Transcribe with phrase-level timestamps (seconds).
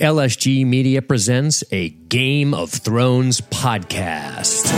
[0.00, 4.72] LSG Media presents a Game of Thrones podcast.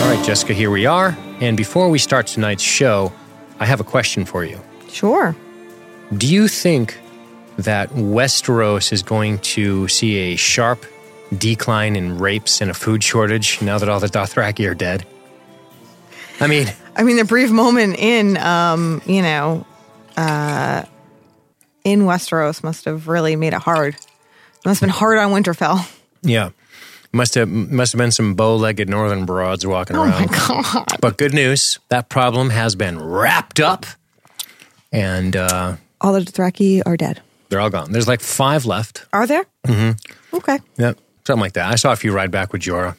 [0.00, 1.18] All right, Jessica, here we are.
[1.40, 3.12] And before we start tonight's show,
[3.58, 4.60] I have a question for you.
[4.88, 5.34] Sure.
[6.16, 6.96] Do you think
[7.56, 10.86] that Westeros is going to see a sharp
[11.36, 15.06] decline in rapes and a food shortage now that all the Dothraki are dead?
[16.40, 19.66] I mean, I mean, the brief moment in, um, you know,
[20.16, 20.84] uh,
[21.84, 23.94] in Westeros must have really made it hard.
[23.94, 25.88] It must have been hard on Winterfell.
[26.22, 26.50] yeah.
[27.10, 30.30] Must have must have been some bow-legged northern broads walking Oh around.
[30.30, 30.86] my god!
[31.00, 33.86] But good news, that problem has been wrapped up,
[34.92, 37.22] and uh, All the Dothraki are dead.
[37.48, 37.92] they're all gone.
[37.92, 39.06] There's like five left.
[39.14, 39.46] Are there?
[39.66, 40.36] Mm-hmm.
[40.36, 40.58] Okay.
[40.76, 41.70] Yep, something like that.
[41.70, 42.96] I saw a few ride back with Jorah,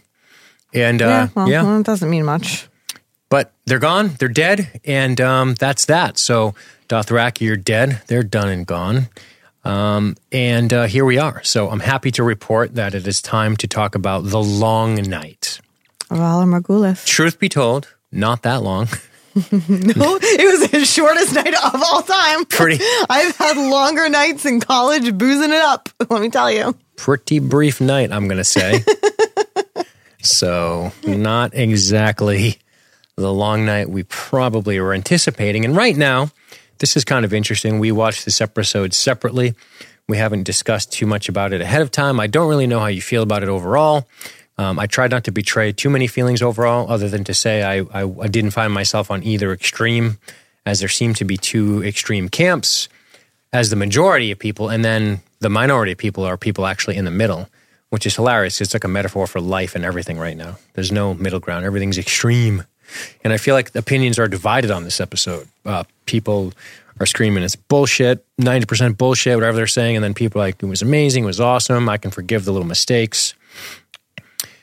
[0.73, 1.27] and uh, yeah.
[1.35, 2.69] Well, yeah, well, it doesn't mean much.
[3.29, 4.11] but they're gone.
[4.19, 6.17] They're dead, and um, that's that.
[6.17, 6.53] So
[6.88, 8.02] Dothraki you're dead.
[8.07, 9.09] They're done and gone.
[9.66, 11.44] Um, and uh, here we are.
[11.44, 15.59] So I'm happy to report that it is time to talk about the Long Night.
[16.09, 17.05] Valar Morghulis.
[17.05, 18.88] Truth be told, not that long.
[19.52, 22.45] No, it was the shortest night of all time.
[22.45, 25.89] Pretty- I've had longer nights in college boozing it up.
[26.09, 26.75] Let me tell you.
[26.95, 28.83] Pretty brief night, I'm going to say.
[30.22, 32.57] so not exactly
[33.16, 35.66] the long night we probably were anticipating.
[35.66, 36.31] And right now,
[36.80, 37.80] this is kind of interesting.
[37.80, 39.53] We watched this episode separately.
[40.07, 42.19] We haven't discussed too much about it ahead of time.
[42.19, 44.07] I don't really know how you feel about it overall.
[44.59, 48.02] Um, I tried not to betray too many feelings overall, other than to say I,
[48.02, 50.17] I, I didn't find myself on either extreme,
[50.66, 52.89] as there seemed to be two extreme camps,
[53.53, 57.05] as the majority of people, and then the minority of people are people actually in
[57.05, 57.47] the middle,
[57.89, 58.59] which is hilarious.
[58.59, 60.57] It's like a metaphor for life and everything right now.
[60.73, 62.66] There's no middle ground, everything's extreme.
[63.23, 65.47] And I feel like opinions are divided on this episode.
[65.66, 66.51] Uh, people
[66.99, 69.95] are screaming it's bullshit, 90% bullshit, whatever they're saying.
[69.95, 72.51] And then people are like, it was amazing, it was awesome, I can forgive the
[72.51, 73.35] little mistakes.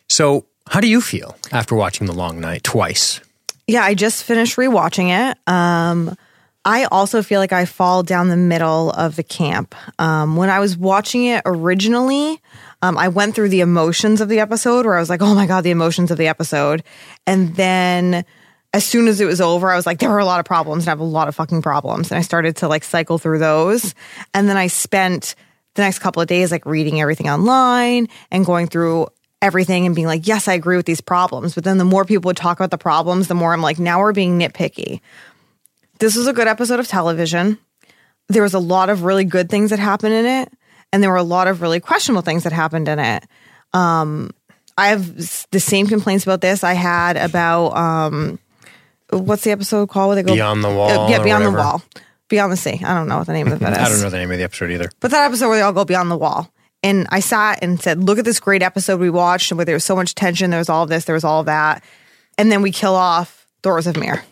[0.08, 3.20] So, how do you feel after watching The Long Night twice?
[3.66, 5.38] Yeah, I just finished rewatching it.
[5.46, 6.16] Um,
[6.64, 9.74] I also feel like I fall down the middle of the camp.
[10.00, 12.40] Um, when I was watching it originally,
[12.82, 15.46] um, I went through the emotions of the episode where I was like, oh my
[15.46, 16.82] God, the emotions of the episode.
[17.24, 18.24] And then
[18.72, 20.84] as soon as it was over, I was like, there were a lot of problems
[20.84, 22.10] and I have a lot of fucking problems.
[22.10, 23.94] And I started to like cycle through those.
[24.34, 25.36] And then I spent
[25.74, 29.06] the next couple of days like reading everything online and going through
[29.46, 31.54] everything and being like, yes, I agree with these problems.
[31.54, 34.00] But then the more people would talk about the problems, the more I'm like, now
[34.00, 35.00] we're being nitpicky.
[35.98, 37.58] This was a good episode of television.
[38.28, 40.52] There was a lot of really good things that happened in it,
[40.92, 43.24] and there were a lot of really questionable things that happened in it.
[43.72, 44.30] Um,
[44.76, 45.16] I have
[45.50, 48.38] the same complaints about this I had about um,
[49.10, 50.08] what's the episode called?
[50.08, 51.52] Where they go Beyond the Wall Uh, yeah, Beyond the.
[51.52, 51.82] Wall,
[52.28, 52.80] Beyond the Sea.
[52.84, 53.78] I don't know what the name of it is.
[53.78, 54.90] I don't know the name of the episode either.
[55.00, 56.50] But that episode where they all go beyond the wall.
[56.82, 59.74] And I sat and said, look at this great episode we watched and where there
[59.74, 61.82] was so much tension, there was all this, there was all that.
[62.38, 64.22] And then we kill off Thoros of Myr.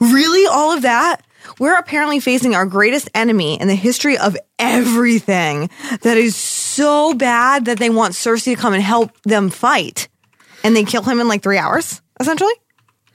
[0.00, 0.46] Really?
[0.46, 1.24] All of that?
[1.58, 5.70] We're apparently facing our greatest enemy in the history of everything
[6.02, 10.08] that is so bad that they want Cersei to come and help them fight.
[10.62, 12.52] And they kill him in like three hours, essentially,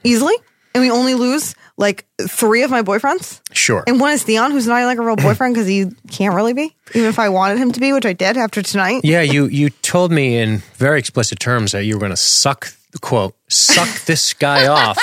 [0.04, 0.34] easily.
[0.74, 3.40] And we only lose like three of my boyfriends.
[3.52, 3.84] Sure.
[3.86, 6.74] And one is Theon, who's not like a real boyfriend because he can't really be,
[6.94, 9.02] even if I wanted him to be, which I did after tonight.
[9.04, 12.68] Yeah, you you told me in very explicit terms that you were going to suck
[13.00, 14.98] quote suck this guy off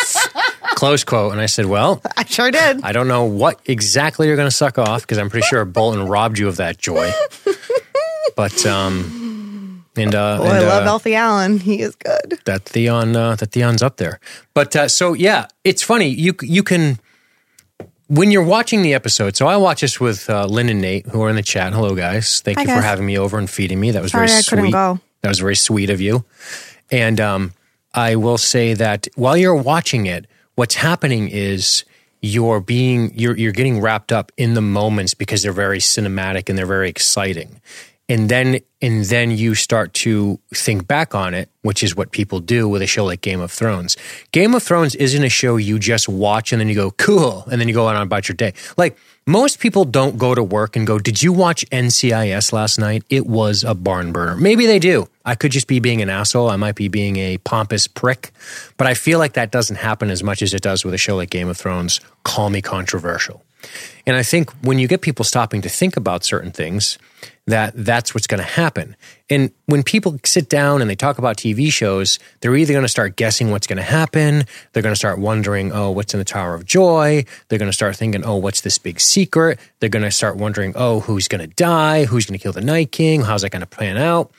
[0.75, 2.83] close quote, and I said, well, I sure did.
[2.83, 6.07] I don't know what exactly you're going to suck off because I'm pretty sure Bolton
[6.07, 7.12] robbed you of that joy.
[8.35, 9.22] But um,
[9.96, 11.59] and uh, Oh, and, I love uh, Alfie Allen.
[11.59, 12.40] He is good.
[12.46, 14.20] that Theon uh, that Theon's up there.
[14.54, 16.08] But uh, so yeah, it's funny.
[16.08, 17.00] You you can
[18.08, 19.36] when you're watching the episode.
[19.36, 21.74] So I watch this with uh, Lynn and Nate, who are in the chat.
[21.74, 22.42] Hello, guys.
[22.42, 23.92] Thank Hi, you for having me over and feeding me.
[23.92, 24.72] That was Sorry very I sweet.
[24.72, 26.25] That was very sweet of you.
[26.92, 27.54] And um,
[27.94, 31.86] I will say that while you're watching it, what's happening is
[32.22, 36.57] you're being you're you're getting wrapped up in the moments because they're very cinematic and
[36.57, 37.62] they're very exciting.
[38.09, 42.41] And then and then you start to think back on it, which is what people
[42.41, 43.95] do with a show like Game of Thrones.
[44.31, 47.61] Game of Thrones isn't a show you just watch and then you go, cool, and
[47.61, 48.53] then you go on about your day.
[48.75, 53.03] Like most people don't go to work and go, Did you watch NCIS last night?
[53.09, 54.35] It was a barn burner.
[54.35, 55.07] Maybe they do.
[55.23, 56.50] I could just be being an asshole.
[56.50, 58.31] I might be being a pompous prick.
[58.75, 61.15] But I feel like that doesn't happen as much as it does with a show
[61.15, 62.01] like Game of Thrones.
[62.23, 63.41] Call me controversial.
[64.06, 66.98] And I think when you get people stopping to think about certain things,
[67.45, 68.95] that that's what's going to happen.
[69.30, 72.89] And when people sit down and they talk about TV shows, they're either going to
[72.89, 76.25] start guessing what's going to happen, they're going to start wondering, oh, what's in the
[76.25, 77.25] Tower of Joy?
[77.48, 79.60] They're going to start thinking, oh, what's this big secret?
[79.80, 82.06] They're going to start wondering, oh, who's going to die?
[82.06, 83.21] Who's going to kill the Night King?
[83.21, 84.31] How's that going to plan out?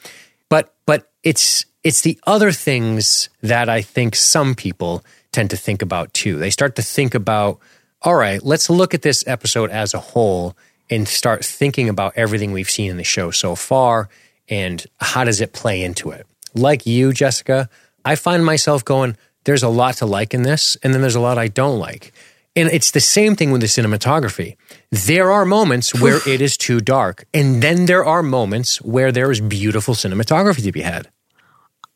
[0.49, 5.82] But but it's it's the other things that I think some people tend to think
[5.82, 6.38] about too.
[6.38, 7.59] They start to think about,
[8.05, 10.55] all right, let's look at this episode as a whole
[10.91, 14.11] and start thinking about everything we've seen in the show so far
[14.49, 16.27] and how does it play into it.
[16.55, 17.71] Like you, Jessica,
[18.05, 21.21] I find myself going, there's a lot to like in this, and then there's a
[21.21, 22.12] lot I don't like.
[22.55, 24.57] And it's the same thing with the cinematography.
[24.91, 29.31] There are moments where it is too dark, and then there are moments where there
[29.31, 31.09] is beautiful cinematography to be had.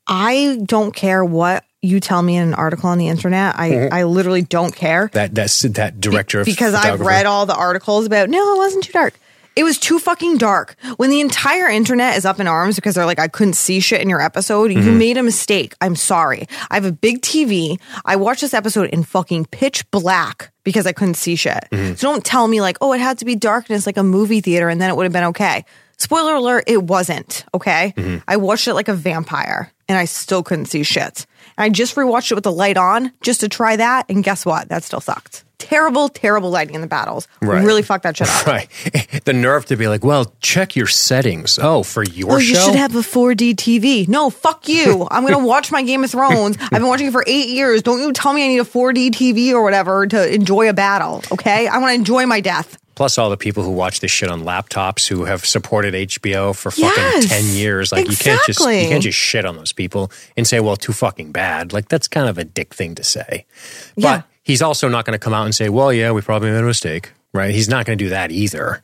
[0.07, 3.59] I don't care what you tell me in an article on the internet.
[3.59, 3.95] I, Mm-hmm.
[3.95, 5.11] I literally don't care.
[5.13, 8.85] That that's that director of because I've read all the articles about no, it wasn't
[8.85, 9.15] too dark.
[9.57, 10.77] It was too fucking dark.
[10.99, 14.01] When the entire internet is up in arms because they're like, I couldn't see shit
[14.01, 14.99] in your episode, you Mm-hmm.
[14.99, 15.75] made a mistake.
[15.81, 16.47] I'm sorry.
[16.71, 17.81] I have a big TV.
[18.05, 21.65] I watched this episode in fucking pitch black because I couldn't see shit.
[21.73, 21.95] Mm-hmm.
[21.95, 24.69] So don't tell me like, oh, it had to be darkness like a movie theater
[24.69, 25.65] and then it would have been okay.
[25.97, 27.93] Spoiler alert, it wasn't, okay?
[27.97, 28.19] Mm-hmm.
[28.29, 31.27] I watched it like a vampire and I still couldn't see shit.
[31.59, 34.07] I just rewatched it with the light on just to try that.
[34.09, 34.69] And guess what?
[34.69, 35.45] That still sucked.
[35.59, 37.27] Terrible, terrible lighting in the battles.
[37.43, 37.65] Right.
[37.65, 38.47] Really fucked that shit up.
[38.47, 38.69] Right.
[39.25, 41.59] The nerve to be like, well, check your settings.
[41.61, 44.09] Oh, for your Oh, you should have a 4D TV.
[44.09, 45.07] No, fuck you.
[45.11, 46.57] I'm going to watch my Game of Thrones.
[46.61, 47.83] I've been watching it for eight years.
[47.83, 51.23] Don't you tell me I need a 4D TV or whatever to enjoy a battle,
[51.33, 51.67] okay?
[51.67, 52.79] I want to enjoy my death.
[52.99, 56.73] Plus all the people who watch this shit on laptops who have supported HBO for
[56.73, 57.93] fucking Yes, 10 years.
[57.93, 60.93] Like you can't just you can't just shit on those people and say, well, too
[60.93, 61.73] fucking bad.
[61.73, 63.47] Like that's kind of a dick thing to say.
[63.95, 64.23] But Yeah.
[64.43, 66.63] he's also not going to come out and say, well, yeah, we probably made a
[66.67, 67.13] mistake.
[67.33, 67.55] Right?
[67.55, 68.83] He's not going to do that either.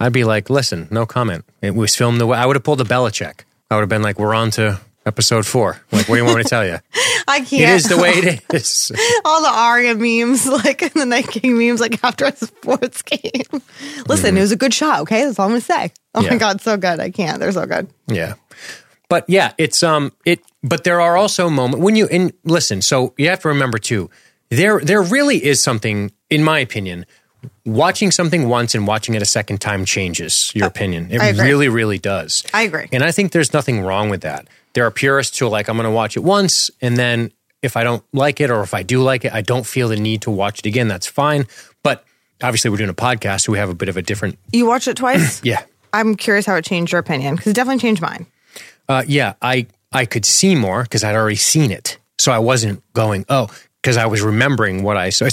[0.00, 1.44] I'd be like, listen, no comment.
[1.60, 3.40] It was filmed the way I would have pulled a Belichick.
[3.70, 5.80] I would have been like, we're on to episode four.
[5.92, 6.78] Like, what do you want me to tell you?
[7.28, 7.52] I can't.
[7.62, 8.90] It is the way it is.
[9.24, 13.42] all the Arya memes, like and the Night King memes, like after a sports game.
[14.08, 15.00] Listen, it was a good shot.
[15.00, 15.92] Okay, that's all I'm gonna say.
[16.14, 16.30] Oh Yeah.
[16.30, 16.98] my god, so good.
[17.00, 17.38] I can't.
[17.38, 17.88] They're so good.
[18.08, 18.34] Yeah.
[19.08, 23.14] But yeah, it's um it but there are also moments when you and listen, so
[23.16, 24.10] you have to remember too,
[24.50, 27.06] there there really is something, in my opinion,
[27.64, 31.08] watching something once and watching it a second time changes your opinion.
[31.10, 32.44] It really, really does.
[32.52, 32.88] I agree.
[32.92, 34.46] And I think there's nothing wrong with that.
[34.74, 37.32] There are purists who are like, I'm gonna watch it once and then
[37.62, 39.96] if I don't like it or if I do like it, I don't feel the
[39.96, 40.88] need to watch it again.
[40.88, 41.46] That's fine.
[41.82, 42.04] But
[42.42, 44.88] obviously we're doing a podcast, so we have a bit of a different You watched
[44.88, 45.40] it twice.
[45.44, 45.62] yeah.
[45.92, 48.26] I'm curious how it changed your opinion because it definitely changed mine.
[48.88, 52.82] Uh, yeah, I I could see more because I'd already seen it, so I wasn't
[52.92, 53.48] going oh
[53.82, 55.28] because I was remembering what I so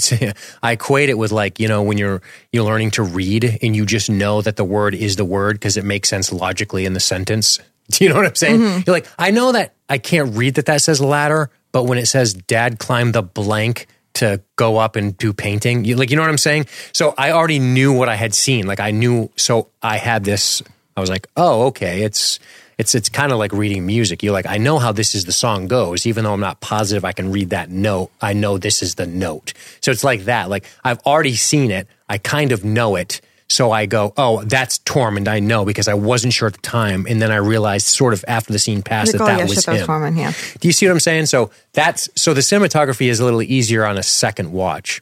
[0.62, 3.86] I equate it with like you know when you're you're learning to read and you
[3.86, 7.00] just know that the word is the word because it makes sense logically in the
[7.00, 7.60] sentence.
[7.90, 8.60] Do you know what I'm saying?
[8.60, 8.82] Mm-hmm.
[8.86, 12.06] You're like I know that I can't read that that says ladder, but when it
[12.06, 16.22] says Dad climbed the blank to go up and do painting, you, like you know
[16.22, 16.66] what I'm saying.
[16.92, 18.66] So I already knew what I had seen.
[18.66, 20.62] Like I knew, so I had this.
[20.96, 22.40] I was like, oh, okay, it's
[22.78, 24.22] it's it's kind of like reading music.
[24.22, 27.04] You're like, I know how this is the song goes, even though I'm not positive
[27.04, 28.10] I can read that note.
[28.20, 29.52] I know this is the note.
[29.80, 30.50] So it's like that.
[30.50, 31.88] Like I've already seen it.
[32.08, 33.20] I kind of know it.
[33.50, 35.26] So I go, oh, that's Tormund.
[35.26, 38.24] I know because I wasn't sure at the time, and then I realized sort of
[38.28, 39.86] after the scene passed that that yeah, was shit, that was him.
[39.88, 40.32] Tormund, yeah.
[40.60, 41.26] Do you see what I'm saying?
[41.26, 45.00] So that's so the cinematography is a little easier on a second watch.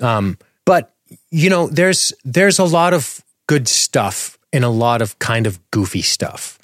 [0.00, 0.92] Um, but
[1.30, 5.60] you know, there's there's a lot of good stuff and a lot of kind of
[5.70, 6.58] goofy stuff.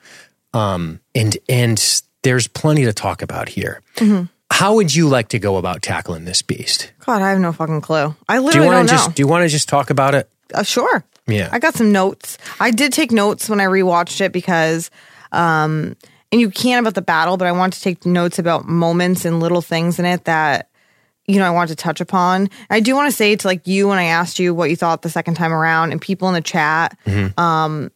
[0.52, 3.82] Um, and and there's plenty to talk about here.
[3.96, 4.24] Mm-hmm.
[4.52, 6.92] How would you like to go about tackling this beast?
[7.06, 8.16] God, I have no fucking clue.
[8.28, 9.12] I Do you literally want don't to know.
[9.14, 10.28] do you want to just talk about it?
[10.52, 11.04] Uh, sure.
[11.30, 11.48] Yeah.
[11.52, 12.38] I got some notes.
[12.58, 14.90] I did take notes when I rewatched it because,
[15.32, 15.96] um,
[16.32, 19.40] and you can about the battle, but I want to take notes about moments and
[19.40, 20.68] little things in it that,
[21.26, 22.50] you know, I want to touch upon.
[22.70, 25.02] I do want to say to like you when I asked you what you thought
[25.02, 26.98] the second time around and people in the chat,
[27.36, 27.90] um,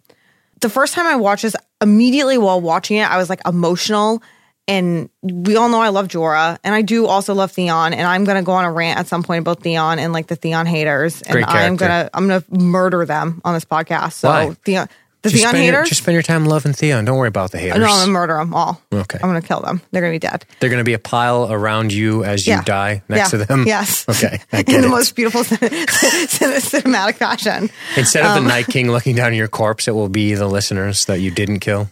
[0.60, 4.22] the first time I watched this, immediately while watching it, I was like emotional.
[4.66, 7.92] And we all know I love Jorah, and I do also love Theon.
[7.92, 10.36] And I'm gonna go on a rant at some point about Theon and like the
[10.36, 11.20] Theon haters.
[11.22, 14.14] And I'm gonna I'm gonna murder them on this podcast.
[14.14, 14.50] So Why?
[14.64, 14.88] Theon,
[15.20, 15.88] the Just Theon spend, your, haters.
[15.90, 17.04] just spend your time loving Theon.
[17.04, 17.78] Don't worry about the haters.
[17.78, 18.80] no, I'm gonna murder them all.
[18.92, 19.18] Okay.
[19.22, 19.82] I'm gonna kill them.
[19.90, 20.46] They're gonna be dead.
[20.60, 22.62] They're going to be a pile around you as you Yeah.
[22.62, 23.38] die next Yeah.
[23.40, 23.64] to them.
[23.66, 24.06] Yes.
[24.08, 27.68] Okay, In get the most beautiful cin- cin- cinematic fashion.
[27.98, 30.46] Instead Um, of the Night King looking down on your corpse, it will be the
[30.48, 31.88] listeners that you didn't kill.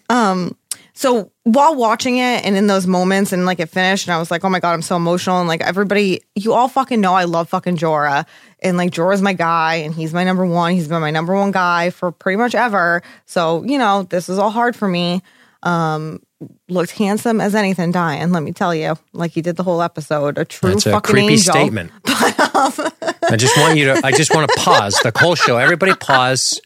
[0.94, 4.30] So while watching it and in those moments and like it finished and I was
[4.30, 5.38] like, oh my God, I'm so emotional.
[5.38, 8.26] And like everybody, you all fucking know I love fucking Jorah.
[8.60, 10.74] And like Jorah's my guy and he's my number one.
[10.74, 13.02] He's been my number one guy for pretty much ever.
[13.26, 15.22] So, you know, this is all hard for me.
[15.62, 16.20] Um,
[16.68, 18.96] looked handsome as anything dying, let me tell you.
[19.12, 20.38] Like he did the whole episode.
[20.38, 21.54] A true That's a fucking creepy angel.
[21.54, 21.92] statement.
[22.04, 24.00] I just want you to.
[24.04, 25.56] I just want to pause the whole show.
[25.58, 26.60] Everybody, pause.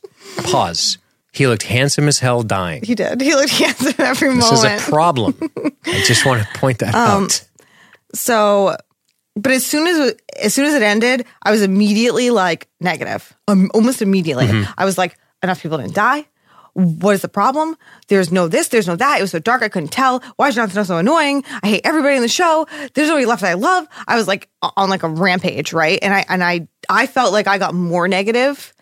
[0.44, 0.98] Pause.
[1.36, 2.82] He looked handsome as hell dying.
[2.82, 3.20] He did.
[3.20, 4.50] He looked handsome every moment.
[4.50, 5.34] This is a problem.
[5.86, 7.44] I just want to point that Um, out.
[8.14, 8.76] so
[9.36, 13.34] but as soon as as soon as it ended i was immediately like negative.
[13.48, 14.48] Um, almost immediately.
[14.78, 16.26] I was like enough people didn't die?
[16.72, 17.76] What is the problem?
[18.08, 19.18] There's no this there's no that.
[19.18, 20.22] It was so dark i couldn't tell.
[20.36, 21.44] Why is Jon Snow so annoying?
[21.62, 22.66] I hate everybody in the show.
[22.94, 23.86] There's nobody left that i love.
[24.08, 25.98] I was like on like a rampage right?
[26.02, 28.72] And i and i i felt like i got more negative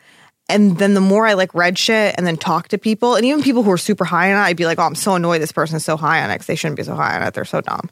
[0.48, 3.42] and then the more I like read shit and then talk to people, and even
[3.42, 5.52] people who are super high on it, I'd be like, "Oh, I'm so annoyed this
[5.52, 6.38] person is so high on it.
[6.38, 7.34] 'cause they shouldn't be so high on it.
[7.34, 7.88] They're so dumb."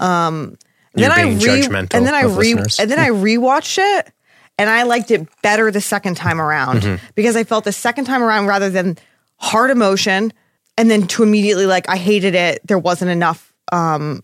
[0.00, 0.56] Um,
[0.94, 2.78] You're then being I re- judgmental and then I re listeners.
[2.80, 4.12] and then I rewatched it,
[4.58, 7.04] and I liked it better the second time around Mm-hmm.
[7.14, 8.96] because I felt the second time around rather than
[9.38, 10.32] hard emotion,
[10.78, 12.60] and then to immediately like I hated it.
[12.66, 13.52] There wasn't enough.
[13.72, 14.22] Um,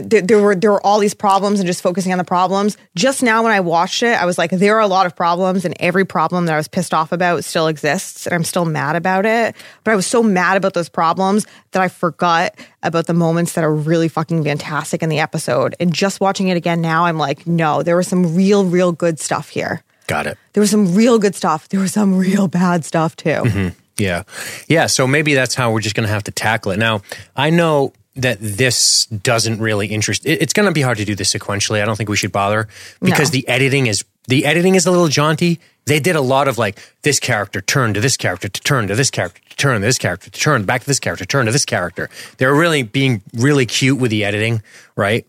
[0.00, 2.76] th- th- there were there were all these problems and just focusing on the problems.
[2.94, 5.64] Just now when I watched it, I was like, there are a lot of problems,
[5.64, 8.96] and every problem that I was pissed off about still exists, and I'm still mad
[8.96, 9.54] about it.
[9.84, 13.64] But I was so mad about those problems that I forgot about the moments that
[13.64, 15.74] are really fucking fantastic in the episode.
[15.80, 19.20] And just watching it again now, I'm like, no, there was some real, real good
[19.20, 19.82] stuff here.
[20.06, 20.36] Got it.
[20.52, 21.68] There was some real good stuff.
[21.68, 23.30] There was some real bad stuff too.
[23.30, 23.68] Mm-hmm.
[23.96, 24.24] Yeah.
[24.68, 24.86] Yeah.
[24.86, 26.78] So maybe that's how we're just going to have to tackle it.
[26.78, 27.02] Now,
[27.36, 30.24] I know that this doesn't really interest.
[30.24, 31.82] it- It's going to be hard to do this sequentially.
[31.82, 32.68] I don't think we should bother
[33.02, 33.40] because No.
[33.40, 35.60] the editing is the editing is a little jaunty.
[35.84, 38.94] They did a lot of like this character turn to this character to turn to
[38.94, 41.52] this character to turn to this character to turn back to this character turn to
[41.52, 42.08] this character.
[42.38, 44.62] They're really being really cute with the editing,
[44.96, 45.26] right?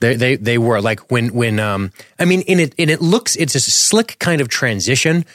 [0.00, 3.36] They they they were like when when um I mean in it and it looks
[3.36, 5.26] it's a slick kind of transition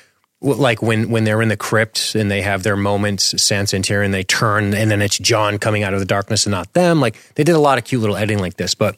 [0.43, 4.11] like when when they're in the crypt and they have their moments, Sansa and Tyrion,
[4.11, 6.99] they turn and then it's Jon coming out of the darkness and not them.
[6.99, 8.95] Like they did a lot of cute little editing like this, but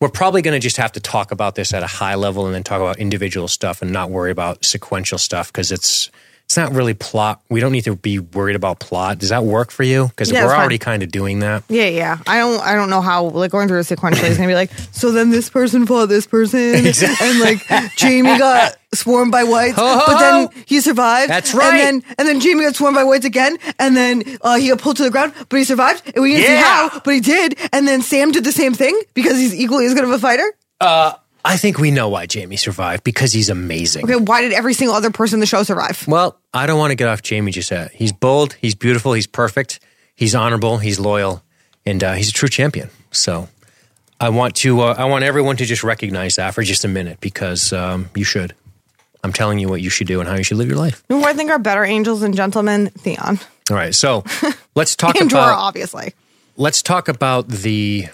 [0.00, 2.54] we're probably going to just have to talk about this at a high level and
[2.54, 6.10] then talk about individual stuff and not worry about sequential stuff because it's
[6.52, 7.40] it's not really plot.
[7.48, 9.16] We don't need to be worried about plot.
[9.16, 10.08] Does that work for you?
[10.08, 11.62] Because Yeah, we're already kind of doing that.
[11.70, 12.18] Yeah, yeah.
[12.26, 14.70] I don't I don't know how like going through it sequentially is gonna be like,
[14.92, 17.64] so then this person fought this person and like
[17.98, 21.30] Jaime got swarmed by whites, Ho, ho, but then he survived.
[21.30, 21.72] That's right.
[21.72, 24.78] And then and then Jaime got swarmed by whites again, and then uh, he got
[24.78, 26.58] pulled to the ground, but he survived, and we didn't Yeah.
[26.58, 27.58] see how, but he did.
[27.72, 30.52] And then Sam did the same thing because he's equally as good of a fighter.
[31.44, 34.04] I think we know why Jaime survived because he's amazing.
[34.04, 36.06] Okay, why did every single other person in the show survive?
[36.06, 37.90] Well, I don't want to get off Jamie just yet.
[37.92, 39.80] He's bold, he's beautiful, he's perfect,
[40.14, 41.42] he's honorable, he's loyal,
[41.84, 42.90] and uh, he's a true champion.
[43.10, 43.48] So
[44.20, 47.20] I want to, uh, I want everyone to just recognize that for just a minute
[47.20, 48.54] because um, you should.
[49.24, 51.04] I'm telling you what you should do and how you should live your life.
[51.08, 52.90] Who I think are better angels and gentlemen?
[52.90, 53.38] Theon
[53.70, 54.24] All right, so
[54.74, 56.14] let's talk and Jorah, about obviously.
[56.56, 58.06] let's talk about the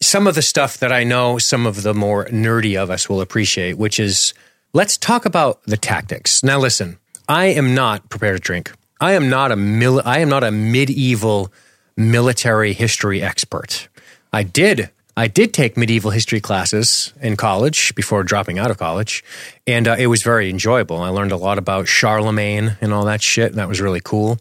[0.00, 3.20] some of the stuff that I know some of the more nerdy of us will
[3.20, 4.34] appreciate, which is
[4.72, 6.42] let's talk about the tactics.
[6.42, 6.98] Now listen,
[7.28, 8.72] I am not prepared to drink.
[9.00, 11.52] I am not a mil- I am not a medieval
[11.96, 13.88] military history expert.
[14.32, 19.24] I did I did take medieval history classes in college before dropping out of college,
[19.66, 20.98] and uh, it was very enjoyable.
[20.98, 23.54] I learned a lot about Charlemagne and all that shit.
[23.54, 24.38] That was really cool.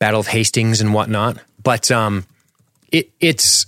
[0.00, 1.38] Battle of Hastings and whatnot.
[1.62, 2.26] But um,
[2.90, 3.66] it, it's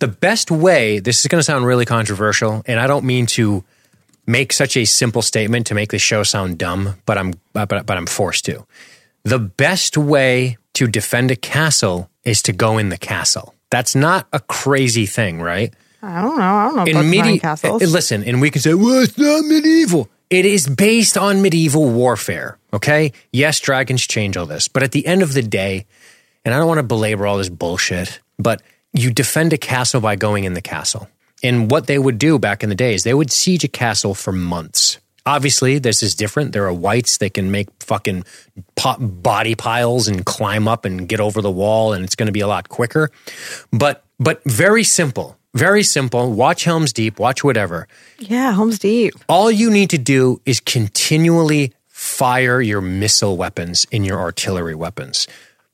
[0.00, 0.98] the best way.
[0.98, 3.64] This is going to sound really controversial, and I don't mean to
[4.26, 7.90] make such a simple statement to make the show sound dumb, but I'm but, but
[7.96, 8.66] I'm forced to.
[9.22, 13.54] The best way to defend a castle is to go in the castle.
[13.70, 15.72] That's not a crazy thing, right?
[16.02, 16.42] I don't know.
[16.42, 17.82] I don't know about in medi- medieval castles.
[17.82, 21.42] Eh, eh, listen and we can say well it's not medieval it is based on
[21.42, 25.84] medieval warfare okay yes dragons change all this but at the end of the day
[26.44, 30.16] and i don't want to belabor all this bullshit but you defend a castle by
[30.16, 31.08] going in the castle.
[31.42, 34.14] And what they would do back in the day is they would siege a castle
[34.14, 34.98] for months.
[35.24, 36.52] Obviously this is different.
[36.52, 38.24] There are whites they can make fucking
[38.98, 42.40] body piles and climb up and get over the wall and it's going to be
[42.40, 43.10] a lot quicker.
[43.72, 46.32] But but very simple very simple.
[46.32, 47.88] Watch Helm's Deep watch whatever.
[48.18, 49.14] Yeah, Helm's Deep.
[49.28, 55.26] all you need to do is continually fire your missile weapons in your artillery weapons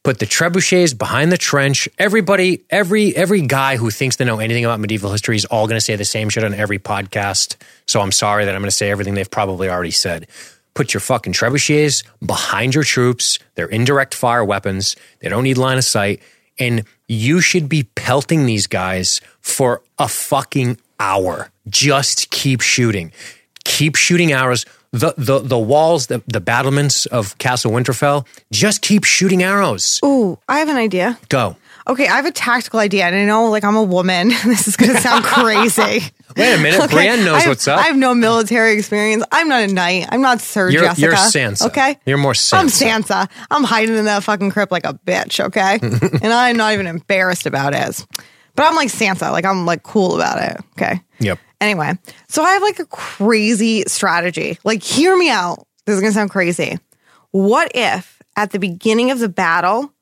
[0.07, 4.65] put the trebuchets behind the trench everybody every every guy who thinks they know anything
[4.65, 8.01] about medieval history is all going to say the same shit on every podcast so
[8.01, 10.29] i'm sorry that i'm going to say everything they've probably already said
[10.77, 13.41] put your fucking trebuchets behind your troops.
[13.57, 14.95] They're indirect fire weapons.
[15.21, 16.23] They don't need line of sight.
[16.59, 21.51] And you should be pelting these guys for a fucking hour.
[21.67, 23.11] Just keep shooting.
[23.65, 24.67] Keep shooting arrows.
[24.93, 30.01] The the the walls, the, the battlements of Castle Winterfell, just keep shooting arrows.
[30.05, 31.19] Ooh, I have an idea.
[31.29, 31.57] Go.
[31.89, 34.29] Okay, I have a tactical idea, and I know, like, I'm a woman.
[34.45, 36.03] this is going to sound crazy.
[36.37, 36.91] Wait a minute.
[36.91, 37.79] Brienne knows have, what's up.
[37.79, 39.23] I have no military experience.
[39.31, 40.07] I'm not a knight.
[40.11, 41.01] I'm not Sir You're- Jessica.
[41.01, 41.67] you're Sansa.
[41.69, 42.59] Okay, You're more Sansa.
[42.59, 43.03] I'm Sansa.
[43.27, 43.29] Sansa.
[43.53, 45.39] I'm hiding in that fucking crypt like a bitch.
[45.39, 45.79] Okay,
[46.23, 48.05] and I'm not even embarrassed about it.
[48.57, 49.31] But I'm like Sansa.
[49.31, 50.61] Like I'm like cool about it.
[50.73, 51.01] Okay.
[51.21, 51.39] Yep.
[51.61, 51.93] Anyway,
[52.29, 54.59] so I have like a crazy strategy.
[54.65, 55.67] Like, hear me out.
[55.87, 56.79] This is gonna sound crazy.
[57.31, 59.93] What if at the beginning of the battle,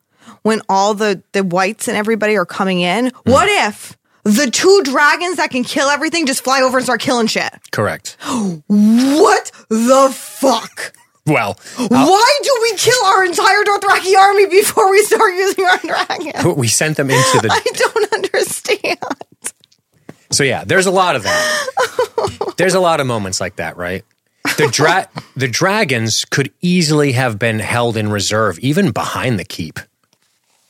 [0.43, 3.31] when all the the whites and everybody are coming in, Hmm.
[3.31, 7.27] what if the two dragons that can kill everything just fly over and start killing
[7.27, 7.53] shit?
[7.71, 8.17] Correct.
[8.67, 10.93] What the fuck?
[11.27, 16.55] Well, Why do we kill our entire Dothraki army before we start using our dragon?
[16.57, 18.99] we sent them into the I don't understand.
[20.35, 22.55] So yeah, there's a lot of that.
[22.57, 24.05] there's a lot of moments like that, right?
[24.59, 29.79] The dra- the dragons could easily have been held in reserve, even behind the keep.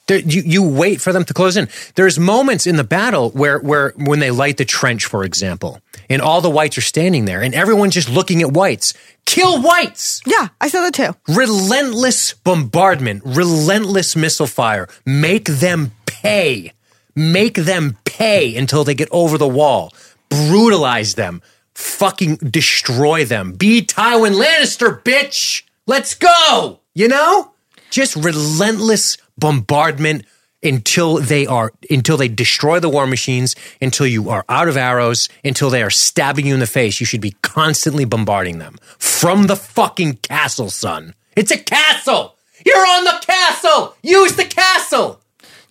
[0.07, 1.69] There, you you wait for them to close in.
[1.95, 5.81] There's moments in the battle where where when they light the trench, for example,
[6.11, 8.93] and all the whites are standing there, and everyone's just looking at whites.
[9.25, 10.21] Kill whites!
[10.27, 11.17] Yeah, I saw that too.
[11.33, 14.89] relentless bombardment, relentless missile fire.
[15.07, 16.73] Make them pay.
[17.15, 19.93] Make them pay until they get over the wall.
[20.29, 21.43] Brutalize them.
[21.75, 23.53] Fucking destroy them.
[23.53, 25.63] Be Tywin Lannister, bitch.
[25.87, 26.81] Let's go.
[26.95, 27.53] You know?
[27.91, 30.25] Just relentless bombardment
[30.65, 35.29] until they are until they destroy the war machines, until you are out of arrows,
[35.45, 36.99] until they are stabbing you in the face.
[37.01, 41.15] You should be constantly bombarding them from the fucking castle, son.
[41.37, 42.37] It's a castle.
[42.65, 43.95] You're on the castle.
[44.03, 45.21] Use the castle.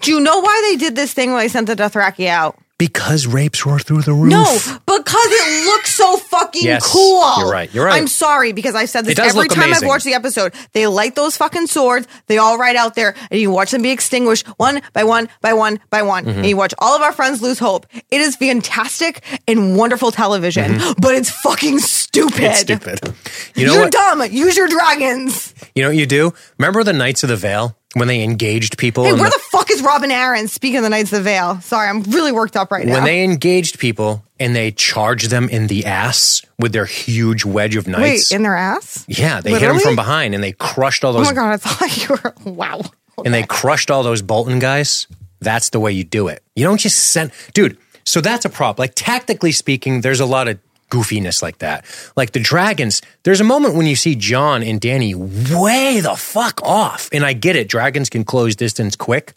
[0.04, 2.58] Do you know why they did this thing when they sent the Dothraki out?
[2.78, 4.30] Because rapes roar through the roof.
[4.32, 4.44] No,
[4.86, 7.38] because it looks so fucking Yes, cool.
[7.38, 7.94] you're right, you're right.
[7.94, 9.84] I'm sorry because I've said this does every look time amazing.
[9.86, 10.54] I've watched the episode.
[10.74, 12.08] They light those fucking swords.
[12.28, 15.54] They all ride out there, and you watch them be extinguished one by one by
[15.54, 16.26] one by one.
[16.26, 16.40] Mm-hmm.
[16.40, 17.86] And you watch all of our friends lose hope.
[18.12, 22.34] It is fantastic and wonderful television, but it's fucking stupid.
[22.34, 22.46] Mm-hmm.
[22.46, 23.14] It's stupid.
[23.56, 23.94] You know You're what?
[23.94, 24.24] dumb.
[24.30, 25.54] Use your dragons.
[25.76, 26.34] You know what you do?
[26.58, 29.04] Remember the Knights of the Vale when they engaged people?
[29.06, 30.50] Hey, where the- the fuck is Robin Arryn?
[30.50, 31.60] Speaking of the Knights of the Vale.
[31.62, 32.94] Sorry, I'm really worked up right now.
[32.94, 37.76] when they engaged people and they charged them in the ass with their huge wedge
[37.76, 38.32] of Wait, knights.
[38.32, 39.06] in their ass?
[39.08, 41.28] yeah, they hit them from behind and they crushed all those.
[41.28, 42.82] Oh my god, I thought you were wow.
[43.24, 45.08] and they crushed all those Bolton guys.
[45.42, 46.42] That's the way you do it.
[46.56, 47.78] You don't just send dude.
[48.06, 48.80] So that's a prop.
[48.80, 50.58] Like tactically speaking, there's a lot of
[50.94, 51.86] goofiness like that.
[52.16, 56.62] Like the dragons, there's a moment when you see Jon and Dany way the fuck
[56.62, 57.10] off.
[57.12, 59.34] And I get it, dragons can close distance quick.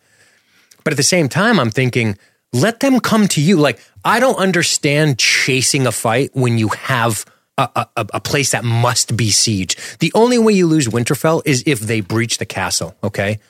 [0.84, 2.18] But at the same time, I'm thinking,
[2.52, 3.56] let them come to you.
[3.56, 7.24] Like, I don't understand chasing a fight when you have
[7.58, 9.76] a, a, a- place that must be siege.
[9.98, 13.40] The only way you lose Winterfell is if they breach the castle, okay?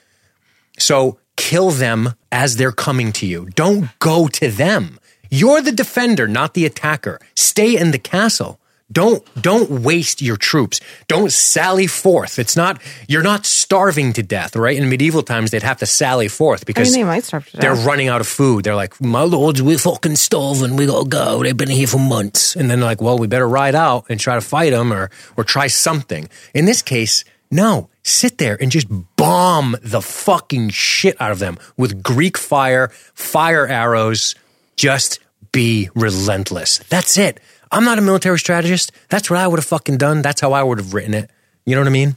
[0.78, 3.46] So kill them as they're coming to you.
[3.54, 4.98] Don't go to them.
[5.30, 7.20] You're the defender, not the attacker.
[7.34, 8.60] Stay in the castle.
[8.92, 10.80] Don't don't waste your troops.
[11.08, 12.38] Don't sally forth.
[12.38, 14.76] It's not you're not starving to death, right?
[14.76, 17.56] In medieval times they'd have to sally forth I because mean, they might starve to
[17.56, 18.64] they're running out of food.
[18.64, 20.76] They're like, "My lords, we're fucking starving.
[20.76, 21.42] We gotta go.
[21.42, 24.20] They've been here for months." And then they're like, "Well, we better ride out and
[24.20, 27.90] try to fight them, or or try something." In this case, no.
[28.04, 28.86] Sit there and just
[29.16, 34.36] bomb the fucking shit out of them with Greek fire, fire arrows.
[34.76, 35.20] Just
[35.52, 36.78] be relentless.
[36.88, 37.40] That's it.
[37.72, 38.92] I'm not a military strategist.
[39.08, 40.22] That's what I would have fucking done.
[40.22, 41.30] That's how I would have written it.
[41.64, 42.16] You know what I mean?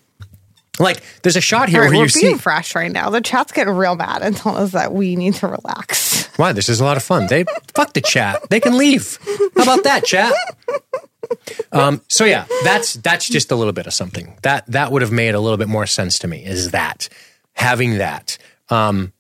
[0.80, 2.22] Like, there's a shot here right, where we're you see.
[2.22, 3.10] being fresh right now.
[3.10, 6.28] The chat's getting real mad and telling us that we need to relax.
[6.38, 6.54] Why?
[6.54, 7.28] This is a lot of fun.
[7.28, 7.44] They
[7.74, 8.50] fuck the chat.
[8.50, 9.20] They can leave.
[9.58, 10.34] How about that, chat?
[11.72, 15.12] Um, so yeah, that's that's just a little bit of something that that would have
[15.12, 16.44] made a little bit more sense to me.
[16.44, 17.10] Is that
[17.54, 18.38] having that?
[18.70, 19.14] Um,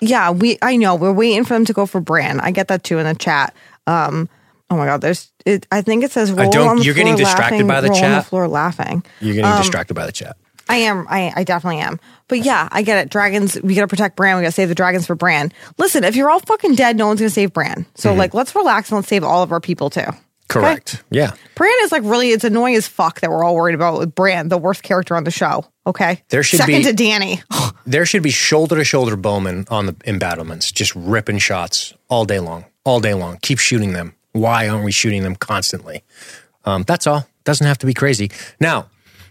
[0.00, 0.58] Yeah, we.
[0.62, 2.40] I know we're waiting for them to go for Bran.
[2.40, 3.54] I get that too in the chat.
[3.86, 4.28] Um,
[4.70, 5.30] oh my god, there's.
[5.46, 7.80] It, I think it says roll don't- on the you're floor getting distracted laughing, by
[7.80, 9.04] the roll on the floor laughing.
[9.20, 10.36] you're getting distracted by the chat.
[10.68, 11.06] I am.
[11.08, 12.00] I, I definitely am.
[12.28, 13.08] But yeah, I get it.
[13.10, 13.56] Dragons.
[13.62, 14.36] We gotta protect Bran.
[14.36, 15.52] We gotta save the dragons for Bran.
[15.78, 17.86] Listen, if you're all fucking dead, no one's gonna save Bran.
[17.94, 18.18] So Mm-hmm.
[18.18, 20.02] like, let's relax and let's save all of our people too.
[20.48, 21.02] Correct.
[21.10, 21.32] Yeah.
[21.54, 22.30] Bran is like really.
[22.30, 25.24] It's annoying as fuck that we're all worried about with Bran, the worst character on
[25.24, 25.64] the show.
[25.86, 27.42] Okay, There should second be- to Dany.
[27.88, 32.40] There should be shoulder to shoulder bowmen on the embattlements, just ripping shots all day
[32.40, 33.38] long, all day long.
[33.42, 34.16] Keep shooting them.
[34.32, 36.02] Why aren't we shooting them constantly?
[36.64, 37.28] Um, that's all.
[37.44, 38.32] Doesn't have to be crazy.
[38.58, 38.86] Now,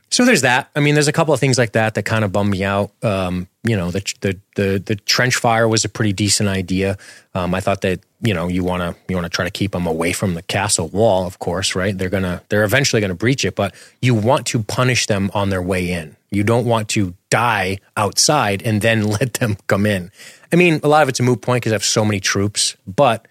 [0.10, 0.69] So there's that.
[0.73, 2.91] I mean, there's a couple of things like that that kind of bum me out.
[3.04, 6.97] Um, you know, the, the the the trench fire was a pretty decent idea.
[7.34, 9.72] Um, I thought that you know you want to you want to try to keep
[9.72, 11.26] them away from the castle wall.
[11.26, 11.98] Of course, right?
[11.98, 15.62] They're gonna they're eventually gonna breach it, but you want to punish them on their
[15.62, 16.16] way in.
[16.32, 20.12] You don't want to die outside and then let them come in.
[20.52, 22.76] I mean, a lot of it's a moot point because I have so many troops,
[22.88, 23.28] but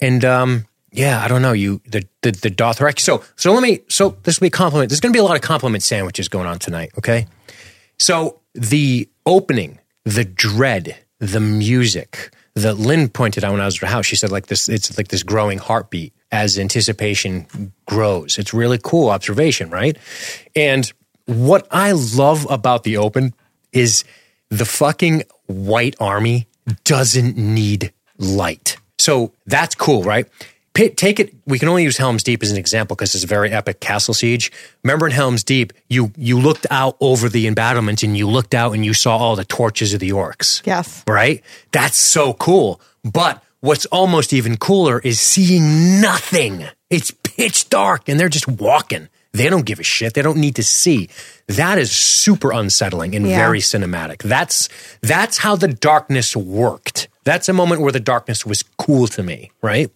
[0.00, 1.52] and um, yeah, I don't know.
[1.52, 3.00] You the the the Dothraki.
[3.00, 3.80] So so let me.
[3.88, 4.90] So this will be compliment.
[4.90, 6.90] There's to be a lot of compliment sandwiches going on tonight.
[6.98, 7.26] Okay.
[7.98, 13.80] So the opening, the dread, the music that Lynn pointed out when I was at
[13.80, 14.06] her house.
[14.06, 14.68] She said like this.
[14.68, 18.38] It's like this growing heartbeat as anticipation grows.
[18.38, 19.96] It's really cool observation, right?
[20.54, 20.90] And
[21.26, 23.34] what I love about the open
[23.72, 24.04] is
[24.50, 26.46] the fucking white army
[26.84, 28.76] doesn't need light.
[28.98, 30.28] So that's cool, right?
[30.74, 31.34] Take it.
[31.46, 34.14] We can only use Helm's Deep as an example because it's a very epic castle
[34.14, 34.50] siege.
[34.82, 38.72] Remember in Helm's Deep, you you looked out over the embattlement and you looked out
[38.72, 40.64] and you saw all the torches of the orcs.
[40.66, 41.42] Yes, right.
[41.72, 42.80] That's so cool.
[43.04, 46.66] But what's almost even cooler is seeing nothing.
[46.90, 49.08] It's pitch dark and they're just walking.
[49.32, 50.14] They don't give a shit.
[50.14, 51.08] They don't need to see.
[51.48, 53.36] That is super unsettling and yeah.
[53.36, 54.22] very cinematic.
[54.22, 54.68] That's
[55.02, 57.08] that's how the darkness worked.
[57.24, 59.90] That's a moment where the darkness was cool to me, right?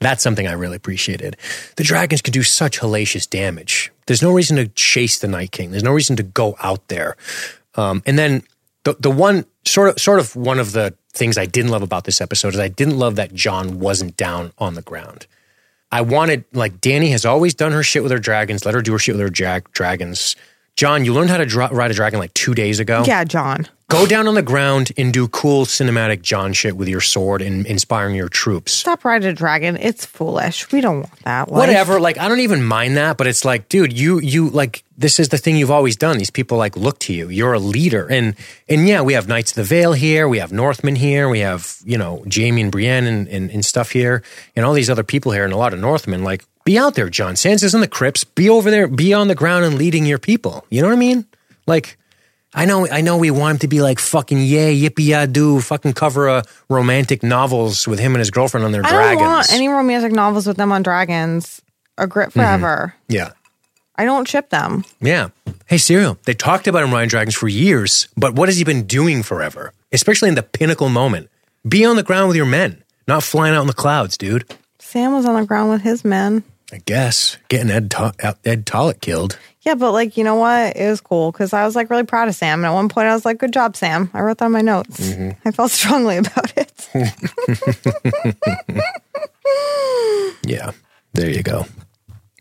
[0.00, 1.36] That's something I really appreciated.
[1.76, 3.90] The dragons can do such hellacious damage.
[4.06, 5.70] There's no reason to chase the Night King.
[5.70, 7.16] There's no reason to go out there.
[7.74, 8.42] Um, and then
[8.84, 12.04] the the one sort of sort of one of the things I didn't love about
[12.04, 15.26] this episode is I didn't love that Jon wasn't down on the ground.
[15.90, 18.64] I wanted like Dany has always done her shit with her dragons.
[18.64, 20.36] Let her do her shit with her dragons.
[20.78, 23.02] Jon, you learned how to dra- ride a dragon like two days ago.
[23.04, 23.66] Yeah, Jon.
[23.88, 27.66] Go down on the ground and do cool cinematic Jon shit with your sword and
[27.66, 28.74] inspiring your troops.
[28.74, 29.76] Stop riding a dragon.
[29.76, 30.70] It's foolish.
[30.70, 31.50] We don't want that.
[31.50, 31.58] Life.
[31.58, 31.98] Whatever.
[31.98, 35.30] Like I don't even mind that, but it's like, dude, you you like this is
[35.30, 36.16] the thing you've always done.
[36.16, 37.28] These people like look to you.
[37.28, 38.06] You're a leader.
[38.06, 38.36] And
[38.68, 41.78] and yeah, we have Knights of the Vale here, we have Northmen here, we have,
[41.84, 44.22] you know, Jaime and Brienne and, and, and stuff here,
[44.54, 46.22] and all these other people here and a lot of Northmen.
[46.22, 47.32] Like, be out there, Jon.
[47.32, 48.24] Sansa's in the crypts.
[48.24, 50.66] Be over there, be on the ground and leading your people.
[50.68, 51.24] You know what I mean?
[51.66, 51.96] Like
[52.52, 53.16] I know, I know.
[53.16, 57.98] We want him to be like fucking yay, yippee fucking cover a romantic novels with
[57.98, 59.22] him and his girlfriend on their I dragons.
[59.22, 61.62] don't want any romantic novels with them on dragons.
[61.96, 62.38] A grit mm-hmm.
[62.38, 62.94] forever.
[62.94, 63.14] Mm-hmm.
[63.14, 63.30] Yeah,
[63.96, 64.84] I don't ship them.
[65.00, 65.30] Yeah.
[65.64, 66.18] Hey, Serial.
[66.26, 69.72] They talked about him riding dragons for years, but what has he been doing forever?
[69.90, 71.30] Especially in the pinnacle moment.
[71.66, 74.44] Be on the ground with your men, not flying out in the clouds, dude.
[74.78, 76.44] Sam was on the ground with his men.
[76.72, 79.38] I guess getting Edd to- Edd Tollett killed.
[79.62, 80.76] Yeah, but like you know what?
[80.76, 82.60] It was cool because I was like really proud of Sam.
[82.60, 84.60] And at one point, I was like, "Good job, Sam." I wrote that on my
[84.60, 85.00] notes.
[85.00, 85.48] Mm-hmm.
[85.48, 86.88] I felt strongly about it.
[90.44, 90.70] yeah,
[91.14, 91.66] there you go.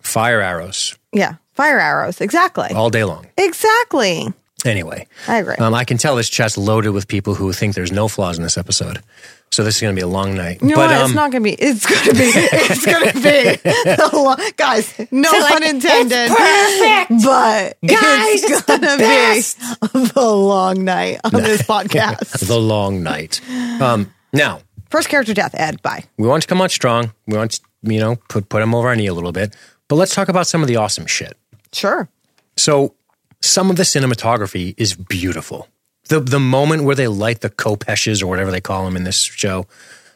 [0.01, 0.95] Fire arrows.
[1.11, 2.21] Yeah, fire arrows.
[2.21, 2.69] Exactly.
[2.69, 3.27] All day long.
[3.37, 4.27] Exactly.
[4.65, 5.55] Anyway, I agree.
[5.55, 8.43] Um, I can tell this chat's loaded with people who think there's no flaws in
[8.43, 9.01] this episode.
[9.51, 10.61] So this is going to be a long night.
[10.61, 10.91] No, but.
[10.91, 11.53] Um, it's not going to be.
[11.53, 12.31] It's going to be.
[12.69, 14.17] It's going to be.
[14.17, 16.29] long, guys, no pun like, intended.
[16.29, 17.23] perfect.
[17.23, 22.45] But guys, it's, going to be the long night on this podcast.
[22.47, 23.41] the long night.
[23.81, 25.55] Um, now, first character death.
[25.55, 26.03] Edd, bye.
[26.17, 27.13] We want to come out strong.
[27.25, 29.55] We want to, you know, put put him over our knee a little bit.
[29.87, 31.37] But let's talk about some of the awesome shit.
[31.71, 32.09] Sure.
[32.57, 32.95] So
[33.41, 35.67] some of the cinematography is beautiful
[36.07, 39.21] the the moment where they light the khopeshes or whatever they call them in this
[39.21, 39.67] show,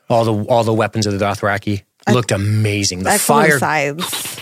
[0.09, 3.03] all the all the weapons of the Dothraki looked amazing.
[3.03, 4.39] The fire sides.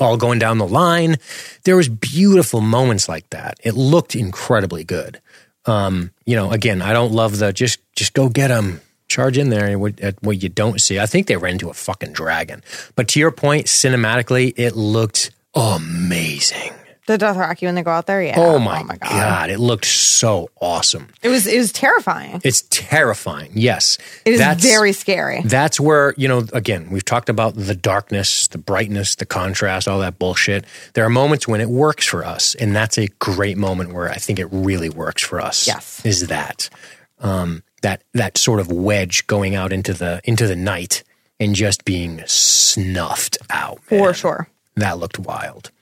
[0.00, 1.16] all going down the line.
[1.64, 3.58] There was beautiful moments like that.
[3.62, 5.20] It looked incredibly good.
[5.66, 9.50] Um, you know, again, I don't love the just just go get them, charge in
[9.50, 10.98] there at what you don't see.
[10.98, 12.62] I think they ran into a fucking dragon.
[12.96, 16.72] But to your point, cinematically, it looked amazing.
[17.10, 18.36] The Dothraki when they go out there, yeah.
[18.36, 19.10] Oh my, oh my god.
[19.10, 19.50] god.
[19.50, 21.08] it looked so awesome.
[21.22, 22.40] It was it was terrifying.
[22.44, 23.50] It's terrifying.
[23.52, 25.42] Yes, it is that's, very scary.
[25.44, 26.44] That's where you know.
[26.52, 30.64] Again, we've talked about the darkness, the brightness, the contrast, all that bullshit.
[30.94, 34.14] There are moments when it works for us, and that's a great moment where I
[34.14, 35.66] think it really works for us.
[35.66, 36.70] Yes, is that
[37.18, 41.02] um, that that sort of wedge going out into the into the night
[41.40, 43.80] and just being snuffed out.
[43.90, 43.98] Man.
[43.98, 45.72] For sure, that looked wild.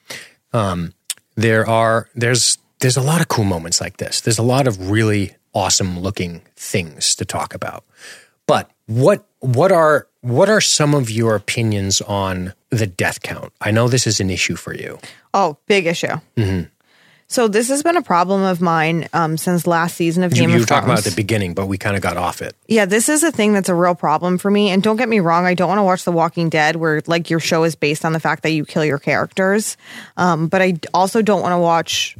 [0.55, 0.95] Um,
[1.39, 4.21] there are there's there's a lot of cool moments like this.
[4.21, 7.85] There's a lot of really awesome looking things to talk about.
[8.47, 13.53] But what what are what are some of your opinions on the death count?
[13.61, 14.99] I know this is an issue for you.
[15.33, 16.19] Oh, big issue.
[16.37, 16.63] Mm-hmm.
[17.31, 20.49] So this has been a problem of mine um, since last season of You, Game
[20.51, 22.57] you of were talking about at the beginning, but we kind of got off it.
[22.69, 24.71] Yeah, this is a thing that's a real problem for me.
[24.71, 27.29] And don't get me wrong, I don't want to watch The Walking Dead, where like
[27.29, 29.77] your show is based on the fact that you kill your characters.
[30.17, 32.17] Um, but I also don't want to watch.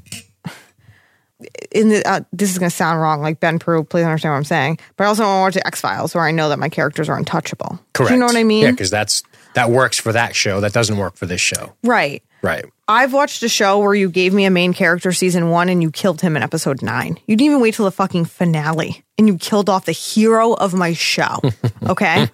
[1.71, 3.85] In the uh, this is going to sound wrong, like Ben Peru.
[3.85, 4.79] Please understand what I'm saying.
[4.97, 6.69] But I also don't want to watch the X Files, where I know that my
[6.69, 7.79] characters are untouchable.
[7.93, 8.09] Correct.
[8.09, 8.65] Do you know what I mean?
[8.65, 9.23] Yeah, because that's
[9.55, 10.61] that works for that show.
[10.61, 11.75] That doesn't work for this show.
[11.85, 12.23] right.
[12.43, 12.65] Right.
[12.87, 15.91] I've watched a show where you gave me a main character season one and you
[15.91, 17.19] killed him in episode nine.
[17.27, 20.75] You didn't even wait till the fucking finale and you killed off the hero of
[20.75, 21.41] my show.
[21.89, 22.29] Okay.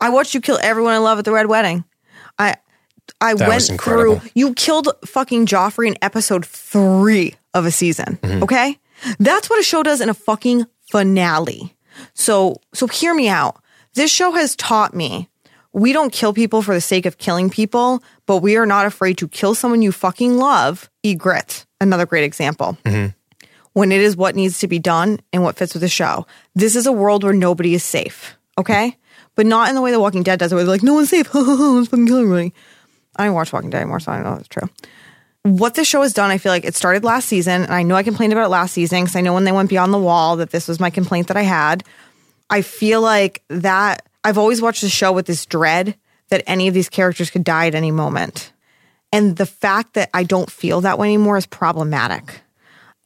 [0.00, 1.84] I watched you kill everyone I love at the Red Wedding.
[2.38, 2.56] I
[3.20, 8.18] I That went through you killed fucking Joffrey in episode three of a season.
[8.22, 8.42] Mm-hmm.
[8.42, 8.78] Okay?
[9.18, 11.74] That's what a show does in a fucking finale.
[12.14, 13.62] So so hear me out.
[13.94, 15.28] This show has taught me
[15.72, 19.18] we don't kill people for the sake of killing people, but we are not afraid
[19.18, 20.88] to kill someone you fucking love.
[21.04, 22.78] Ygritte, another great example.
[22.84, 23.14] Mm-hmm.
[23.74, 26.26] When it is what needs to be done and what fits with the show.
[26.54, 28.96] This is a world where nobody is safe, okay?
[29.36, 31.10] But not in the way The Walking Dead does it, where they're like, no one's
[31.10, 31.32] safe.
[31.34, 32.52] Let's fucking kill everybody.
[33.14, 34.68] I don't watch Walking Dead anymore, so I don't know if it's true.
[35.42, 37.94] What this show has done, I feel like it started last season, and I know
[37.94, 40.36] I complained about it last season because I know when they went beyond the wall
[40.36, 41.84] that this was my complaint that I had.
[42.50, 45.96] I feel like that I've always watched the show with this dread
[46.28, 48.52] that any of these characters could die at any moment.
[49.12, 52.42] And the fact that I don't feel that way anymore is problematic.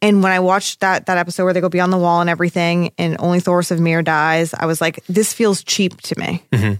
[0.00, 2.92] And when I watched that that episode where they go beyond the wall and everything,
[2.98, 6.42] and only Thoros of Myr dies, I was like, this feels cheap to me.
[6.50, 6.74] Mm-hmm.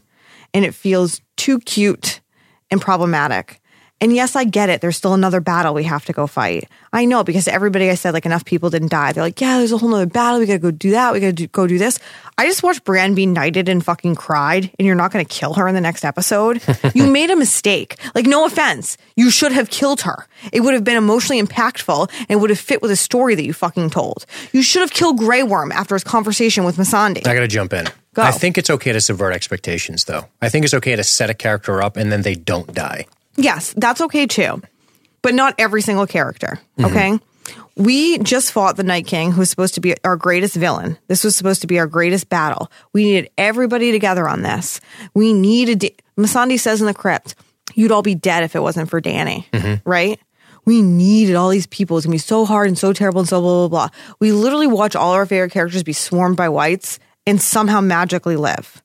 [0.54, 2.20] And it feels too cute
[2.70, 3.60] and problematic.
[4.02, 4.80] And yes, I get it.
[4.80, 6.68] There's still another battle we have to go fight.
[6.92, 9.12] I know because everybody I said, like enough people didn't die.
[9.12, 10.40] They're like, yeah, there's a whole nother battle.
[10.40, 11.12] We gotta go do that.
[11.12, 12.00] We gotta go do this.
[12.36, 15.68] I just watched Brienne be knighted and fucking cried, and you're not gonna kill her
[15.68, 16.60] in the next episode.
[16.96, 17.94] you made a mistake.
[18.12, 18.98] Like, no offense.
[19.14, 20.26] You should have killed her.
[20.52, 23.52] It would have been emotionally impactful and would have fit with a story that you
[23.52, 24.26] fucking told.
[24.50, 27.24] You should have killed Grey Worm after his conversation with Missandei.
[27.24, 27.86] I got to jump in.
[28.14, 28.22] Go.
[28.22, 30.26] I think it's okay to subvert expectations, though.
[30.42, 33.06] I think it's okay to set a character up and then they don't die.
[33.36, 34.62] Yes, that's okay too.
[35.22, 36.58] But not every single character.
[36.78, 36.84] Mm-hmm.
[36.84, 37.18] Okay.
[37.76, 40.98] We just fought the Night King, who's supposed to be our greatest villain.
[41.08, 42.70] This was supposed to be our greatest battle.
[42.92, 44.80] We needed everybody together on this.
[45.14, 47.34] We needed, Missandei says in the crypt,
[47.74, 49.88] you'd all be dead if it wasn't for Dany, mm-hmm.
[49.88, 50.20] right?
[50.64, 51.96] We needed all these people.
[51.96, 53.98] It's gonna be so hard and so terrible and so blah, blah, blah.
[54.20, 58.82] We literally watch all our favorite characters be swarmed by whites and somehow magically live.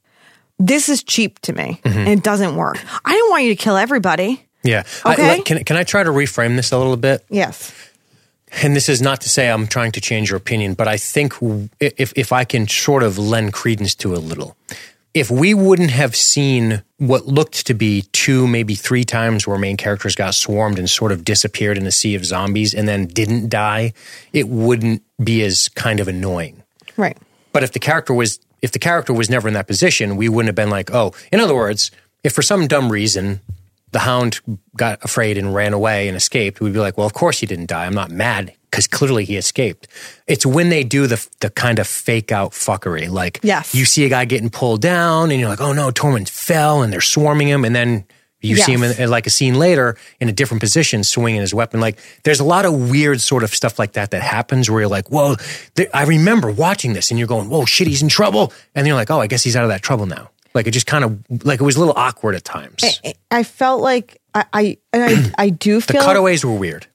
[0.59, 2.77] This is cheap to me and it doesn't work.
[3.05, 4.43] I didn't want you to kill everybody.
[4.63, 4.83] Yeah.
[5.05, 5.35] Okay.
[5.35, 7.23] I, can, can I try to reframe this a little bit?
[7.29, 7.73] Yes.
[8.63, 11.33] And this is not to say I'm trying to change your opinion, but I think
[11.79, 14.55] if, if I can sort of lend credence to a little,
[15.13, 19.77] if we wouldn't have seen what looked to be two, maybe three times where main
[19.77, 23.49] characters got swarmed and sort of disappeared in a sea of zombies and then didn't
[23.49, 23.93] die,
[24.33, 26.63] it wouldn't be as kind of annoying.
[26.95, 27.17] Right.
[27.51, 30.47] But if the character was if the character was never in that position, we wouldn't
[30.47, 31.91] have been like, oh, in other words,
[32.23, 33.39] if for some dumb reason
[33.91, 34.39] the hound
[34.75, 37.67] got afraid and ran away and escaped, we'd be like, well, of course he didn't
[37.67, 37.85] die.
[37.85, 39.87] I'm not mad because clearly he escaped.
[40.27, 43.73] It's when they do the the kind of fake out fuckery, like Yes.
[43.73, 46.91] you see a guy getting pulled down and you're like, oh no, Tormund fell and
[46.91, 48.03] they're swarming him, and then
[48.47, 51.53] you see him in, in like a scene later in a different position, swinging his
[51.53, 51.79] weapon.
[51.79, 54.89] Like there's a lot of weird sort of stuff like that that happens where you're
[54.89, 55.35] like, whoa,
[55.75, 58.87] th- I remember watching this, and you're going, whoa, shit, he's in trouble, and then
[58.87, 60.29] you're like, oh, I guess he's out of that trouble now.
[60.53, 62.83] Like it just kind of like it was a little awkward at times.
[63.29, 66.87] I felt like I, I and I, I do feel the cutaways were weird.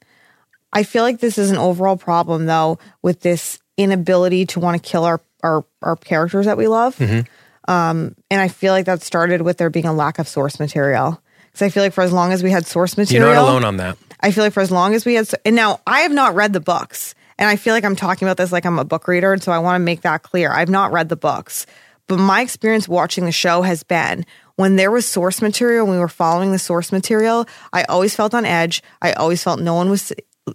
[0.73, 4.91] I feel like this is an overall problem though with this inability to want to
[4.91, 6.97] kill our our, our characters that we love.
[6.97, 7.73] Mm-hmm.
[7.73, 11.22] Um, and I feel like that started with there being a lack of source material.
[11.53, 13.65] Because I feel like for as long as we had source material, You're not alone
[13.65, 13.99] on that.
[14.21, 16.53] I feel like for as long as we had, and now I have not read
[16.53, 19.33] the books, and I feel like I'm talking about this like I'm a book reader,
[19.33, 20.51] and so I want to make that clear.
[20.51, 21.67] I've not read the books,
[22.07, 24.25] but my experience watching the show has been
[24.57, 28.35] when there was source material, when we were following the source material, I always felt
[28.35, 28.83] on edge.
[29.01, 30.13] I always felt no one was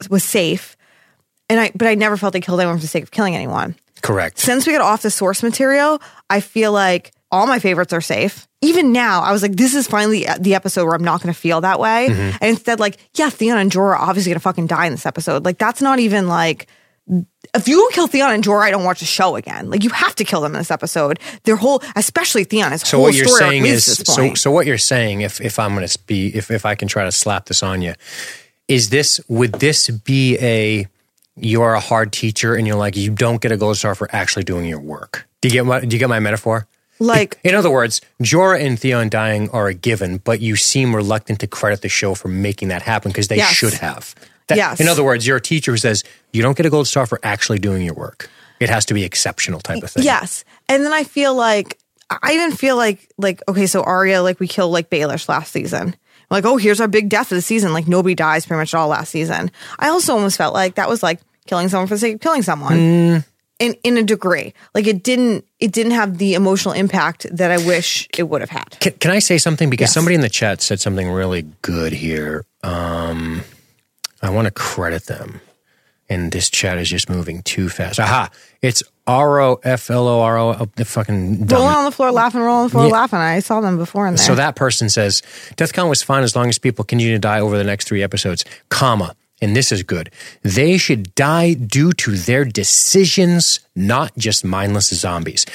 [0.10, 0.78] was safe,
[1.50, 3.76] and I but I never felt they killed anyone for the sake of killing anyone
[4.02, 4.38] Correct.
[4.38, 8.48] since we got off the source material, I feel like all my favorites are safe.
[8.62, 11.40] Even now, I was like, this is finally the episode where I'm not going to
[11.40, 12.08] feel that way.
[12.10, 12.38] Mm-hmm.
[12.42, 15.06] And instead, like, yeah, Theon and Jorah are obviously going to fucking die in this
[15.06, 15.46] episode.
[15.46, 16.68] Like, that's not even like,
[17.54, 19.70] if you don't kill Theon and Jorah, I don't watch the show again.
[19.70, 21.20] Like, you have to kill them in this episode.
[21.44, 24.66] Their whole, especially Theon, his So whole what you're story saying is so so what
[24.66, 27.46] you're saying if if I'm going to be if if I can try to slap
[27.46, 27.94] this on you
[28.68, 30.88] is this would this be a
[31.36, 34.44] you're a hard teacher and you're like you don't get a gold star for actually
[34.44, 35.28] doing your work.
[35.42, 36.68] Do you get my do you get my metaphor?
[37.00, 41.40] Like, In other words, Jorah and Theon dying are a given, but you seem reluctant
[41.42, 43.54] to credit the show for making that happen because they Yes.
[43.54, 44.16] should have.
[44.48, 44.80] That- Yes.
[44.80, 47.20] In other words, you're a teacher who says you don't get a gold star for
[47.24, 48.30] actually doing your work.
[48.60, 50.04] It has to be exceptional type of thing.
[50.04, 50.44] Yes.
[50.70, 51.78] And then I feel like
[52.10, 55.96] I even feel like like okay, so Arya like we killed like Baelish last season.
[56.30, 57.72] Like, oh, here's our big death of the season.
[57.74, 59.52] Like nobody dies pretty much at all last season.
[59.80, 62.42] I also almost felt like that was like killing someone for the sake of killing
[62.42, 62.74] someone.
[62.78, 63.26] Mm.
[63.60, 64.54] In in a degree.
[64.76, 68.52] Like it didn't it didn't have the emotional impact that I wish it would have
[68.52, 68.78] had.
[68.80, 69.70] Can, can I say something?
[69.70, 69.94] Because Yes.
[69.94, 72.46] somebody in the chat said something really good here.
[72.62, 73.42] Um,
[74.22, 75.42] I want to credit them.
[76.10, 78.00] And this chat is just moving too fast.
[78.00, 78.30] Aha!
[78.62, 80.50] It's R O F L O R O.
[80.58, 81.60] oh, The fucking dumb.
[81.60, 82.92] Rolling on the floor, laughing, rolling on the floor, Yeah.
[82.94, 83.20] laughing.
[83.20, 84.24] I saw them before in there.
[84.24, 85.22] So that person says
[85.58, 88.46] DeathCon was fine as long as people continue to die over the next three episodes,
[88.70, 89.16] comma.
[89.42, 90.10] And this is good.
[90.42, 95.46] They should die due to their decisions, not just mindless zombies.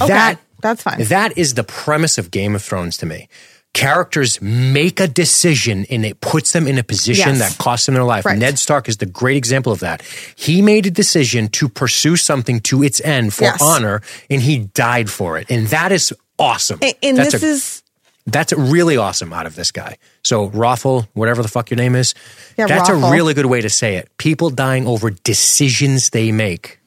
[0.00, 1.04] okay, That that's fine.
[1.04, 3.28] that is the premise of Game of Thrones to me.
[3.74, 7.38] Characters make a decision and it puts them in a position Yes.
[7.38, 8.26] that costs them their life.
[8.26, 8.36] Right.
[8.38, 10.02] Ned Stark is the great example of that.
[10.36, 13.62] He made a decision to pursue something to its end for Yes.
[13.62, 15.46] honor and he died for it.
[15.50, 16.80] And that is awesome.
[16.82, 17.81] and and this a- is
[18.26, 19.96] that's really awesome out of this guy.
[20.22, 22.14] So Rothel, whatever the fuck your name is,
[22.56, 23.08] Yeah, that's Rothel.
[23.08, 24.08] a really good way to say it.
[24.18, 26.78] People dying over decisions they make.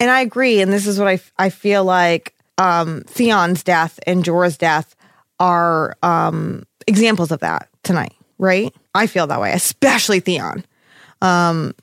[0.00, 0.60] And I agree.
[0.60, 4.94] And this is what I, I feel like um, Theon's death and Jorah's death
[5.40, 8.74] are um, examples of that tonight, right?
[8.94, 10.64] I feel that way, especially Theon.
[11.20, 11.74] Um,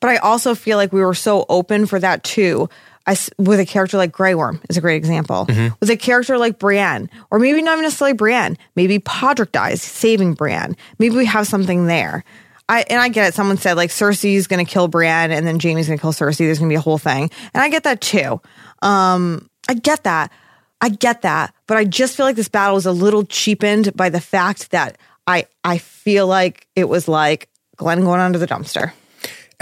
[0.00, 2.68] but I also feel like we were so open for that too.
[3.06, 5.46] I with a character like Grey Worm is a great example.
[5.80, 10.34] With a character like Brienne, or maybe not even necessarily Brienne, maybe Podrick dies saving
[10.34, 10.76] Brienne.
[10.98, 12.24] Maybe we have something there.
[12.68, 13.34] I and I get it.
[13.34, 16.38] Someone said like Cersei's going to kill Brienne, and then Jaime's going to kill Cersei.
[16.38, 18.40] There's going to be a whole thing, and I get that too.
[18.82, 20.32] Um, I get that.
[20.80, 24.08] I get that, but I just feel like this battle is a little cheapened by
[24.08, 28.92] the fact that I I feel like it was like Glenn going under the dumpster.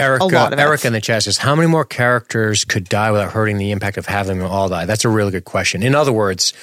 [0.01, 0.85] Eric, A lot of it.
[0.85, 4.05] In the chat says, how many more characters could die without hurting the impact of
[4.05, 4.85] having them all die?
[4.85, 5.83] That's a really good question.
[5.83, 6.53] In other words,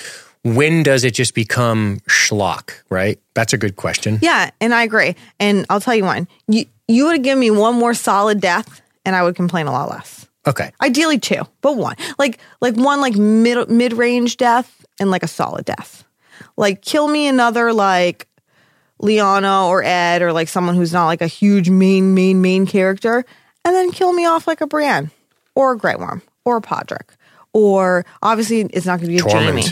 [0.42, 3.18] when does it just become schlock, right?
[3.34, 4.18] That's a good question.
[4.22, 5.16] Yeah, and I agree.
[5.40, 6.28] And I'll tell you one.
[6.46, 9.72] You you would have given me one more solid death, and I would complain a
[9.72, 10.26] lot less.
[10.46, 10.72] Okay.
[10.80, 11.96] Ideally two, but one.
[12.18, 16.04] Like like one like mid mid range death and like a solid death.
[16.56, 18.27] Like kill me another like
[19.02, 23.24] Lyanna or Edd or like someone who's not like a huge main main main character,
[23.64, 25.10] and then kill me off like a Brienne
[25.54, 27.10] or a Grey Worm or a Podrick
[27.52, 29.32] or obviously it's not going to be a.
[29.32, 29.64] Jaime.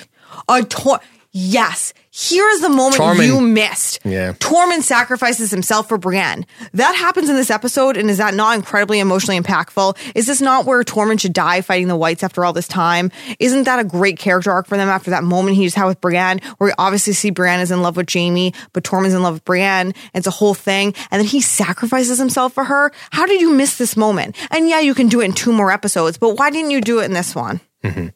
[0.48, 1.00] A Tor.
[1.30, 4.00] Yes, here is the moment Tormund- you missed.
[4.02, 4.32] Yeah.
[4.32, 6.46] Tormund sacrifices himself for Brienne.
[6.72, 9.98] That happens in this episode, and is that not incredibly emotionally impactful?
[10.14, 13.10] Is this not where Tormund should die fighting the Whites after all this time?
[13.38, 16.00] Isn't that a great character arc for them after that moment he just had with
[16.00, 19.34] Brienne, where we obviously see Brienne is in love with Jaime, but Tormund's in love
[19.34, 19.92] with Brienne?
[20.14, 22.92] It's a whole thing, and then he sacrifices himself for her.
[23.10, 24.36] How did you miss this moment?
[24.50, 27.00] And yeah, you can do it in two more episodes, but why didn't you do
[27.00, 27.60] it in this one?
[27.84, 28.06] Mm-hmm.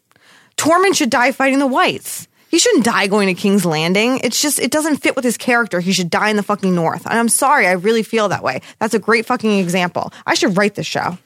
[0.57, 2.29] Tormund should die fighting the Whites.
[2.51, 4.19] He shouldn't die going to King's Landing.
[4.25, 5.79] It's just, it doesn't fit with his character.
[5.81, 7.07] He should die in the fucking North.
[7.07, 8.61] And I'm sorry, I really feel that way.
[8.81, 10.13] That's a great fucking example.
[10.27, 11.17] I should write this show.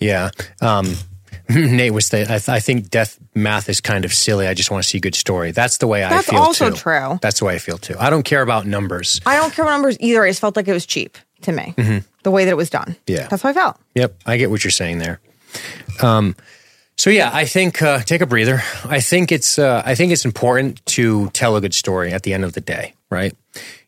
[0.00, 0.30] Yeah.
[0.60, 0.94] Um,
[1.48, 4.46] Nate was the, I, th- I think death math is kind of silly.
[4.46, 5.52] I just want to see a good story.
[5.52, 6.76] That's the way That's I feel That's also too.
[6.76, 7.18] true.
[7.22, 7.94] That's the way I feel too.
[7.98, 9.20] I don't care about numbers.
[9.24, 10.24] I don't care what numbers either.
[10.24, 11.74] I just felt like it was cheap to me,
[12.22, 12.94] the way that it was done.
[13.06, 13.26] Yeah.
[13.26, 13.76] That's how I felt.
[13.96, 15.20] Yep, I get what you're saying there.
[16.00, 16.36] Um,
[16.96, 18.62] so yeah, I think uh, take a breather.
[18.84, 22.34] I think it's uh, I think it's important to tell a good story at the
[22.34, 23.34] end of the day, right?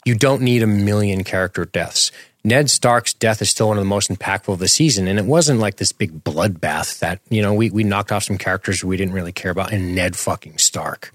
[0.04, 2.10] You don't need a million character deaths.
[2.46, 5.24] Ned Stark's death is still one of the most impactful of the season, and it
[5.24, 8.96] wasn't like this big bloodbath that you know we we knocked off some characters we
[8.96, 11.10] didn't really care about, and Ned fucking Stark.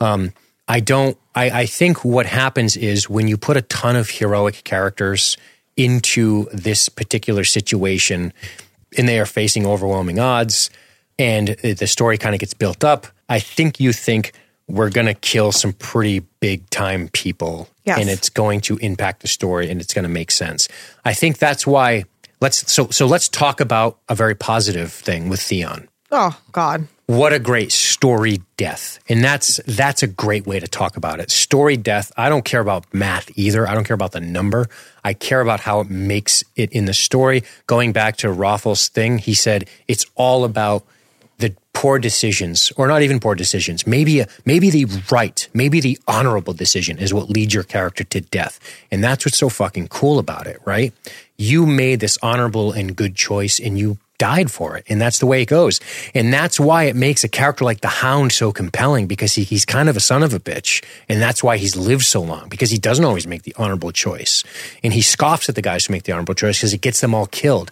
[0.00, 0.32] Um,
[0.68, 1.16] I don't.
[1.34, 5.36] I, I think what happens is when you put a ton of heroic characters
[5.76, 8.32] into this particular situation,
[8.98, 10.70] and they are facing overwhelming odds,
[11.18, 13.06] and the story kind of gets built up.
[13.28, 14.32] I think you think
[14.68, 18.00] we're going to kill some pretty big time people, Yes.
[18.00, 20.68] and it's going to impact the story, and it's going to make sense.
[21.04, 22.04] I think that's why.
[22.40, 26.86] Let's so so let's talk about a very positive thing with Theon Oh, God.
[27.06, 31.30] what a great story death and that's that's a great way to talk about it
[31.30, 34.66] story death i don't care about math either i don't care about the number
[35.02, 39.16] i care about how it makes it in the story going back to Rothel's thing
[39.18, 40.84] he said it's all about
[41.38, 45.98] the poor decisions or not even poor decisions maybe a, maybe the right maybe the
[46.08, 48.58] honorable decision is what leads your character to death
[48.90, 50.92] and that's what's so fucking cool about it right
[51.36, 54.84] you made this honorable and good choice and you died for it.
[54.88, 55.80] And that's the way it goes.
[56.14, 59.64] And that's why it makes a character like the Hound so compelling because he, he's
[59.64, 60.84] kind of a son of a bitch.
[61.08, 64.44] And that's why he's lived so long because he doesn't always make the honorable choice.
[64.82, 67.14] And he scoffs at the guys who make the honorable choice because it gets them
[67.14, 67.70] all killed.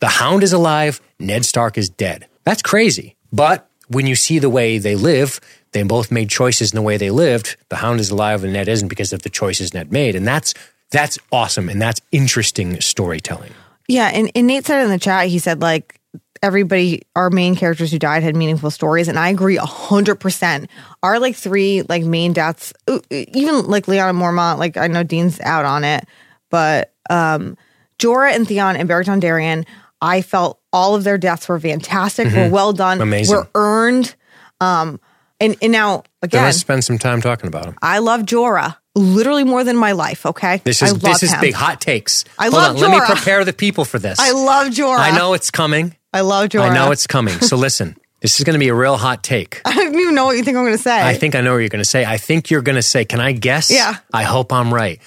[0.00, 1.00] The Hound is alive.
[1.18, 2.26] Ned Stark is dead.
[2.44, 3.16] That's crazy.
[3.32, 5.40] But when you see the way they live,
[5.72, 7.56] they both made choices in the way they lived.
[7.68, 10.14] The Hound is alive and Ned isn't because of the choices Ned made.
[10.14, 10.54] And that's,
[10.90, 11.68] that's awesome.
[11.68, 13.52] And that's interesting storytelling.
[13.88, 16.00] Yeah, and, and Nate said in the chat, he said like
[16.42, 20.68] everybody, our main characters who died had meaningful stories, and I agree a hundred percent.
[21.02, 22.72] Our like three like main deaths,
[23.10, 26.04] even like Lyanna Mormont, like I know Dean's out on it,
[26.50, 27.56] but um
[27.98, 29.64] Jorah and Theon and Beric Dondarrion,
[30.02, 33.02] I felt all of their deaths were fantastic, were well done, Mm-hmm.
[33.02, 33.36] Amazing.
[33.36, 34.14] were earned.
[34.60, 35.00] Um,
[35.40, 37.76] and and now again, let's spend some time talking about them.
[37.80, 40.26] I love Jorah literally more than my life.
[40.26, 41.40] Okay, This I is love this is him.
[41.40, 42.24] big hot takes.
[42.38, 44.18] I Hold love on, let me prepare the people for this.
[44.20, 44.98] I love Jorah.
[44.98, 45.96] I know it's coming.
[46.12, 46.70] I love Jorah.
[46.70, 47.34] I know it's coming.
[47.40, 49.60] So listen, this is going to be a real hot take.
[49.66, 51.02] I don't even know what you think I'm going to say.
[51.06, 52.04] I think I know what you're going to say.
[52.04, 53.70] I think you're going to say, can I guess?
[53.70, 53.96] Yeah.
[54.14, 55.00] I hope I'm right.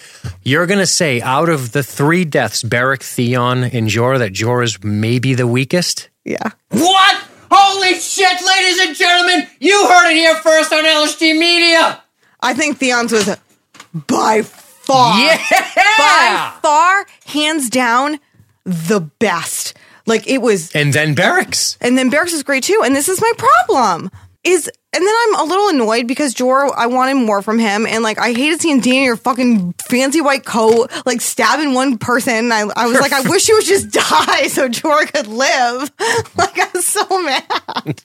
[0.43, 4.83] You're going to say out of the three deaths, Beric, Theon, and Jorah, that Jorah's
[4.83, 6.09] maybe the weakest?
[6.23, 6.51] yeah.
[6.69, 7.25] What?
[7.51, 9.47] Holy shit, ladies and gentlemen!
[9.59, 12.01] You heard it here first on LSD Media!
[12.41, 13.37] I think Theon's was
[14.07, 15.37] by far, Yeah!
[15.97, 18.19] by far, hands down,
[18.65, 19.73] the best.
[20.05, 21.77] Like it was, And then Beric's.
[21.81, 22.81] and then Beric's is great too.
[22.83, 24.11] And this is my problem
[24.43, 28.03] is, and then I'm a little annoyed because Jorah, I wanted more from him, and
[28.03, 32.51] like I hated seeing Dany in your fucking fancy white coat, like stabbing one person.
[32.51, 35.91] I, I was like, I wish you would just die so Jorah could live.
[36.37, 38.01] Like I was so mad.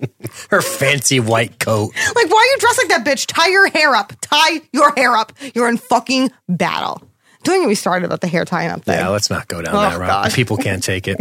[0.51, 1.93] Her fancy white coat.
[2.15, 3.27] Like, why are you dressed like that, bitch?
[3.27, 4.13] Tie your hair up.
[4.21, 5.33] Tie your hair up.
[5.55, 7.03] You're in fucking battle.
[7.43, 8.99] Don't get me started about the hair tying up thing.
[8.99, 10.07] Yeah, let's not go down Oh, that route.
[10.09, 10.33] God.
[10.33, 11.19] People can't take it.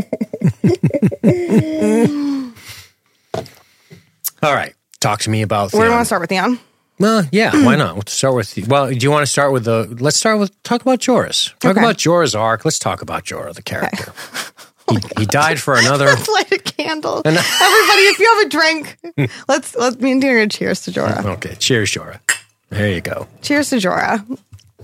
[4.44, 4.74] All right.
[5.00, 6.60] Talk to me about Where do you want to start with Theon?
[7.00, 7.78] Well, yeah, why mm.
[7.78, 7.94] not?
[7.96, 8.68] We'll start with.
[8.68, 9.96] Well, do you want to start with the?
[10.02, 11.54] Let's start with talk about Jorah's.
[11.62, 11.80] Talk Okay.
[11.80, 12.66] about Jorah's arc.
[12.66, 14.12] Let's talk about Jorah, the character.
[14.90, 16.08] he, he died for another.
[16.08, 17.22] Light a candle.
[17.24, 18.98] Everybody, if you have a drink,
[19.48, 21.24] let's let me and are cheers to Jorah.
[21.36, 22.20] Okay, cheers, Jorah.
[22.70, 23.28] There you go.
[23.44, 24.38] Cheers to Jorah,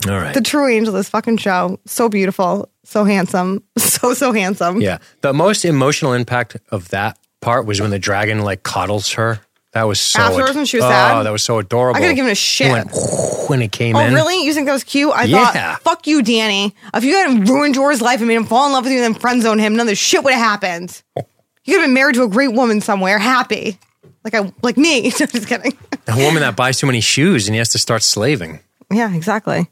[0.07, 0.33] All right.
[0.33, 1.79] the true angel of this fucking show.
[1.85, 4.81] So beautiful, so handsome, so so handsome.
[4.81, 9.39] yeah, the most emotional impact of that part was when the dragon like coddles her.
[9.73, 10.21] That was so.
[10.21, 11.23] Afterwards when she was oh, sad?
[11.23, 11.97] that was so adorable.
[11.97, 12.67] I could have given a shit.
[12.67, 12.91] It went
[13.49, 14.13] when it came Oh, in.
[14.13, 14.45] really?
[14.45, 15.11] You think that was cute?
[15.13, 15.51] I Yeah.
[15.51, 16.71] thought, fuck you, Dany.
[16.93, 19.13] If you hadn't ruined Jorah's life and made him fall in love with you and
[19.13, 21.01] then friend zone him, none of this shit would have happened.
[21.17, 21.23] You
[21.65, 23.77] could have been married to a great woman somewhere, happy.
[24.23, 25.09] Like I like me.
[25.11, 25.77] Just kidding.
[26.07, 28.59] A woman that buys too many shoes and he has to start slaving.
[28.91, 29.69] Yeah, exactly.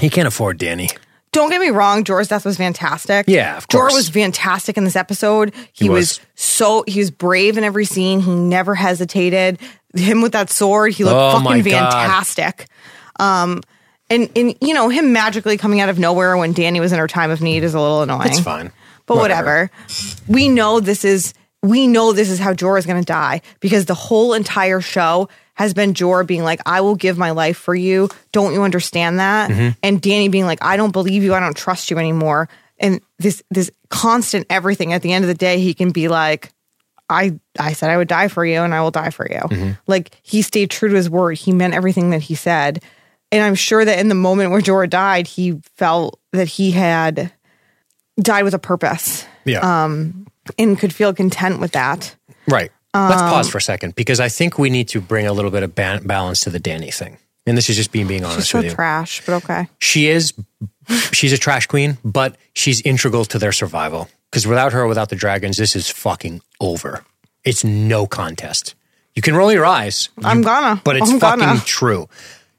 [0.00, 0.96] He can't afford Dany.
[1.30, 3.26] Don't get me wrong, Jorah's death was fantastic.
[3.28, 3.94] Yeah, of Jorah course.
[3.94, 5.54] was fantastic in this episode.
[5.72, 6.18] He, He was.
[6.18, 6.26] was.
[6.34, 8.20] so he was brave in every scene.
[8.20, 9.58] He never hesitated.
[9.94, 11.92] Him with that sword, he looked Oh, my fucking God.
[11.92, 12.66] fantastic.
[13.20, 13.60] Um
[14.10, 17.06] and and you know, him magically coming out of nowhere when Dany was in her
[17.08, 18.28] time of need is a little annoying.
[18.28, 18.72] It's fine.
[19.04, 19.70] But whatever.
[20.26, 23.84] We know this is we know this is how Jorah is going to die because
[23.84, 25.28] the whole entire show
[25.58, 28.08] has been Jorah being like, "I will give my life for you.
[28.32, 29.68] Don't you understand that?" Mm-hmm.
[29.82, 31.34] And Dany being like, "I don't believe you.
[31.34, 32.48] I don't trust you anymore."
[32.78, 34.92] And this this constant everything.
[34.92, 36.52] At the end of the day, he can be like,
[37.10, 39.72] "I I said I would die for you, and I will die for you." Mm-hmm.
[39.86, 41.36] Like he stayed true to his word.
[41.36, 42.82] He meant everything that he said.
[43.30, 47.30] And I'm sure that in the moment where Jorah died, he felt that he had
[48.18, 49.60] died with a purpose Yeah.
[49.60, 50.26] Um,
[50.58, 52.14] and could feel content with that.
[52.46, 52.72] Right.
[53.08, 55.50] Let's Um, pause for a second because I think we need to bring a little
[55.50, 57.18] bit of ba- balance to the Dany thing.
[57.46, 58.74] And this is just being being honest She's so with you.
[58.74, 59.68] trash, but okay.
[59.78, 60.34] she is
[61.12, 64.08] she's a trash queen, but she's integral to their survival.
[64.30, 67.04] Because without her, without the dragons, this is fucking over.
[67.44, 68.74] It's no contest.
[69.14, 70.10] You can roll your eyes.
[70.22, 70.80] I'm gonna.
[70.84, 71.60] But it's I'm fucking gonna.
[71.60, 72.08] true.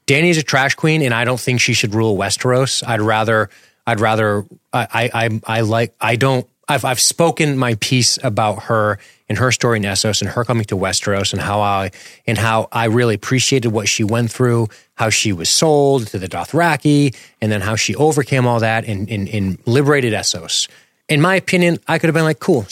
[0.06, 2.82] Dany's a trash queen, and I don't think she should rule Westeros.
[2.84, 3.48] I'd rather,
[3.86, 8.64] I'd rather, I, I, I, I like, I don't, I've, I've spoken my piece about
[8.64, 8.98] her
[9.30, 11.92] and her story in Essos and her coming to Westeros and how I,
[12.26, 14.66] and how I really appreciated what she went through,
[14.96, 19.08] how she was sold to the Dothraki, and then how she overcame all that and,
[19.08, 20.68] and, and liberated Essos.
[21.08, 22.66] In my opinion, I could have been like, cool,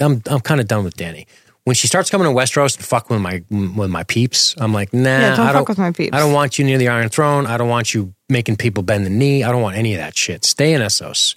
[0.00, 1.26] I'm, I'm kind of done with Dany.
[1.62, 4.92] When she starts coming to Westeros and fuck with my with my peeps, I'm like,
[4.92, 6.16] nah, Yeah, don't I fuck don't with my peeps.
[6.16, 7.46] I don't want you near the Iron Throne.
[7.46, 9.44] I don't want you making people bend the knee.
[9.44, 10.44] I don't want any of that shit.
[10.44, 11.36] Stay in Essos.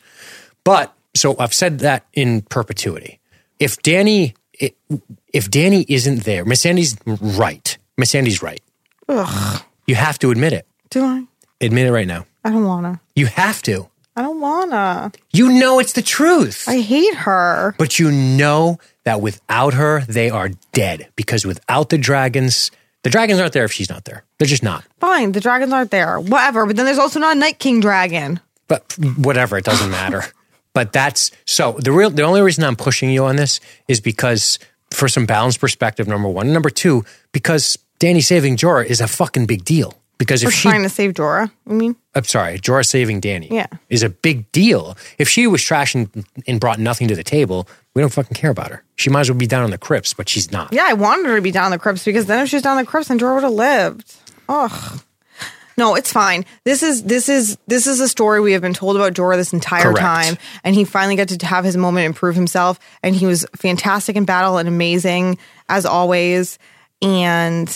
[0.63, 3.19] But so I've said that in perpetuity.
[3.59, 6.97] If Dany, if Dany isn't there, Missandei's
[7.37, 7.77] right.
[7.99, 8.61] Missandei's right.
[9.09, 9.61] Ugh.
[9.87, 10.65] You have to admit it.
[10.89, 11.25] Do I?
[11.61, 12.25] Admit it right now.
[12.43, 13.01] I don't wanna.
[13.15, 13.89] You have to.
[14.15, 15.11] I don't wanna.
[15.31, 16.65] You know it's the truth.
[16.67, 17.73] I hate her.
[17.77, 22.69] but you know that without her, they are dead because without the dragons,
[23.03, 24.23] the dragons aren't there if she's not there.
[24.37, 24.85] They're just not.
[24.99, 26.19] Fine, the dragons aren't there.
[26.19, 26.65] Whatever.
[26.65, 28.39] But then there's also not a Night King dragon.
[28.67, 30.23] But whatever, it doesn't matter.
[30.74, 34.57] But that's so the real the only reason I'm pushing you on this is because
[34.91, 36.51] for some balanced perspective, number one.
[36.53, 39.97] Number two, because Dany saving Jorah is a fucking big deal.
[40.19, 41.51] Because if We're she trying to save Jorah.
[41.67, 43.65] I mean, I'm sorry, Jorah saving Dany Yeah.
[43.89, 44.95] is a big deal.
[45.17, 46.07] If she was trash and,
[46.47, 48.84] and brought nothing to the table, we don't fucking care about her.
[48.95, 50.71] She might as well be down on the crypts, but she's not.
[50.71, 52.78] yeah, I wanted her to be down the crypts because then if she was down
[52.78, 54.15] the crypts, then Jorah would have lived.
[54.47, 55.01] Ugh.
[55.78, 56.45] No, it's fine.
[56.63, 59.53] This is this is this is a story we have been told about Jorah this
[59.53, 59.99] entire Correct.
[59.99, 62.80] time, and he finally got to have his moment and prove himself.
[63.01, 65.38] And he was fantastic in battle and amazing
[65.69, 66.59] as always.
[67.01, 67.67] And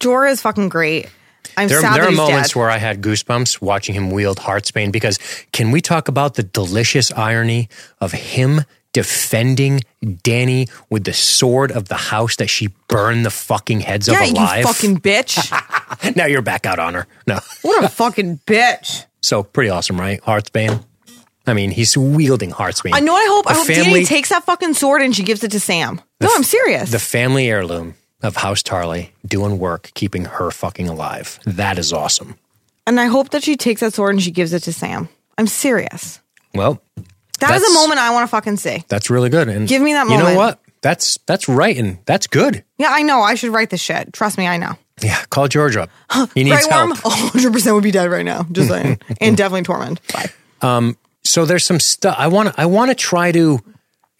[0.00, 1.08] Jorah is fucking great.
[1.56, 2.58] I'm There, sad there are moments dead.
[2.58, 5.18] where I had goosebumps watching him wield Heartsbane because
[5.52, 7.68] can we talk about the delicious irony
[8.00, 13.80] of him defending Dany with the sword of the house that she burned the fucking
[13.80, 14.58] heads yeah, of alive?
[14.58, 16.16] you fucking bitch.
[16.16, 17.06] now you're back out on her.
[17.26, 17.38] No.
[17.62, 19.04] what a fucking bitch.
[19.20, 20.20] So pretty awesome, right?
[20.22, 20.84] Heartsbane.
[21.46, 22.92] I mean, he's wielding Heartsbane.
[22.94, 23.14] I know.
[23.14, 23.46] I hope.
[23.50, 26.00] I hope family- Dany takes that fucking sword and she gives it to Sam.
[26.20, 26.90] No, I'm serious.
[26.90, 31.40] The family heirloom of House Tarly doing work, keeping her fucking alive.
[31.46, 32.36] That is awesome.
[32.86, 35.08] and I hope that she takes that sword and she gives it to Sam.
[35.38, 36.20] I'm serious.
[36.54, 36.82] Well,
[37.40, 38.84] That is That's- a moment I want to fucking see.
[38.88, 39.48] that's really good.
[39.48, 40.28] And Give me that moment.
[40.28, 40.60] You know what?
[40.82, 42.64] That's that's right, and that's good.
[42.78, 43.20] Yeah, I know.
[43.20, 44.12] I should write this shit.
[44.14, 44.76] Trust me, I know.
[45.02, 45.90] Yeah, call George up.
[46.34, 46.98] He needs Worm, help.
[47.32, 48.46] 100% would be dead right now.
[48.50, 48.98] Just saying.
[49.20, 49.98] and definitely Tormund.
[50.12, 50.94] Bye.
[51.22, 52.58] So there's some stuff I want.
[52.58, 53.60] I want to try to,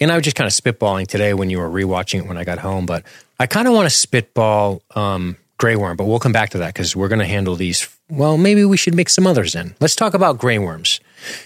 [0.00, 2.44] and I was just kind of spitballing today when you were rewatching it when I
[2.44, 2.84] got home.
[2.86, 3.04] But
[3.38, 6.74] I kind of want to spitball um, Grey Worm, but we'll come back to that
[6.74, 7.88] because we're going to handle these.
[8.10, 9.74] Well, maybe we should mix some others in.
[9.80, 11.00] Let's talk about Grey Worms.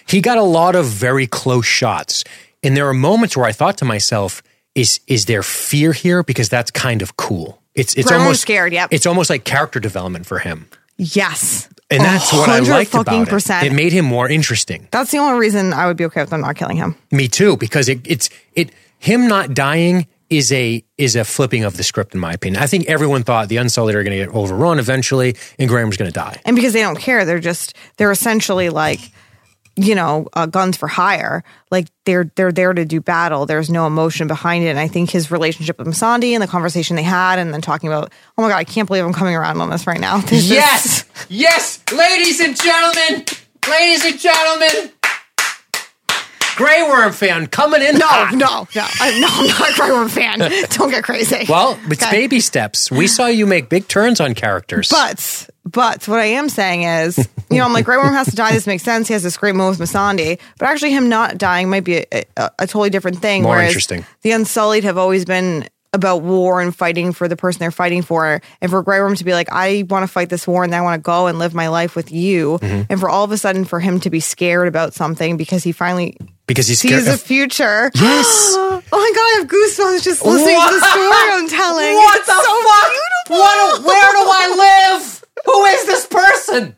[0.07, 2.25] He got a lot of very close shots,
[2.63, 4.43] and there are moments where I thought to myself,
[4.75, 7.63] "Is is there fear here?" Because that's kind of cool.
[7.75, 8.89] It's it's Worm's almost scared, yep.
[8.93, 10.69] It's almost like character development for him.
[10.97, 11.69] Yes.
[11.91, 13.31] And that's what I liked fucking about it.
[13.31, 13.67] percent.
[13.67, 14.89] It made him more interesting.
[14.91, 16.97] That's the only reason I would be okay with them not killing him.
[17.11, 21.77] Me too, because it, it's it him not dying is a is a flipping of
[21.77, 22.63] the script in my opinion.
[22.63, 26.11] I think everyone thought the Unsullied are going to get overrun eventually, and Graham's going
[26.11, 26.41] to die.
[26.45, 29.01] And because they don't care, they're just, they're essentially like,
[29.77, 31.43] you know, uh, guns for hire.
[31.71, 33.47] Like they're they're there to do battle.
[33.47, 34.69] There's no emotion behind it.
[34.69, 37.89] And I think his relationship with Missandei and the conversation they had, and then talking
[37.89, 40.19] about, oh my god, I can't believe I'm coming around on this right now.
[40.21, 41.05] There's just- Yes!
[41.29, 41.83] Yes!
[41.93, 43.25] Ladies and gentlemen!
[43.69, 44.91] Ladies and gentlemen!
[46.57, 47.99] Grey Worm fan coming in.
[47.99, 48.33] no, hot.
[48.33, 50.39] no, no, I, no, I'm not a Grey Worm fan.
[50.71, 51.47] Don't get crazy.
[51.49, 52.13] Well, it's Okay.
[52.13, 52.93] baby steps.
[52.93, 54.89] We saw you make big turns on characters.
[54.89, 57.19] But but what I am saying is,
[57.51, 58.53] you know, I'm like Grey Worm has to die.
[58.53, 59.09] This makes sense.
[59.09, 62.07] He has this great moment with Missandei, but actually, him not dying might be a,
[62.37, 63.43] a, a totally different thing.
[63.43, 64.07] More whereas interesting.
[64.23, 68.41] The Unsullied have always been about war and fighting for the person they're fighting for,
[68.61, 70.81] and for Grey Worm to be like, I want to fight this war and I
[70.81, 72.83] want to go and live my life with you, Mm-hmm.
[72.91, 75.71] and for all of a sudden for him to be scared about something because he
[75.71, 76.17] finally
[76.49, 77.91] because he's sees the future.
[77.95, 78.27] Yes.
[78.57, 81.95] oh my god, I have goosebumps just listening to the story I'm telling.
[81.95, 82.91] What It's the so fuck?
[82.91, 83.37] beautiful.
[83.39, 85.24] What, where do I live?
[85.47, 86.77] Who is this person?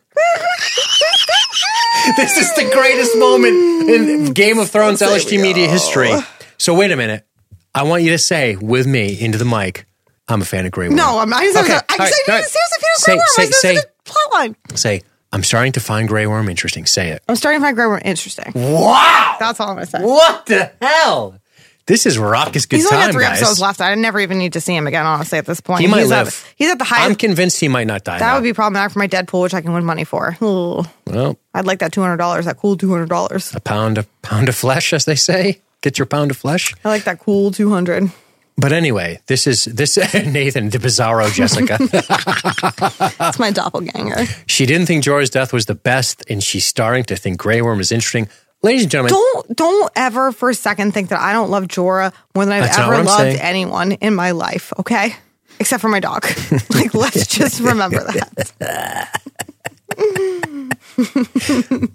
[2.17, 6.11] this is the greatest moment in Game of Thrones LHT media history.
[6.59, 7.27] So wait a minute.
[7.75, 9.87] I want you to say with me into the mic,
[10.29, 10.97] I'm a fan of Grey Worm.
[10.97, 11.43] No, I'm not.
[11.43, 12.45] I'm Okay, I all right, said, all right.
[12.45, 13.23] seriously, Peter Say- Grey Worm.
[13.23, 14.57] I say- said, say- it's a plot line.
[14.75, 15.03] Say,
[15.33, 16.87] I'm starting to find Grey Worm interesting.
[16.87, 17.23] Say it.
[17.29, 18.53] I'm starting to find Grey Worm interesting.
[18.55, 19.37] Wow!
[19.39, 20.01] That's all I'm gonna say.
[20.03, 21.39] What the hell?
[21.87, 23.39] This is raucous good He's only time, got three guys.
[23.39, 23.81] episodes left.
[23.81, 25.07] I never even need to see him again.
[25.07, 26.27] Honestly, at this point, He might he's live.
[26.29, 27.09] At, he's at the highest.
[27.11, 28.19] I'm convinced he might not die.
[28.19, 28.35] that now.
[28.35, 30.37] would be problematic for my Deadpool, which I can win money for.
[30.43, 30.83] Ooh.
[31.07, 32.47] well, I'd like that two hundred dollars.
[32.47, 33.55] That cool two hundred dollars.
[33.55, 35.61] a pound of pound of flesh, as they say.
[35.81, 36.75] Get your pound of flesh.
[36.85, 38.11] I like that cool two hundred.
[38.59, 41.77] But anyway, this is this Nathan the Bizarro Jessica.
[43.19, 44.25] That's my doppelganger.
[44.47, 47.81] she didn't think Jorah's death was the best, and she's starting to think Grey Worm
[47.81, 48.29] is interesting.
[48.67, 52.13] Ladies and gentlemen, Don't don't ever for a second think that I don't love Jorah
[52.35, 53.39] more than I've That's not ever what I'm loved saying.
[53.41, 54.73] anyone in my life.
[54.81, 55.15] Okay,
[55.61, 56.27] except for my dog.
[56.71, 59.21] like let's just remember that.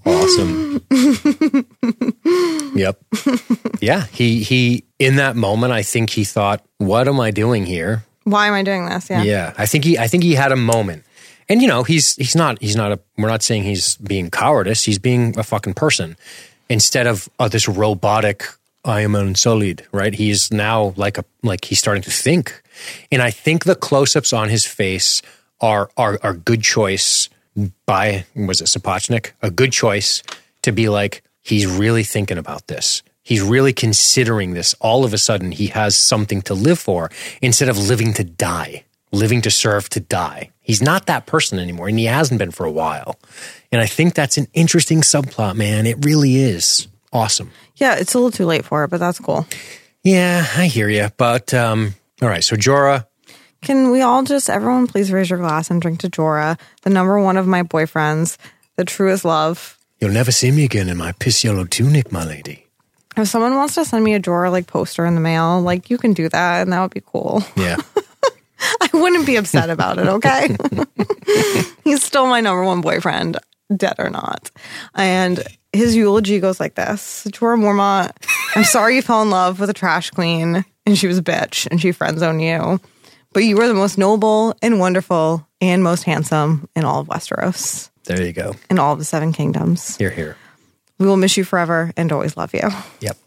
[0.06, 0.82] awesome.
[2.74, 3.04] yep.
[3.82, 8.06] Yeah, he he in that moment, I think he thought, "What am I doing here?"
[8.24, 9.10] Why am I doing this?
[9.10, 9.24] Yeah.
[9.24, 11.04] Yeah, I think he I think he had a moment.
[11.50, 14.86] And you know, he's he's not he's not a we're not saying he's being cowardice,
[14.86, 16.16] he's being a fucking person
[16.72, 18.46] instead of uh, this robotic
[18.84, 20.14] I am unsullied, right?
[20.14, 22.64] He's now like a like he's starting to think.
[23.12, 25.22] And I think the close-ups on his face
[25.60, 27.30] are are are good choice
[27.86, 30.24] by was it Sapochnik a good choice
[30.64, 33.04] to be like he's really thinking about this.
[33.22, 34.74] He's really considering this.
[34.80, 38.84] All of a sudden, he has something to live for instead of living to die,
[39.12, 40.50] living to serve to die.
[40.62, 43.20] He's not that person anymore, and he hasn't been for a while.
[43.72, 45.86] And I think that's an interesting subplot, man.
[45.86, 47.52] It really is awesome.
[47.76, 49.48] Yeah, it's a little too late for it, but that's cool.
[50.04, 51.10] Yeah, I hear you.
[51.18, 53.08] But um, all right, so Jorah,
[53.62, 57.20] Can we all just, everyone, please raise your glass and drink to Jorah, the number
[57.20, 58.38] one of my boyfriends,
[58.76, 59.78] the truest love.
[60.00, 62.68] you'll never see me again in my piss yellow tunic, my lady.
[63.18, 65.98] If someone wants to send me a Jorah like poster in the mail, like you
[65.98, 67.44] can do that, and that would be cool.
[67.58, 67.78] Yeah.
[68.82, 70.08] I wouldn't be upset about it.
[70.08, 70.56] Okay,
[71.84, 73.38] he's still my number one boyfriend,
[73.76, 74.52] dead or not.
[74.96, 75.44] And
[75.74, 78.12] his eulogy goes like this: Jorah Mormont,
[78.56, 81.68] I'm sorry you fell in love with a trash queen, and she was a bitch,
[81.70, 82.80] and she friend zoned you.
[83.34, 87.90] But you were the most noble and wonderful and most handsome in all of Westeros,
[88.06, 88.56] there you go.
[88.70, 89.96] in all of the Seven Kingdoms.
[89.98, 90.36] Here, here.
[90.98, 92.68] We will miss you forever and always love you.
[93.00, 93.18] Yep.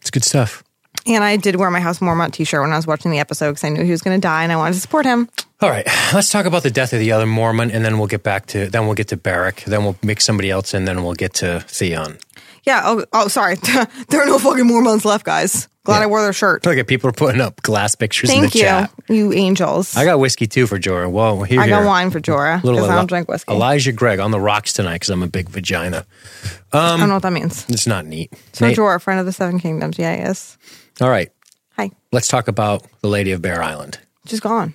[0.00, 0.63] It's good stuff.
[1.06, 3.64] And I did wear my House Mormont t-shirt when I was watching the episode because
[3.64, 5.28] I knew he was going to die and I wanted to support him.
[5.60, 8.22] All right, let's talk about the death of the other Mormont, and then we'll get
[8.22, 11.14] back to then we'll get to Beric, then we'll mix somebody else and then we'll
[11.14, 12.18] get to Theon.
[12.64, 12.82] Yeah.
[12.84, 13.56] Oh, oh sorry.
[14.08, 15.68] there are no fucking Mormonts left, guys.
[15.84, 16.64] Glad I wore their shirt.
[16.64, 18.90] Look at people are putting up glass pictures in Thank the you, chat.
[19.06, 19.94] you angels.
[19.94, 21.10] I got whiskey too for Jorah.
[21.10, 21.86] Whoa, here, I got here.
[21.86, 23.52] wine for Jorah because I don't drink whiskey.
[23.52, 26.06] Elijah Craig on the rocks tonight because I'm a big vagina.
[26.72, 27.68] I don't um, know what that means.
[27.68, 28.32] It's not neat.
[28.54, 29.98] So Nate- Jorah, friend of the Seven Kingdoms.
[29.98, 30.56] Yeah, he is.
[31.00, 31.30] All right,
[31.76, 31.90] Hi.
[32.12, 33.98] let's talk about the Lady of Bear Island.
[34.26, 34.74] She's gone.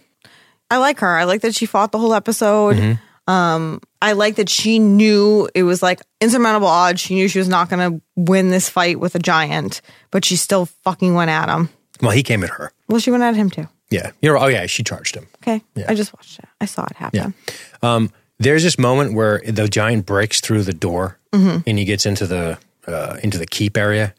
[0.71, 1.17] I like her.
[1.17, 2.75] I like that she fought the whole episode.
[2.75, 3.31] Mm-hmm.
[3.31, 6.99] Um, I like that she knew it was like insurmountable odds.
[7.01, 10.35] She knew she was not going to win this fight with a giant, but she
[10.35, 11.69] still fucking went at him.
[12.01, 12.71] Well, he came at her.
[12.87, 13.67] Well, she went at him too.
[13.91, 14.37] Yeah, you're.
[14.37, 15.27] Oh yeah, she charged him.
[15.43, 15.61] Okay.
[15.75, 15.85] Yeah.
[15.89, 16.45] I just watched it.
[16.61, 17.33] I saw it happen.
[17.81, 21.69] Um, there's this moment where the giant breaks through the door Mm-hmm.
[21.69, 22.57] and he gets into the
[22.87, 24.15] uh, into the keep area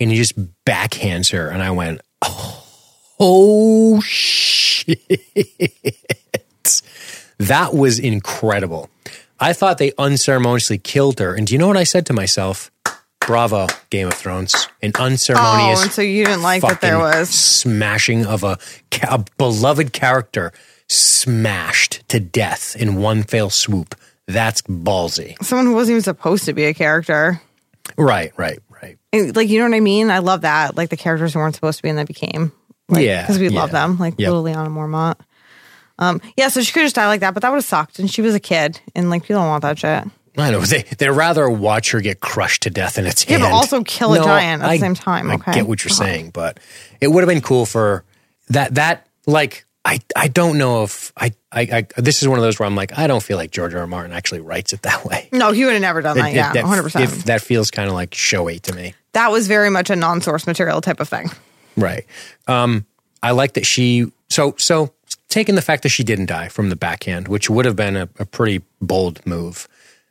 [0.00, 0.34] and he just
[0.64, 2.64] backhands her and I went, oh,
[3.20, 4.98] oh shit,
[7.38, 8.90] that was incredible.
[9.40, 12.70] I thought they unceremoniously killed her, and do you know what I said to myself?
[13.26, 15.84] Bravo, Game of Thrones, an unceremonious.
[15.84, 18.58] Oh, so you didn't like that there was smashing of a,
[19.08, 20.52] a beloved character
[20.88, 23.94] smashed to death in one fell swoop.
[24.26, 25.42] That's ballsy.
[25.42, 27.40] someone who wasn't even supposed to be a character.
[27.96, 28.58] Right, right.
[29.14, 30.10] And, Like, you know what I mean?
[30.10, 30.76] I love that.
[30.76, 32.52] Like the characters who weren't supposed to be and they became.
[32.88, 33.98] Like, Yeah, Because we love them.
[33.98, 34.28] Like Yep.
[34.32, 35.16] little Lyanna Mormont.
[35.98, 37.98] Um, yeah, so she could just die like that, but that would have sucked.
[38.00, 38.80] And she was a kid.
[38.94, 40.04] And like, people don't want that shit.
[40.36, 43.50] I know they they'd rather watch her get crushed to death in its Yeah, hand.
[43.50, 45.52] but also kill a giant at the same time, I okay?
[45.52, 46.04] get what you're Uh-huh.
[46.04, 46.58] saying, but
[47.00, 48.02] it would have been cool for
[48.48, 48.74] that.
[48.74, 52.58] That like I I don't know if I, I I this is one of those
[52.58, 53.80] where I'm like I don't feel like George R.
[53.80, 53.86] R.
[53.86, 55.28] Martin actually writes it that way.
[55.32, 56.30] No, he would have never done that.
[56.30, 57.02] It- yeah, that, 100%.
[57.02, 58.94] If that feels kind of like showy to me.
[59.12, 61.30] that was very much a non source material type of thing.
[61.76, 62.06] Right.
[62.46, 62.86] Um,
[63.22, 64.94] I like that she so so
[65.28, 68.08] taking the fact that she didn't die from the backhand, which would have been a,
[68.18, 69.66] a pretty bold move.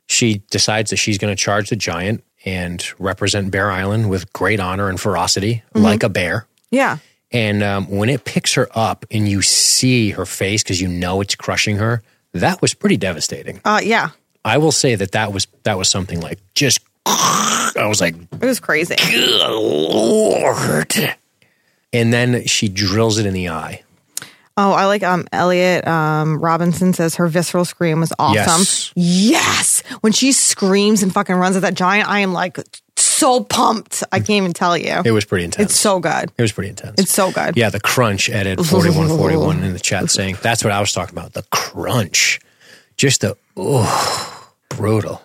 [0.06, 4.60] She decides that she's going to charge the giant and represent Bear Island with great
[4.60, 6.46] honor and ferocity, like a bear.
[6.70, 6.98] Yeah.
[7.34, 11.20] And um, when it picks her up and you see her face because you know
[11.20, 12.00] it's crushing her,
[12.32, 13.60] that was pretty devastating.
[13.64, 14.10] Uh, yeah.
[14.44, 16.78] I will say that that was that was something like just.
[17.06, 18.94] I was like, It was crazy.
[19.48, 20.94] Lord.
[21.92, 23.82] And then she drills it in the eye.
[24.56, 28.60] Oh, I like um Elliot um Robinson says her visceral scream was awesome.
[28.60, 28.92] Yes.
[28.94, 29.82] Yes.
[30.02, 32.58] When she screams and fucking runs at that giant, I am like
[32.96, 34.02] so pumped.
[34.12, 35.02] I can't even tell you.
[35.04, 35.70] It was pretty intense.
[35.70, 36.30] It's so good.
[36.36, 37.00] it was pretty intense.
[37.00, 37.56] It's so good.
[37.56, 41.32] yeah, the crunch edit 4141 in the chat saying that's what I was talking about.
[41.32, 42.40] The crunch.
[42.96, 45.22] Just the oh brutal.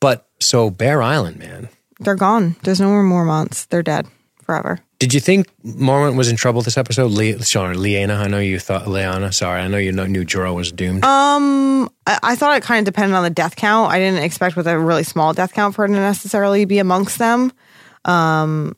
[0.00, 1.68] But so Bear Island, man.
[2.00, 2.56] They're gone.
[2.64, 3.68] There's no more Mormonts.
[3.68, 4.06] They're dead
[4.52, 4.78] forever.
[4.98, 7.10] Did you think Mormont was in trouble this episode?
[7.10, 8.18] Le- sorry, Lyanna.
[8.18, 9.32] I know you thought Lyanna.
[9.32, 11.02] Sorry, I know you know, knew Jorah was doomed.
[12.06, 13.90] I, I thought it kind of depended on the death count.
[13.90, 17.18] I didn't expect with a really small death count for her to necessarily be amongst
[17.18, 17.50] them.
[18.04, 18.76] Um,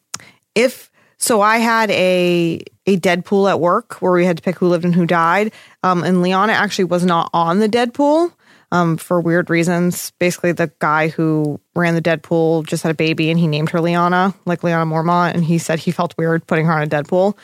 [0.55, 4.69] if so, I had a a Deadpool at work where we had to pick who
[4.69, 5.53] lived and who died.
[5.83, 8.33] Um, and Lyanna actually was not on the Deadpool
[8.75, 10.13] um, for weird reasons.
[10.19, 13.81] Basically, the guy who ran the Deadpool just had a baby and he named her
[13.81, 17.37] Liana, like Lyanna Mormont, and he said he felt weird putting her on a Deadpool.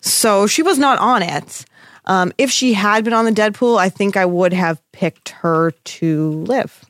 [0.00, 1.64] So she was not on it.
[2.06, 5.70] Um, if she had been on the Deadpool, I think I would have picked her
[5.70, 6.84] to live.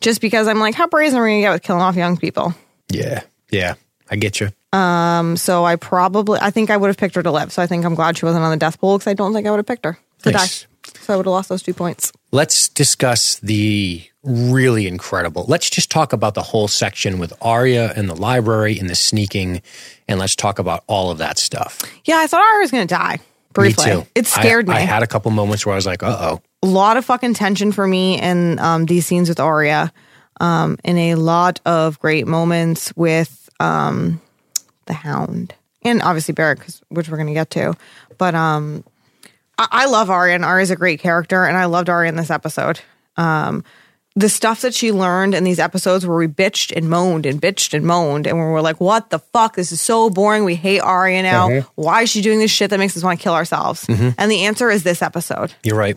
[0.00, 2.54] Just because I'm like, how brazen are we gonna get with killing off young people?
[2.88, 3.20] yeah,
[3.50, 3.74] yeah,
[4.10, 4.48] I get you.
[5.36, 7.52] So I probably, I think I would have picked her to live.
[7.52, 9.46] So I think I'm glad she wasn't on the death pool because I don't think
[9.46, 10.62] I would have picked her to Nice.
[10.62, 10.68] die.
[11.00, 12.10] So I would have lost those two points.
[12.32, 15.44] Let's discuss the really incredible.
[15.48, 19.60] Let's just talk about the whole section with Arya and the library and the sneaking,
[20.08, 21.82] and let's talk about all of that stuff.
[22.04, 23.18] Yeah, I thought Arya was going to die.
[23.52, 24.06] Briefly, Me too.
[24.14, 24.78] it scared I, me.
[24.78, 27.34] I had a couple moments where I was like, "Uh oh." a lot of fucking
[27.34, 29.92] tension for me in um, these scenes with Arya,
[30.40, 34.22] um, and a lot of great moments with um,
[34.86, 37.74] the Hound, and obviously Beric, which we're going to get to.
[38.16, 38.84] But um,
[39.70, 42.30] I-, I love Arya, and Arya's a great character, and I loved Arya in this
[42.30, 42.80] episode.
[43.16, 43.64] Um,
[44.14, 47.72] the stuff that she learned in these episodes where we bitched and moaned and bitched
[47.72, 49.56] and moaned, and we were like, "What the fuck?
[49.56, 50.44] This is so boring.
[50.44, 51.60] We hate Arya now.
[51.76, 54.44] Why is she doing this shit that makes us want to kill ourselves?" And the
[54.44, 55.54] answer is this episode.
[55.62, 55.96] You're right.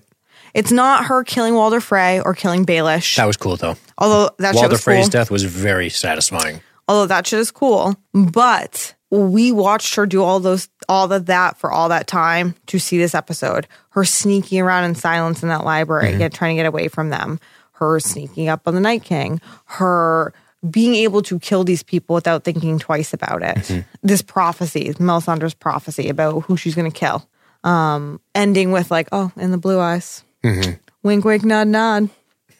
[0.53, 3.17] It's not her killing Walder Frey or killing Baelish.
[3.17, 3.75] That was cool though.
[3.97, 5.09] although that shit Walder Frey's cool.
[5.09, 6.61] death was very satisfying.
[6.87, 7.95] Although that shit is cool.
[8.13, 12.79] But we watched her do all those all of that for all that time to
[12.79, 13.67] see this episode.
[13.89, 16.17] Her sneaking around in silence in that library, Mm-hmm.
[16.19, 17.39] get, trying to get away from them.
[17.73, 19.39] Her sneaking up on the Night King.
[19.65, 20.33] Her
[20.69, 23.55] being able to kill these people without thinking twice about it.
[23.57, 23.81] Mm-hmm.
[24.01, 27.27] This prophecy, Melisandre's prophecy about who she's going to kill.
[27.63, 30.23] Um, ending with like, oh, in the blue eyes.
[30.43, 30.71] Mm-hmm.
[31.03, 32.09] Wink, wink, nod, nod.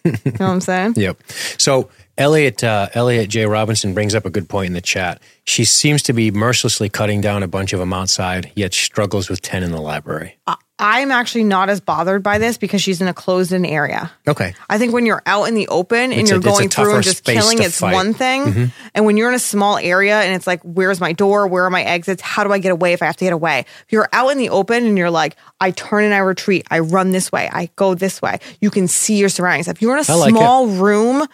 [0.06, 0.94] You know what I'm saying?
[0.96, 1.22] Yep.
[1.58, 5.22] So Elliot uh, Elliot J Robinson brings up a good point in the chat.
[5.44, 9.42] She seems to be mercilessly cutting down a bunch of them outside, yet struggles with
[9.42, 10.38] ten in the library.
[10.78, 14.12] I'm actually not as bothered by this because she's in a closed in area.
[14.28, 14.54] Okay.
[14.70, 16.86] I think when you're out in the open and It's you're it's a going through
[16.86, 17.96] tougher and just space killing, to it's fight.
[17.96, 17.96] Mm-hmm.
[17.96, 18.72] one thing.
[18.94, 21.48] And when you're in a small area and it's like, where's my door?
[21.48, 22.22] Where are my exits?
[22.22, 23.60] How do I get away if I have to get away?
[23.60, 26.80] If you're out in the open and you're like, I turn and I retreat, I
[26.80, 29.70] run this way, I go this way, you can see your surroundings.
[29.70, 30.36] If you're in a like it.
[30.36, 31.26] small room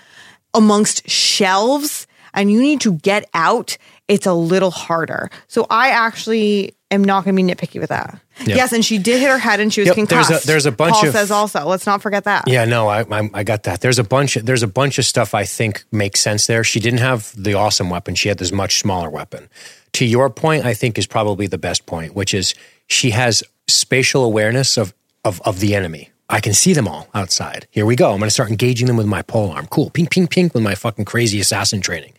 [0.53, 3.77] amongst shelves and you need to get out,
[4.07, 5.31] it's a little harder.
[5.47, 8.19] So I actually am not going to be nitpicky with that.
[8.45, 8.55] Yep.
[8.57, 10.47] Yes, and she did hit her head and she was Yep, there's a- concussed.
[10.47, 11.65] there's a bunch Paul of- says also.
[11.65, 12.47] Let's not forget that.
[12.47, 13.81] Yeah, no, I, I I got that.
[13.81, 14.35] There's a bunch.
[14.35, 16.63] There's a bunch of stuff I think makes sense there.
[16.63, 18.15] She didn't have the awesome weapon.
[18.15, 19.49] She had this much smaller weapon.
[19.93, 22.53] To your point, I think is probably the best point, which is
[22.87, 26.09] she has spatial awareness of of of the enemy.
[26.29, 27.67] I can see them all outside.
[27.71, 28.11] Here we go.
[28.13, 29.67] I'm going to start engaging them with my pole arm.
[29.67, 29.89] Cool.
[29.89, 32.13] Ping, ping, ping with my fucking crazy assassin training.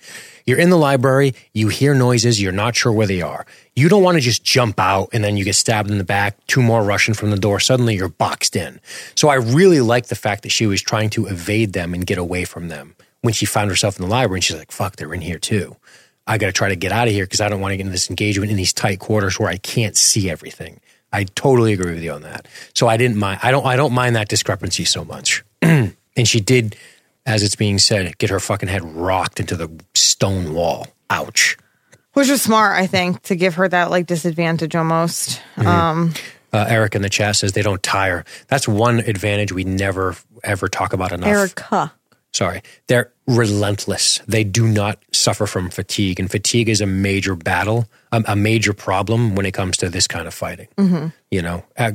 [0.46, 1.34] You're in the library.
[1.52, 2.40] You hear noises.
[2.40, 3.46] You're not sure where they are.
[3.74, 6.36] You don't want to just jump out and then you get stabbed in the back.
[6.46, 7.60] Two more rushing from the door.
[7.60, 8.80] Suddenly you're boxed in.
[9.14, 12.18] So I really like the fact that she was trying to evade them and get
[12.18, 15.14] away from them when she found herself in the library and she's like, fuck, they're
[15.14, 15.76] in here too.
[16.26, 17.82] I got to try to get out of here because I don't want to get
[17.82, 20.80] into this engagement in these tight quarters where I can't see everything.
[21.12, 22.48] I totally agree with you on that.
[22.74, 23.40] So I didn't mind.
[23.42, 23.66] I don't.
[23.66, 25.44] I don't mind that discrepancy so much.
[25.62, 26.76] and she did,
[27.26, 30.86] as it's being said, get her fucking head rocked into the stone wall.
[31.10, 31.56] Ouch.
[32.14, 35.40] Which was smart, I think, to give her that like disadvantage almost.
[35.56, 36.12] Um,
[36.52, 38.26] Uh, Eric in the chat says they don't tire.
[38.48, 40.14] That's one advantage we never
[40.44, 41.28] ever talk about enough.
[41.28, 41.92] Erica.
[42.34, 44.20] sorry, they're relentless.
[44.28, 48.74] They do not suffer from fatigue, and fatigue is a major battle, a, a major
[48.74, 50.68] problem when it comes to this kind of fighting.
[50.76, 51.06] Mm-hmm.
[51.30, 51.92] You know, uh,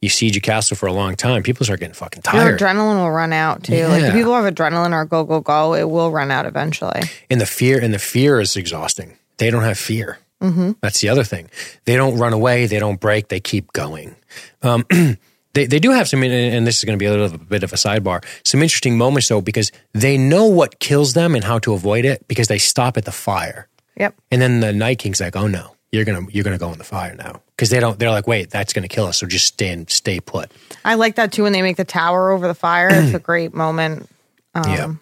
[0.00, 2.96] you siege a castle for a long time, people start getting fucking Your tired, adrenaline
[3.02, 3.86] will run out too.
[3.88, 4.10] Like Yeah.
[4.10, 7.00] the people have adrenaline or go go go, it will run out eventually.
[7.30, 9.16] and the fear and the fear is exhausting.
[9.38, 10.18] They don't have fear.
[10.42, 10.72] Mm-hmm.
[10.80, 11.50] That's the other thing.
[11.84, 12.66] They don't run away.
[12.66, 13.26] They don't break.
[13.28, 14.14] They keep going.
[14.62, 14.84] Um,
[15.54, 17.72] they they do have some, and this is going to be a little bit of
[17.72, 18.24] a sidebar.
[18.44, 22.26] Some interesting moments though, because they know what kills them and how to avoid it
[22.28, 23.66] because they stop at the fire.
[23.96, 24.14] Yep.
[24.30, 26.84] And then the Night King's like, "Oh no, you're gonna you're gonna go in the
[26.84, 27.98] fire now," because they don't.
[27.98, 30.50] They're like, "Wait, that's gonna kill us." So just stand, stay put.
[30.84, 32.88] I like that too when they make the tower over the fire.
[32.90, 34.08] it's a great moment.
[34.54, 34.94] yeah.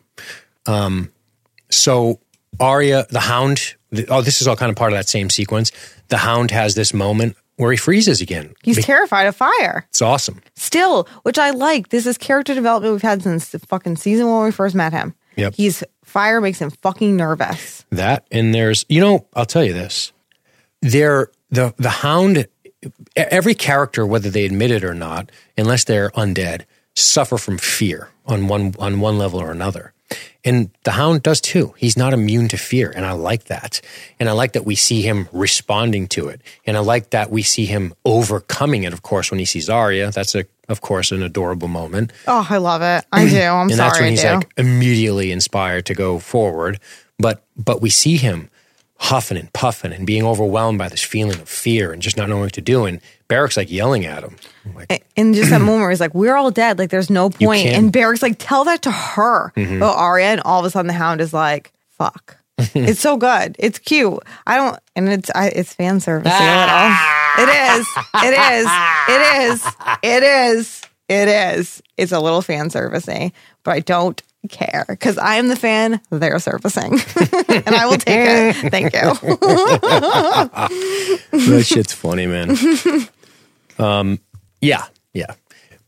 [0.66, 1.10] Um.
[1.70, 2.20] So
[2.60, 3.74] Arya, the Hound.
[3.90, 5.72] The, oh, this is all kind of part of that same sequence.
[6.08, 8.54] The Hound has this moment where he freezes again.
[8.62, 9.86] He's terrified of fire.
[9.88, 10.42] It's awesome.
[10.56, 11.88] Still, which I like.
[11.88, 15.14] This is character development we've had since the fucking season when we first met him.
[15.36, 15.54] Yep.
[15.54, 17.84] He's fire makes him fucking nervous.
[17.90, 20.12] That and there's, you know, I'll tell you this.
[20.90, 22.46] There, the the Hound.
[23.16, 28.48] Every character, whether they admit it or not, unless they're undead, suffer from fear on
[28.48, 29.92] one on one level or another.
[30.44, 31.74] And the Hound does too.
[31.76, 33.80] He's not immune to fear, and I like that.
[34.20, 37.42] And I like that we see him responding to it, and I like that we
[37.42, 38.92] see him overcoming it.
[38.92, 42.12] Of course, when he sees Arya, that's a of course an adorable moment.
[42.28, 43.04] Oh, I love it.
[43.12, 43.36] I do.
[43.40, 43.88] I'm and sorry.
[43.88, 46.78] that's when he's like immediately inspired to go forward.
[47.18, 48.48] But but we see him
[48.98, 52.42] huffing and puffing and being overwhelmed by this feeling of fear and just not knowing
[52.42, 52.84] what to do.
[52.84, 54.36] And Beric's like yelling at him.
[54.64, 56.78] I'm like, in just that moment where he's like, "We're all dead.
[56.78, 59.82] Like, there's no point." And Beric's like, "Tell that to her." Mm-hmm.
[59.82, 63.54] Oh, Arya, and all of a sudden the Hound is like, "Fuck." it's so good.
[63.58, 64.18] It's cute.
[64.46, 66.32] I don't, and it's I, it's fan service.
[66.32, 66.98] You know what else?
[67.38, 67.86] It is.
[68.14, 68.70] It is.
[69.08, 69.66] It is.
[70.02, 70.82] It is.
[71.08, 71.82] It is.
[71.98, 73.32] It's a little fan servicing,
[73.62, 76.92] but I don't care because I am the fan they're servicing,
[77.48, 78.70] and I will take it.
[78.70, 79.00] Thank you.
[81.48, 82.56] that shit's funny, man.
[83.78, 84.20] Um,
[84.62, 85.34] yeah, yeah.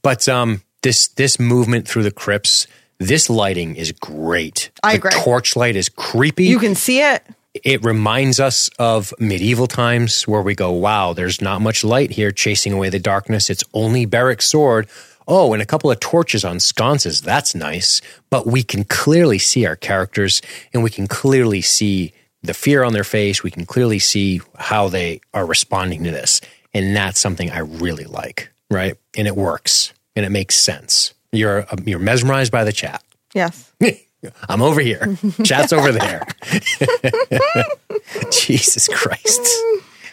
[0.03, 2.67] But um, this this movement through the crypts,
[2.99, 4.71] this lighting is great.
[4.83, 5.11] I the agree.
[5.23, 6.45] Torchlight is creepy.
[6.45, 7.23] You can see it.
[7.55, 12.31] it reminds us of medieval times where we go, wow, there's not much light here
[12.31, 13.49] chasing away the darkness.
[13.49, 14.87] It's only Beric's sword.
[15.31, 17.21] Oh, and a couple of torches on sconces.
[17.21, 18.01] That's nice.
[18.31, 20.41] But we can clearly see our characters
[20.73, 23.43] and we can clearly see the fear on their face.
[23.43, 26.41] We can clearly see how they are responding to this.
[26.73, 28.97] And that's something I really like, right?
[29.19, 31.13] And it works and it makes sense.
[31.31, 33.05] You're, um, you're mesmerized by the chat.
[33.35, 33.71] Yes.
[34.49, 35.17] I'm over here.
[35.45, 36.27] Chat's over there.
[38.33, 39.41] Jesus Christ.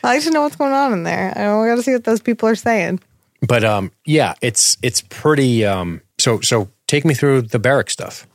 [0.03, 1.31] I like to know what's going on in there.
[1.35, 2.99] I got to see what those people are saying.
[3.47, 8.27] But um yeah, it's it's pretty um so so take me through the Beric stuff.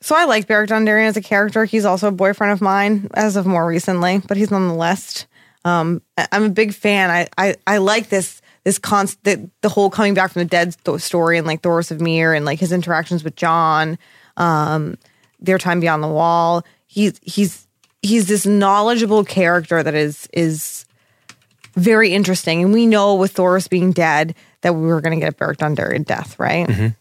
[0.00, 1.64] So I like Beric Dondarrion as a character.
[1.64, 5.26] He's also a boyfriend of mine as of more recently, but he's on the list.
[5.64, 7.10] Um, I'm a big fan.
[7.10, 10.74] I I, I like this this const the, the whole coming back from the dead
[10.74, 13.98] sto- story and like Thoros of Myr and like his interactions with Jon,
[14.36, 14.98] um,
[15.40, 16.64] their time beyond the wall.
[16.86, 17.66] He's he's
[18.02, 20.77] he's this knowledgeable character that is is
[21.78, 22.62] very interesting.
[22.62, 25.58] And we know with Thoros being dead that we were going to get a Beric
[25.58, 26.94] Dondarrion death, right?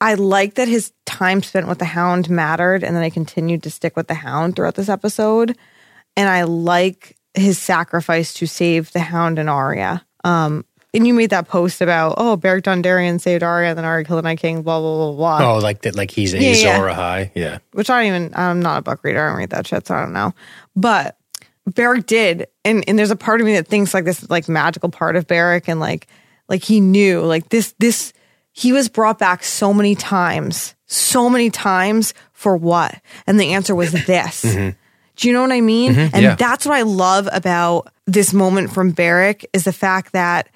[0.00, 3.70] I like that his time spent with the hound mattered and then I continued to
[3.70, 5.56] stick with the hound throughout this episode.
[6.16, 10.04] And I like his sacrifice to save the hound and Arya.
[10.24, 14.18] Um, and you made that post about, oh, Beric Dondarrion saved Arya, then Arya killed
[14.18, 15.52] the Night King, blah, blah, blah, blah.
[15.52, 16.50] Oh, like that like he's yeah.
[16.50, 17.30] Azor Ahai.
[17.34, 17.58] Yeah.
[17.72, 19.22] Which I don't even, I'm not a book reader.
[19.22, 20.32] I don't read that shit, so I don't know.
[20.74, 21.18] But
[21.66, 22.46] Beric did.
[22.64, 25.26] And, and there's a part of me that thinks like this like magical part of
[25.26, 26.06] Beric and like,
[26.48, 28.12] like he knew like this, this,
[28.52, 32.94] he was brought back so many times, so many times for what?
[33.26, 34.42] And the answer was this.
[34.42, 35.94] Do you know what I mean?
[35.96, 36.22] And Mm-hmm.
[36.22, 36.34] yeah.
[36.36, 40.48] that's what I love about this moment from Beric is the fact that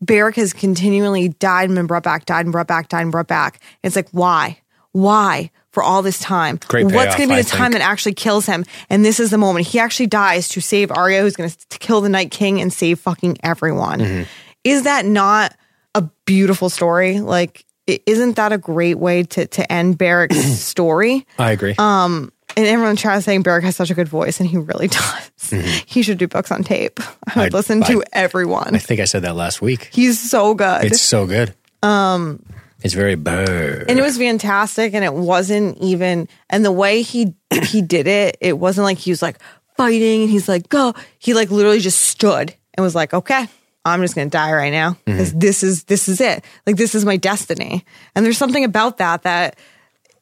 [0.00, 3.28] Beric has continually died and been brought back, died and brought back, died and brought
[3.28, 3.60] back.
[3.82, 4.58] It's like, why?
[4.92, 5.50] Why?
[5.72, 6.58] For all this time.
[6.66, 7.82] Great What's going to be I the time think.
[7.82, 8.64] that actually kills him?
[8.88, 9.66] And this is the moment.
[9.68, 12.98] He actually dies to save Arya, who's going to kill the Night King and save
[12.98, 14.00] fucking everyone.
[14.00, 14.22] Mm-hmm.
[14.64, 15.54] Is that not
[15.94, 17.20] a beautiful story?
[17.20, 21.24] Like, isn't that a great way to, to end Beric's story?
[21.38, 21.76] I agree.
[21.78, 24.88] Um, and everyone tries saying Beric has such a good voice, and he really
[25.48, 25.50] does.
[25.86, 26.98] He should do books on tape.
[27.00, 27.40] I would Mm-hmm.
[27.40, 28.74] I- listen to everyone.
[28.74, 29.88] I think I said that last week.
[29.92, 30.84] He's so good.
[30.84, 31.54] It's so good.
[31.82, 32.44] Um
[32.82, 33.86] it's very bird.
[33.88, 38.36] and it was fantastic and it wasn't even and the way he he did it
[38.40, 39.38] it wasn't like he was like
[39.76, 43.46] fighting and he's like go he like literally just stood and was like okay
[43.84, 47.04] i'm just gonna die right now because this is this is it like this is
[47.04, 49.58] my destiny and there's something about that that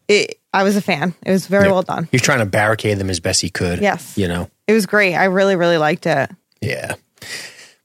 [0.06, 3.10] it i was a fan it was very well done He's trying to barricade them
[3.10, 3.80] as best he could.
[3.80, 4.16] Yes.
[4.16, 4.48] You know?
[4.66, 6.30] it was great i really really liked it
[6.60, 6.94] Yeah.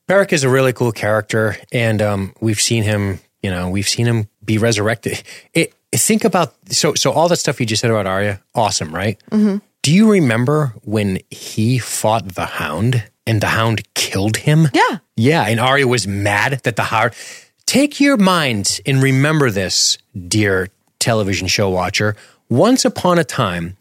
[0.08, 3.20] Beric is a really cool character, and um, we've seen him.
[3.42, 5.24] You know, we've seen him be resurrected.
[5.54, 8.42] It, think about so so all that stuff you just said about Arya.
[8.56, 9.22] Awesome, right?
[9.32, 9.58] Mm-hmm.
[9.82, 14.70] Do you remember when he fought the Hound and the Hound killed him?
[14.74, 15.00] Yeah.
[15.18, 15.44] yeah.
[15.44, 17.14] And Arya was mad that the Hound.
[17.66, 20.70] Take your mind and remember this, dear
[21.00, 22.16] television show watcher.
[22.50, 23.78] Once upon a time,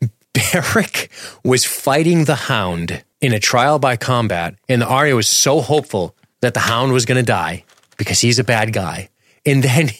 [0.32, 1.10] Beric
[1.44, 6.54] was fighting the Hound in a trial by combat, and Arya was so hopeful that
[6.54, 7.64] the Hound was going to die
[7.96, 9.08] because he's a bad guy.
[9.44, 9.90] And then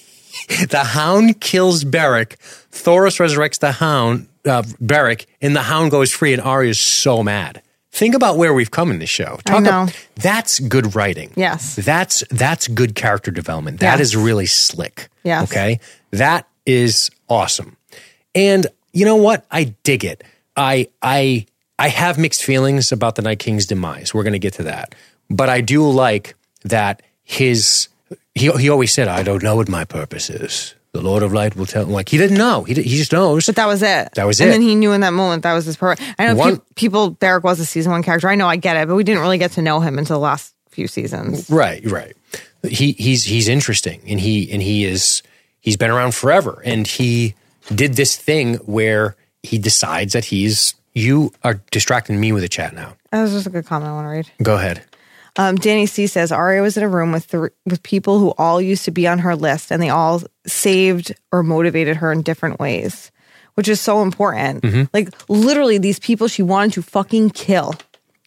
[0.69, 2.37] the Hound kills Beric.
[2.71, 7.23] Thoros resurrects the Hound, uh, Beric, and the Hound goes free, and Arya is so
[7.23, 7.63] mad.
[7.91, 9.39] Think about where we've come in this show.
[9.45, 9.71] Talk know.
[9.89, 11.31] ab- that's good writing.
[11.37, 11.77] Yes.
[11.77, 13.81] That's that's good character development.
[13.81, 14.09] That Yes.
[14.09, 15.09] is really slick.
[15.25, 15.51] Yes.
[15.51, 15.79] Okay.
[16.11, 17.77] That is awesome.
[18.35, 19.45] And you know what?
[19.51, 20.25] I dig it.
[20.57, 21.45] I I
[21.79, 24.15] I have mixed feelings about the Night King's demise.
[24.15, 24.95] We're going to get to that.
[25.29, 27.89] But I do like that his
[28.35, 30.75] he he always said, "I don't know what my purpose is.
[30.93, 32.65] The Lord of Light will tell." Like he didn't know.
[32.65, 33.47] He he just knows.
[33.47, 34.55] but that was it That was and it.
[34.55, 36.75] And then he knew in that moment that was his purpose i know One- peop-
[36.75, 39.21] people Beric was a season one character i know i get it but we didn't
[39.23, 42.15] really get to know him until the last few seasons Right, right.
[42.67, 45.23] He he's he's interesting and he and he is
[45.61, 47.35] he's been around forever and he
[47.75, 52.75] did this thing where he decides that he's you are distracting me with a chat
[52.75, 52.95] now.
[53.11, 54.83] that was just a good comment i want to read Go ahead.
[55.37, 58.61] Um, Danny C says Arya was in a room with th- with people who all
[58.61, 62.61] used to be on her list, and they all saved or motivated her in different
[62.61, 63.11] ways,
[63.55, 64.63] which is so important.
[64.93, 67.75] Like literally, these people she wanted to fucking kill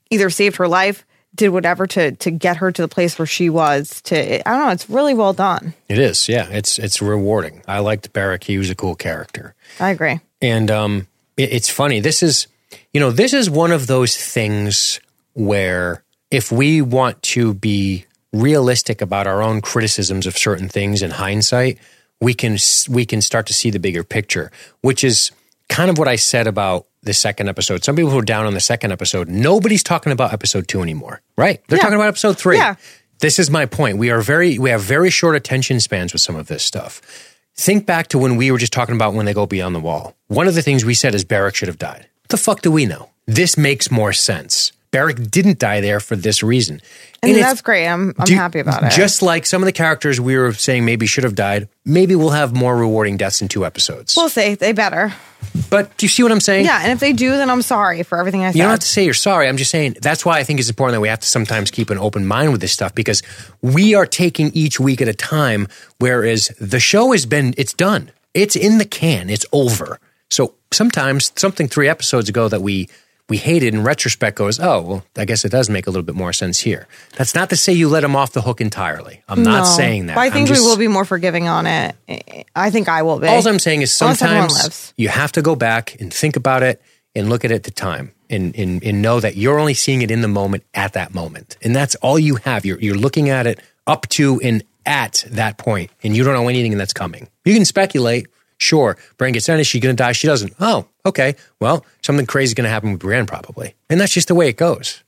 [0.09, 3.49] either saved her life, did whatever to to get her to the place where she
[3.49, 4.01] was.
[4.03, 5.73] To I don't know, it's really well done.
[5.87, 6.47] It is, yeah.
[6.49, 7.61] It's it's rewarding.
[7.67, 8.45] I liked Beric.
[8.45, 9.53] He was a cool character.
[9.79, 10.21] I agree.
[10.41, 11.99] And um, it, it's funny.
[11.99, 12.47] This is,
[12.93, 14.99] you know, this is one of those things
[15.33, 21.11] where if we want to be realistic about our own criticisms of certain things in
[21.11, 21.77] hindsight,
[22.21, 22.57] we can
[22.89, 24.51] we can start to see the bigger picture,
[24.81, 25.31] which is
[25.69, 27.83] kind of what I said about the second episode.
[27.83, 31.21] Some people who are down on the second episode, nobody's talking about episode two anymore,
[31.37, 31.61] right?
[31.67, 31.83] They're Yeah.
[31.83, 32.57] talking about episode three.
[32.57, 32.75] Yeah.
[33.19, 33.97] This is my point.
[33.97, 37.01] We are very we have very short attention spans with some of this stuff.
[37.57, 40.15] Think back to when we were just talking about when they go beyond the wall.
[40.27, 42.07] One of the things we said is Beric should have died.
[42.23, 43.11] What the fuck do we know?
[43.27, 44.71] This makes more sense.
[44.95, 46.81] Beric didn't die there for this reason.
[47.21, 47.87] And, it's- that's great.
[47.87, 48.91] I'm I'm do- happy about it.
[48.91, 52.29] Just like some of the characters we were saying maybe should have died, maybe we'll
[52.31, 54.15] have more rewarding deaths in two episodes.
[54.15, 54.55] we'll see.
[54.55, 55.13] They better.
[55.69, 56.65] but do you see what I'm saying?
[56.65, 58.57] Yeah, and if they do, then I'm sorry for everything I said.
[58.57, 59.47] You don't have to say you're sorry.
[59.47, 61.89] I'm just saying that's why I think it's important that we have to sometimes keep
[61.89, 63.21] an open mind with this stuff because
[63.61, 65.67] we are taking each week at a time,
[65.99, 68.11] whereas the show has been, it's done.
[68.33, 69.29] It's in the can.
[69.29, 69.99] It's over.
[70.29, 72.89] So sometimes something three episodes ago that we
[73.27, 76.13] we hated in retrospect goes, oh, well, I guess it does make a little bit
[76.15, 76.87] more sense here.
[77.17, 79.23] That's not to say you let them off the hook entirely.
[79.27, 80.17] I'm not saying that.
[80.17, 81.95] I think just- we will be more forgiving on it.
[82.55, 83.27] I think I will be.
[83.27, 86.81] all I'm saying is sometimes you have to go back and think about it
[87.15, 90.01] and look at it at the time and, and, and know that you're only seeing
[90.03, 91.57] it in the moment at that moment.
[91.63, 92.63] And that's all you have.
[92.65, 96.47] You're, you're looking at it up to and at that point, and you don't know
[96.47, 97.27] anything that's coming.
[97.43, 98.27] You can speculate.
[98.65, 99.59] Sure, Brienne gets done.
[99.59, 100.11] Is she going to die?
[100.13, 100.53] She doesn't.
[100.59, 101.35] Oh, okay.
[101.59, 103.75] Well, something crazy is going to happen with Brienne probably.
[103.89, 105.03] And that's just the way it goes.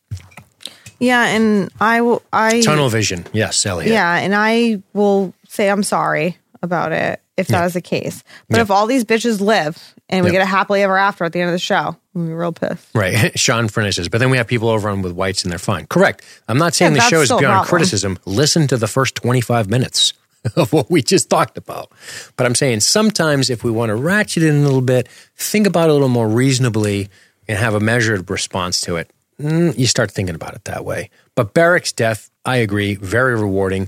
[0.99, 2.21] yeah, and I will.
[2.33, 3.25] I Tunnel vision.
[3.33, 3.91] Yes, Elliot.
[3.91, 8.23] Yeah, and I will say I'm sorry about it if that is the case.
[8.49, 8.61] But Yeah.
[8.63, 10.39] if all these bitches live and we Yeah.
[10.39, 12.87] get a happily ever after at the end of the show, be real pissed.
[12.95, 13.37] Right.
[13.39, 14.09] Sean finishes.
[14.09, 15.85] But then we have people over on with whites and they're fine.
[15.85, 16.23] Correct.
[16.47, 18.17] I'm not saying Yeah, the show is beyond criticism.
[18.25, 20.13] Listen to the first 25 minutes
[20.55, 21.91] of what we just talked about.
[22.35, 25.67] But I'm saying sometimes if we want to ratchet it in a little bit, think
[25.67, 27.09] about it a little more reasonably
[27.47, 29.11] and have a measured response to it.
[29.41, 31.09] Mm, you start thinking about it that way.
[31.35, 33.87] But Beric's death, I agree, very rewarding.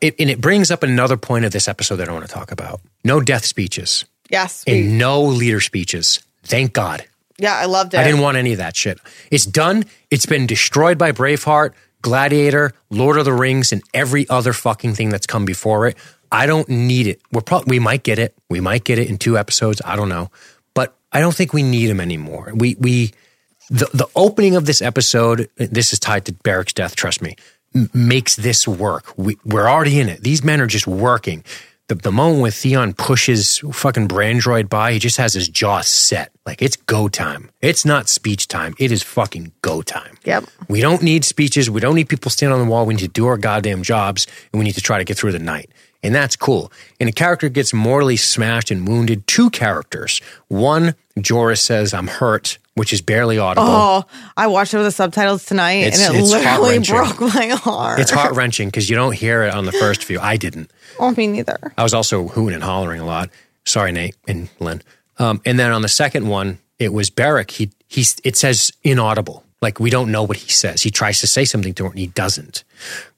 [0.00, 2.52] It, and it brings up another point of this episode that I want to talk
[2.52, 2.80] about.
[3.04, 4.62] No death speeches Yes.
[4.66, 6.20] and no leader speeches.
[6.44, 7.04] Thank God.
[7.38, 7.98] yeah, I loved it.
[7.98, 8.98] I didn't want any of that shit.
[9.30, 9.84] It's done.
[10.10, 11.72] It's been destroyed by Braveheart,
[12.04, 15.96] Gladiator, Lord of the Rings, and every other fucking thing that's come before it.
[16.30, 17.22] I don't need it.
[17.32, 18.34] We're probably we might get it.
[18.50, 19.80] We might get it in two episodes.
[19.84, 20.30] I don't know,
[20.74, 22.52] but I don't think we need them anymore.
[22.54, 23.12] We we
[23.70, 25.48] the the opening of this episode.
[25.56, 26.94] This is tied to Beric's death.
[26.94, 27.36] Trust me,
[27.74, 29.16] m- makes this work.
[29.16, 30.20] We we're already in it.
[30.22, 31.42] These men are just working.
[31.88, 36.32] The, the moment when Theon pushes fucking Brandroid by, he just has his jaw set.
[36.46, 37.50] Like it's go time.
[37.60, 38.74] It's not speech time.
[38.78, 40.16] It is fucking go time.
[40.24, 40.44] Yep.
[40.68, 41.68] We don't need speeches.
[41.68, 42.86] We don't need people standing on the wall.
[42.86, 45.32] We need to do our goddamn jobs and we need to try to get through
[45.32, 45.70] the night.
[46.02, 46.70] And that's cool.
[47.00, 49.26] And a character gets mortally smashed and wounded.
[49.26, 50.20] Two characters.
[50.48, 53.66] One, Joris says, I'm hurt, which is barely audible.
[53.68, 54.04] Oh,
[54.36, 58.00] I watched it with the subtitles tonight, It's- and it literally broke my heart.
[58.00, 60.18] It's heart wrenching because you don't hear it on the first view.
[60.20, 60.70] I didn't.
[60.98, 61.72] Oh, me neither.
[61.78, 63.30] I was also hooting and hollering a lot.
[63.64, 64.82] Sorry, Nate and Lynn.
[65.18, 67.52] Um, and then on the second one, it was Beric.
[67.52, 69.44] He he's it says inaudible.
[69.62, 70.82] Like we don't know what he says.
[70.82, 72.64] He tries to say something to her and he doesn't.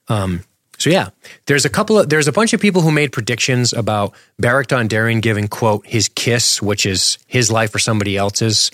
[0.07, 0.43] Um,
[0.77, 1.09] so yeah,
[1.47, 5.21] there's a couple of there's a bunch of people who made predictions about Beric Dondarrion
[5.21, 8.69] giving quote his kiss, which is his life or somebody else's,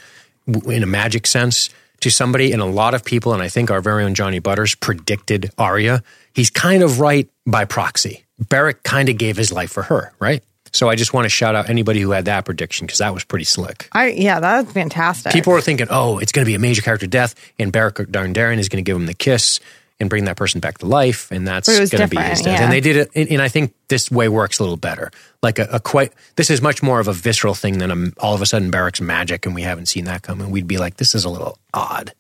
[0.48, 1.70] in a magic sense
[2.02, 2.52] to somebody.
[2.52, 6.04] And a lot of people, and I think our very own Johnny Butters predicted Arya.
[6.34, 8.26] He's kind of right by proxy.
[8.40, 10.44] Beric kind of gave his life for her, right?
[10.74, 13.24] So I just want to shout out anybody who had that prediction because that was
[13.24, 13.88] pretty slick.
[13.92, 15.32] I yeah, that was fantastic.
[15.32, 18.58] People were thinking, oh, it's going to be a major character death, and Beric Dondarrion
[18.58, 19.60] is going to give him the kiss
[20.00, 22.60] and bring that person back to life, and that's going to be his death.
[22.60, 22.64] yeah.
[22.64, 25.12] And they did it, and, and I think this way works a little better.
[25.42, 28.36] Like a, a quite, this is much more of a visceral thing than a, all
[28.36, 30.98] of a sudden Beric's magic, and we haven't seen that come, and We'd be like,
[30.98, 32.14] this is a little odd,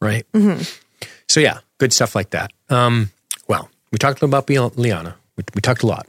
[0.00, 0.26] right?
[0.32, 0.62] Mm-hmm.
[1.28, 2.52] So yeah, good stuff like that.
[2.68, 3.10] Um,
[3.48, 5.14] well, we talked about Lyanna.
[5.36, 6.06] We, we talked a lot.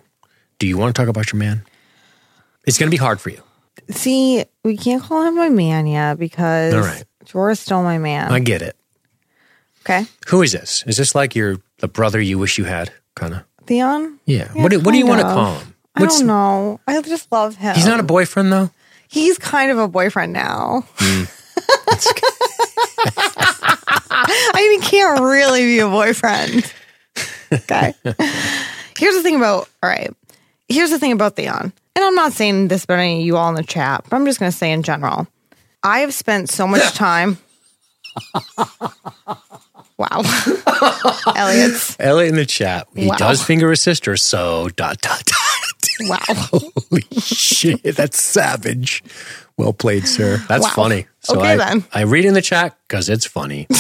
[0.59, 1.63] Do you want to talk about your man?
[2.65, 3.41] It's going to be hard for you.
[3.89, 7.03] See, we can't call him my man yet because All right.
[7.25, 8.31] Jorah's still my man.
[8.31, 8.75] I get it.
[9.81, 10.83] Okay, Who is this?
[10.87, 12.91] Is this like your the brother you wish you had?
[13.15, 13.43] Kind of.
[13.65, 14.19] Theon.
[14.25, 14.49] Yeah.
[14.53, 15.75] what do, what do you want to call him?
[15.95, 16.79] I don't know.
[16.87, 17.75] I just love him.
[17.75, 18.69] He's not a boyfriend though.
[19.07, 20.85] He's kind of a boyfriend now.
[20.97, 21.23] Hmm.
[24.13, 26.73] I mean, he can't really be a boyfriend.
[27.51, 27.93] Okay.
[28.97, 30.11] Here's the thing about, all right.
[30.69, 31.73] Here's the thing about Theon.
[31.95, 34.25] And I'm not saying this about any of you all in the chat, but I'm
[34.25, 35.27] just going to say in general.
[35.83, 37.37] I have spent so much time.
[40.01, 40.23] Wow.
[41.35, 41.95] Elliot's.
[41.99, 42.87] Elliot in the chat.
[42.95, 43.15] He Wow.
[43.17, 45.37] does finger his sister, so dot dot dot.
[46.03, 46.17] Wow.
[46.27, 49.03] Holy shit, that's savage.
[49.57, 50.37] Well played, sir.
[50.47, 50.69] That's Wow.
[50.71, 51.05] funny.
[51.19, 51.85] So Okay, I, then.
[51.93, 53.67] I read in the chat because it's funny.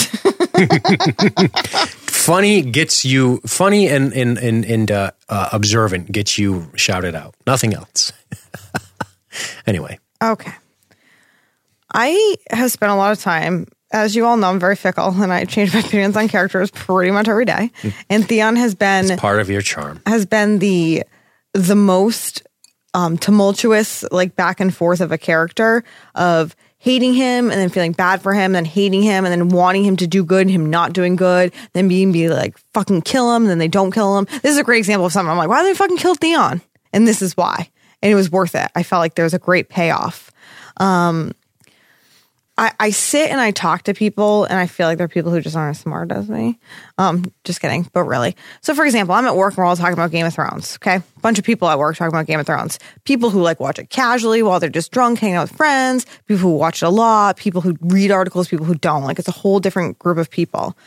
[2.05, 7.33] funny gets you funny and and and, and uh, uh, observant gets you shouted out.
[7.47, 8.11] Nothing else.
[9.65, 10.51] anyway, Okay.
[11.93, 15.31] I have spent a lot of time, as you all know, I'm very fickle and
[15.31, 17.71] I change my opinions on characters pretty much every day.
[18.09, 20.01] And Theon has been part of your charm.
[20.05, 21.03] has been the
[21.53, 22.47] the most
[22.93, 25.83] um, tumultuous, like back and forth of a character
[26.15, 29.83] of hating him and then feeling bad for him, then hating him and then wanting
[29.85, 33.35] him to do good and him not doing good, then being be like fucking kill
[33.35, 34.25] him, and then they don't kill him.
[34.41, 35.29] This is a great example of something.
[35.29, 36.61] I'm like, why did they fucking kill Theon?
[36.91, 37.69] And this is why.
[38.01, 38.69] And it was worth it.
[38.75, 40.31] I felt like there was a great payoff.
[42.61, 45.41] I, I sit and I talk to people, and I feel like they're people who
[45.41, 46.59] just aren't as smart as me.
[46.99, 48.35] Um, just kidding, but really.
[48.61, 50.75] So, for example, I'm at work and we're all talking about Game of Thrones.
[50.75, 52.77] Okay, bunch of people at work talking about Game of Thrones.
[53.03, 56.05] People who like watch it casually while they're just drunk, hanging out with friends.
[56.27, 57.35] People who watch it a lot.
[57.35, 58.47] People who read articles.
[58.47, 59.05] People who don't.
[59.05, 60.77] Like it's a whole different group of people.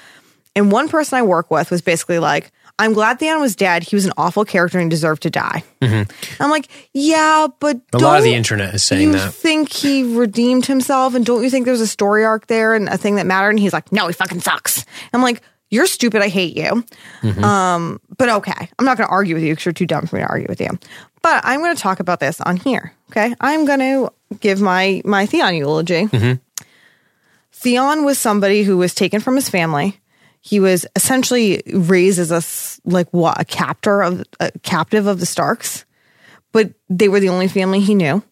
[0.54, 3.84] And one person I work with was basically like, I'm glad Theon was dead.
[3.84, 5.62] He was an awful character and deserved to die.
[5.80, 7.96] I'm like, yeah, but Mm-hmm.
[7.96, 9.32] A lot of the internet is saying you that.
[9.32, 12.96] think he redeemed himself and don't you think there's a story arc there and a
[12.98, 16.28] thing that mattered and he's like no he fucking sucks i'm like you're stupid i
[16.28, 16.84] hate you
[17.22, 17.44] Mm-hmm.
[17.44, 20.16] um but okay i'm not going to argue with you because you're too dumb for
[20.16, 20.68] me to argue with you
[21.22, 25.00] but i'm going to talk about this on here okay i'm going to give my
[25.04, 26.64] my theon eulogy Mm-hmm.
[27.52, 29.98] theon was somebody who was taken from his family
[30.44, 35.26] he was essentially raised as a like what a captor of a captive of the
[35.26, 35.84] starks
[36.52, 38.22] but they were the only family he knew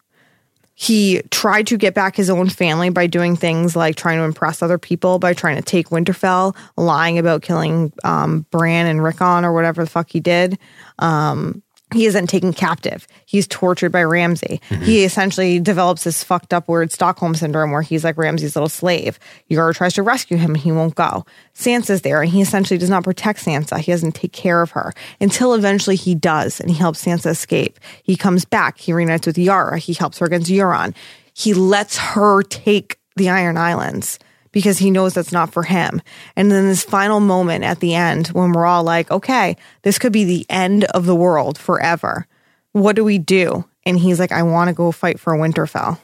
[0.75, 4.61] he tried to get back his own family by doing things like trying to impress
[4.61, 9.53] other people by trying to take Winterfell, lying about killing um, Bran and Rickon or
[9.53, 10.57] whatever the fuck he did.
[10.97, 11.61] Um,
[11.93, 13.07] he is then taken captive.
[13.25, 14.61] He's tortured by Ramsay.
[14.69, 14.83] Mm-hmm.
[14.83, 19.19] He essentially develops this fucked up weird Stockholm syndrome where he's like Ramsay's little slave.
[19.47, 21.25] Yara tries to rescue him and he won't go.
[21.55, 23.79] Sansa's there and he essentially does not protect Sansa.
[23.79, 27.79] He doesn't take care of her until eventually he does and he helps Sansa escape.
[28.03, 28.77] He comes back.
[28.77, 29.77] He reunites with Yara.
[29.79, 30.93] He helps her against Euron.
[31.33, 34.19] He lets her take the Iron Islands
[34.53, 36.01] because he knows that's not for him.
[36.37, 40.13] And then this final moment at the end when we're all like, okay, this could
[40.13, 42.25] be the end of the world forever.
[42.71, 43.65] What do we do?
[43.85, 45.99] And he's like, I want to go fight for Winterfell.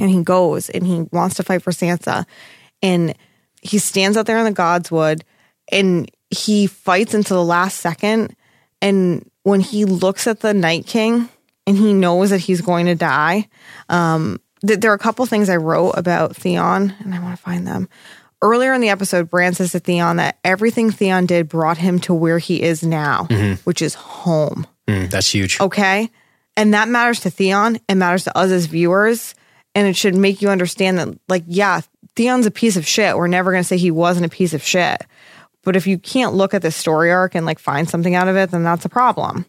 [0.00, 2.26] And he goes and he wants to fight for Sansa.
[2.82, 3.14] And
[3.62, 5.22] he stands out there in the Godswood
[5.70, 8.34] and he fights until the last second.
[8.82, 11.28] And when he looks at the Night King
[11.66, 13.48] and he knows that he's going to die,
[13.88, 17.42] um, th- there are a couple things I wrote about Theon, and I want to
[17.42, 17.88] find them.
[18.42, 22.12] Earlier in the episode, Bran says to Theon that everything Theon did brought him to
[22.12, 23.24] where he is now,
[23.64, 24.66] which is home.
[24.86, 25.58] Mm, that's huge.
[25.60, 26.10] Okay.
[26.56, 27.78] And that matters to Theon.
[27.88, 29.34] It matters to us as viewers.
[29.74, 31.80] And it should make you understand that, like, yeah,
[32.16, 33.16] Theon's a piece of shit.
[33.16, 35.04] We're never going to say he wasn't a piece of shit.
[35.64, 38.36] But if you can't look at the story arc and, like, find something out of
[38.36, 39.46] it, then that's a problem.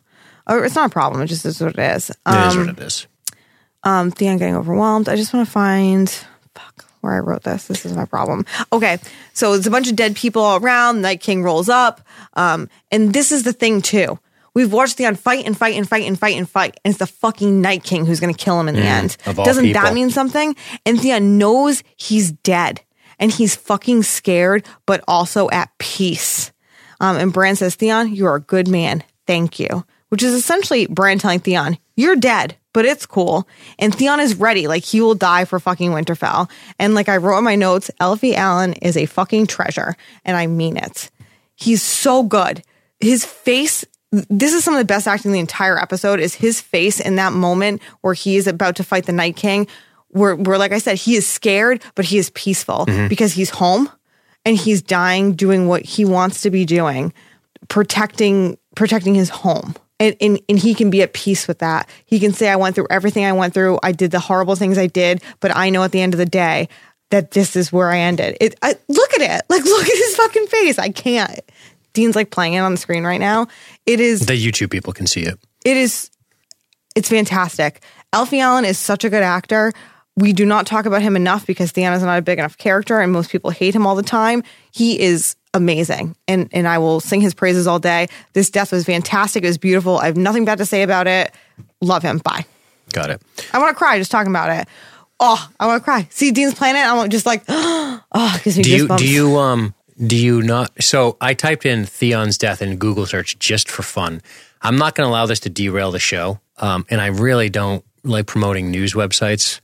[0.47, 1.21] Or it's not a problem.
[1.21, 2.09] It just is what it is.
[2.09, 3.07] It Um, is what it is.
[3.85, 5.07] Um, Theon getting overwhelmed.
[5.07, 6.09] I just want to find
[6.53, 7.67] fuck where I wrote this.
[7.67, 8.45] This is my problem.
[8.73, 8.97] Okay,
[9.33, 11.01] so it's a bunch of dead people all around.
[11.01, 12.01] Night King rolls up,
[12.33, 14.19] um, and this is the thing too.
[14.53, 17.07] We've watched Theon fight and fight and fight and fight and fight, and it's the
[17.07, 19.17] fucking Night King who's going to kill him in the end.
[19.25, 19.93] of all Doesn't that people.
[19.95, 20.55] mean something?
[20.85, 22.81] And Theon knows he's dead,
[23.19, 26.53] and he's fucking scared, but also at peace.
[27.01, 29.03] Um, and Bran says, Theon, you're a good man.
[29.27, 29.85] Thank you.
[30.07, 33.47] Which is essentially Bran telling Theon, you're dead, but it's cool.
[33.79, 34.67] And Theon is ready.
[34.67, 36.51] Like he will die for fucking Winterfell.
[36.77, 39.95] And like I wrote in my notes, Alfie Allen is a fucking treasure.
[40.25, 41.09] And I mean it.
[41.55, 42.63] He's so good.
[42.99, 46.59] His face, this is some of the best acting in the entire episode, is his
[46.59, 49.67] face in that moment where he is about to fight the Night King.
[50.09, 53.07] Where, where like I said, he is scared, but he is peaceful mm-hmm.
[53.07, 53.89] because he's home
[54.43, 57.13] and he's dying doing what he wants to be doing
[57.69, 62.19] protecting protecting his home and, and and he can be at peace with that he
[62.19, 64.87] can say i went through everything i went through i did the horrible things i
[64.87, 66.67] did but i know at the end of the day
[67.11, 70.15] that this is where i ended it I, look at it like look at his
[70.15, 71.39] fucking face i can't
[71.93, 73.47] dean's like playing it on the screen right now
[73.85, 75.39] it is The YouTube people can see it.
[75.63, 76.09] it is
[76.95, 77.81] it's fantastic.
[78.13, 79.73] Alfie Allen is such a good actor.
[80.15, 83.01] We do not talk about him enough because Theon is not a big enough character
[83.01, 84.43] and most people hate him all the time.
[84.71, 88.07] He is amazing and and I will sing his praises all day.
[88.33, 89.43] This death was fantastic.
[89.43, 89.97] It was beautiful.
[89.97, 91.31] I have nothing bad to say about it.
[91.81, 92.19] Love him.
[92.19, 92.45] Bye.
[92.91, 93.21] Got it.
[93.53, 94.67] I want to cry just talking about it.
[95.19, 96.07] Oh, I want to cry.
[96.11, 96.83] See Dean's Planet.
[96.83, 99.73] I want just like oh, gives me Do you do you um
[100.05, 100.71] Do you not?
[100.83, 104.21] So I typed in Theon's death in Google search just for fun.
[104.61, 107.85] I'm not going to allow this to derail the show, um, and I really don't
[108.03, 109.61] like promoting news websites.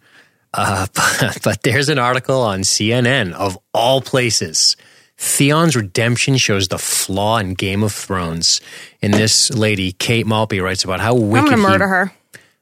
[0.53, 4.75] Uh, but, but there's an article on CNN of all places.
[5.23, 8.59] Theon's redemption shows the flaw in Game of Thrones.
[9.03, 12.11] And this lady, Kate Maltby, writes about how I'm wicked he murder her.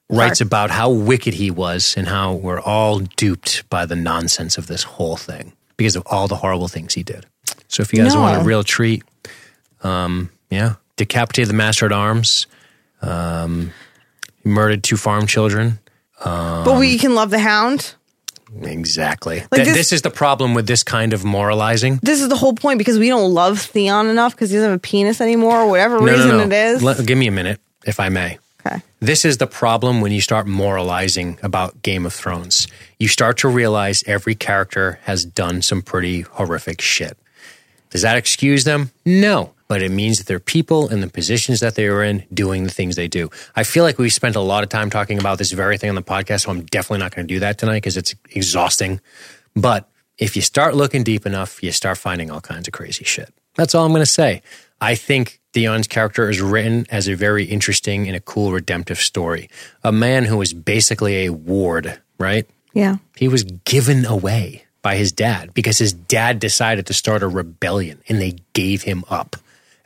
[0.10, 4.68] writes about how wicked he was and how we're all duped by the nonsense of
[4.68, 7.26] this whole thing because of all the horrible things he did.
[7.70, 8.20] So if you guys No.
[8.22, 9.04] want a real treat,
[9.82, 12.46] um, yeah, decapitated the master at arms,
[13.02, 13.72] um,
[14.44, 15.80] he murdered two farm children.
[16.22, 17.96] but we can love the hound.
[18.64, 19.40] Exactly.
[19.52, 22.00] Like Th- this- this is the problem with this kind of moralizing.
[22.04, 24.78] This is the whole point because we don't love Theon enough because he doesn't have
[24.78, 26.84] a penis anymore, or whatever reason it is.
[26.84, 28.38] Let- give me a minute, if I may.
[28.66, 28.82] okay.
[29.00, 32.68] This is the problem when you start moralizing about Game of Thrones.
[33.00, 37.18] You start to realize every character has done some pretty horrific shit.
[37.92, 38.92] Does that excuse them?
[39.06, 39.54] No.
[39.70, 42.72] But it means that they're people in the positions that they are in doing the
[42.72, 43.30] things they do.
[43.56, 45.96] I feel like we spent a lot of time talking about this very thing on
[45.96, 49.00] the podcast, so I'm definitely not going to do that tonight because it's exhausting.
[49.56, 49.88] But
[50.18, 53.32] if you start looking deep enough, you start finding all kinds of crazy shit.
[53.56, 54.42] That's all I'm going to say.
[54.82, 59.50] I think Theon's character is written as a very interesting and a cool redemptive story.
[59.84, 62.50] A man who was basically a ward, right?
[62.74, 62.98] Yeah.
[63.16, 68.02] He was given away by his dad because his dad decided to start a rebellion
[68.08, 69.36] and they gave him up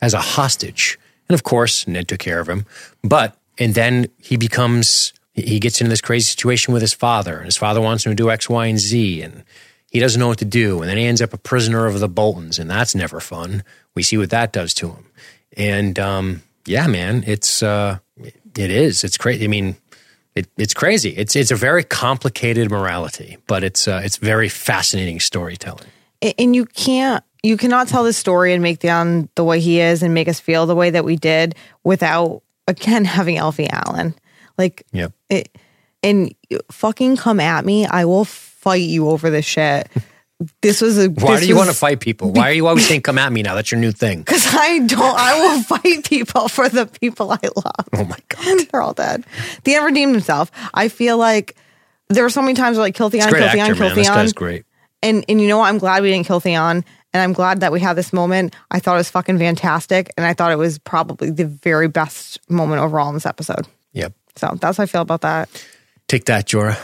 [0.04, 0.98] as a hostage.
[1.28, 2.66] And of course, Ned took care of him.
[3.02, 7.36] But, and then he becomes, he gets into this crazy situation with his father.
[7.36, 9.22] And his father wants him to do X, Y, and Z.
[9.22, 9.44] And
[9.90, 10.80] he doesn't know what to do.
[10.82, 12.58] And then he ends up a prisoner of the Boltons.
[12.58, 13.64] And that's never fun.
[13.94, 15.06] We see what that does to him.
[15.56, 19.04] And, um, yeah, man, it's, uh, it is.
[19.04, 19.44] It's crazy.
[19.44, 19.76] I mean,
[20.34, 21.10] it, it's crazy.
[21.10, 25.86] It's it's a very complicated morality, but it's uh, it's very fascinating storytelling.
[26.38, 30.02] And you can't you cannot tell this story and make Theon the way he is
[30.02, 31.54] and make us feel the way that we did
[31.84, 34.14] without again having Alfie Allen.
[34.58, 35.12] Like Yep.
[35.30, 35.56] it,
[36.02, 36.34] and
[36.72, 39.88] fucking come at me, I will fight you over this shit.
[40.62, 42.32] This was a Why do you want to fight people?
[42.32, 43.54] Why are you always saying "come at me" now?
[43.54, 44.18] That's your new thing.
[44.24, 45.00] Because I don't.
[45.18, 47.88] I will fight people for the people I love.
[47.94, 48.66] Oh my god!
[48.70, 49.24] They're all dead.
[49.64, 50.50] Theon redeemed himself.
[50.74, 51.56] I feel like
[52.08, 53.94] there were so many times where like kill Theon, kill actor, Theon, kill man.
[53.96, 54.16] This Theon.
[54.18, 54.64] guy's great.
[55.02, 55.68] And and you know what?
[55.68, 56.84] I'm glad we didn't kill Theon.
[57.14, 58.54] And I'm glad that we had this moment.
[58.72, 60.12] I thought it was fucking fantastic.
[60.16, 63.68] And I thought it was probably the very best moment overall in this episode.
[63.92, 64.12] Yep.
[64.34, 65.48] So that's how I feel about that.
[66.08, 66.76] Take that, Jorah.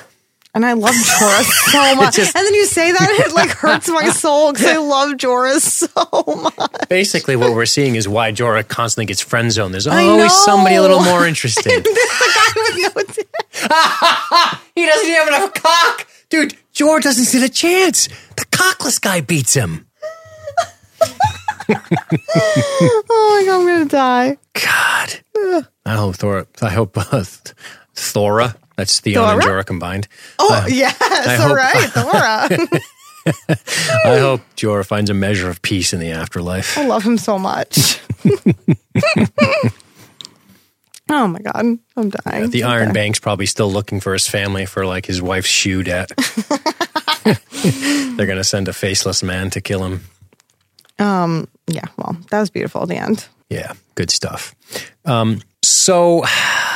[0.54, 1.42] And I love Jorah
[1.72, 2.18] so much.
[2.18, 6.42] and then you say that, it like hurts my soul because I love Jorah so
[6.42, 6.88] much.
[6.88, 9.74] Basically, what we're seeing is why Jorah constantly gets friend zoned.
[9.74, 11.72] There's always somebody a little more interesting.
[11.82, 11.82] the
[12.34, 13.24] guy with no
[14.76, 16.06] He doesn't even have enough cock.
[16.30, 18.08] Dude, Jorah doesn't stand a chance.
[18.36, 19.86] The cockless guy beats him.
[23.12, 24.36] Oh my god, I'm gonna die.
[24.54, 25.20] God.
[25.86, 26.46] I hope Thora.
[26.62, 27.22] I hope uh,
[27.94, 28.56] Thora.
[28.76, 29.62] That's Theon and Thora?
[29.62, 30.08] Jorah combined.
[30.38, 30.96] Oh yes,
[31.40, 32.48] all hope- right, Thora.
[34.04, 36.76] I hope Jorah finds a measure of peace in the afterlife.
[36.78, 38.00] I love him so much.
[41.10, 42.50] oh my god, I'm dying.
[42.50, 42.72] The Okay.
[42.72, 46.10] Iron Bank's probably still looking for his family for like his wife's shoe debt.
[47.24, 50.04] They're gonna send a faceless man to kill him.
[51.00, 53.26] Yeah, well, that was beautiful at the end.
[53.48, 54.54] Yeah, good stuff.
[55.04, 56.24] Um, so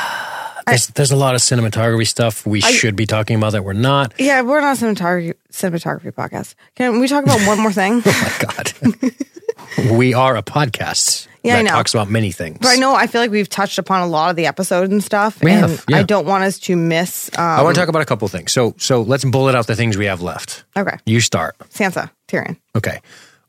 [0.67, 4.13] there's, there's a lot of cinematography stuff we should be talking about that we're not.
[4.19, 6.55] Yeah, we're not a cinematography cinematography podcast.
[6.75, 8.01] Can we talk about one more thing?
[8.05, 11.69] Oh my God, we are a podcast Yeah, I that know.
[11.71, 12.57] talks about many things.
[12.61, 15.03] but I know I feel like we've touched upon a lot of the episodes and
[15.03, 15.97] stuff, We and have, yeah.
[15.97, 17.29] I don't want us to miss.
[17.37, 18.51] Um, I want to talk about a couple of things.
[18.51, 20.63] So so let's bullet out the things we have left.
[20.77, 21.57] okay, You start.
[21.69, 22.57] Sansa, Tyrion.
[22.75, 22.99] Okay.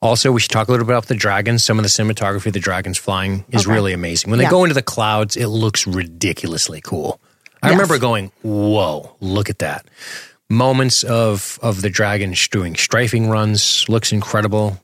[0.03, 1.65] Also, we should talk a little bit about the dragons.
[1.65, 3.75] Some of the cinematography of the dragons flying is Okay.
[3.75, 4.31] really amazing.
[4.31, 4.51] When they Yeah.
[4.51, 7.19] go into the clouds, it looks ridiculously cool.
[7.63, 7.77] I Yes.
[7.77, 9.87] remember going, "Whoa, look at that!"
[10.49, 14.81] Moments of of the dragons doing strafing runs looks incredible.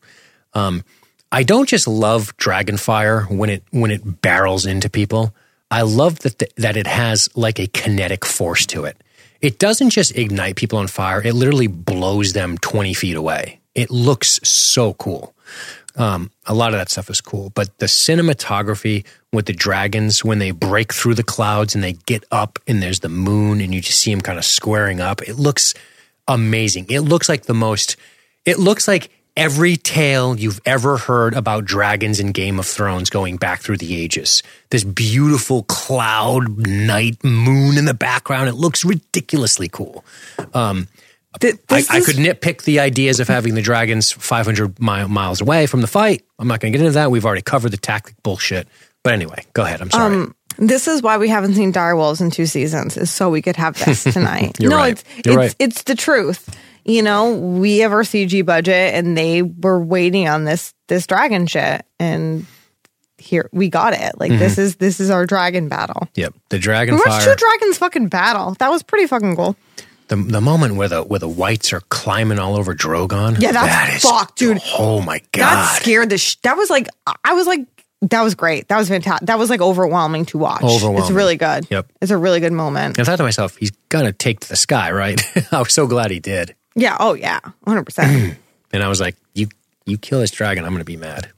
[0.54, 0.82] Um,
[1.30, 5.34] I don't just love dragon fire when it when it barrels into people.
[5.70, 8.96] I love that th- that it has like a kinetic force to it.
[9.40, 13.60] It doesn't just ignite people on fire; it literally blows them twenty feet away.
[13.74, 15.34] It looks so cool.
[15.96, 20.38] Um, a lot of that stuff is cool, but the cinematography with the dragons when
[20.38, 23.80] they break through the clouds and they get up and there's the moon and you
[23.80, 25.74] just see them kind of squaring up, it looks
[26.28, 26.86] amazing.
[26.88, 27.96] It looks like the most.
[28.46, 33.36] It looks like every tale you've ever heard about dragons in Game of Thrones going
[33.36, 34.42] back through the ages.
[34.70, 38.48] This beautiful cloud night moon in the background.
[38.48, 40.04] It looks ridiculously cool.
[40.54, 40.88] Um,
[41.40, 45.40] Th- I, this I could nitpick the ideas of having the dragons 500 mi- miles
[45.40, 46.24] away from the fight.
[46.38, 47.10] I'm not going to get into that.
[47.10, 48.68] We've already covered the tactic bullshit.
[49.02, 49.80] But anyway, go ahead.
[49.80, 50.14] I'm sorry.
[50.14, 53.56] Um, This is why we haven't seen Direwolves in two seasons, is so we could
[53.56, 54.58] have this tonight.
[54.60, 54.92] No, right.
[54.92, 55.56] it's You're it's right.
[55.58, 56.54] it's the truth.
[56.84, 61.46] You know, we have our CG budget, and they were waiting on this this dragon
[61.46, 62.44] shit, and
[63.18, 64.18] here we got it.
[64.20, 66.08] Like this is this is our dragon battle.
[66.14, 66.34] yep.
[66.50, 67.34] The dragon We watched fire.
[67.36, 68.54] two dragons fucking battle.
[68.58, 69.56] That was pretty fucking cool.
[70.14, 73.40] The, the moment where the where the whites are climbing all over Drogon.
[73.40, 74.60] Yeah, that's that is- fucked, dude.
[74.78, 75.40] Oh my god.
[75.40, 76.18] That scared the.
[76.18, 76.88] Sh- that was like
[77.24, 77.60] I was like
[78.02, 78.68] that was great.
[78.68, 79.26] That was fantastic.
[79.28, 80.62] That was like overwhelming to watch.
[80.62, 81.02] Overwhelming.
[81.02, 81.66] It's really good.
[81.70, 81.86] Yep.
[82.00, 82.98] It's a really good moment.
[82.98, 85.20] I thought to myself, he's gonna take to the sky, right?
[85.52, 86.54] I was so glad he did.
[86.74, 86.96] Yeah.
[87.00, 87.40] Oh yeah.
[87.66, 88.38] Hundred percent.
[88.74, 89.48] And I was like, you
[89.84, 91.30] you kill this dragon, I'm gonna be mad.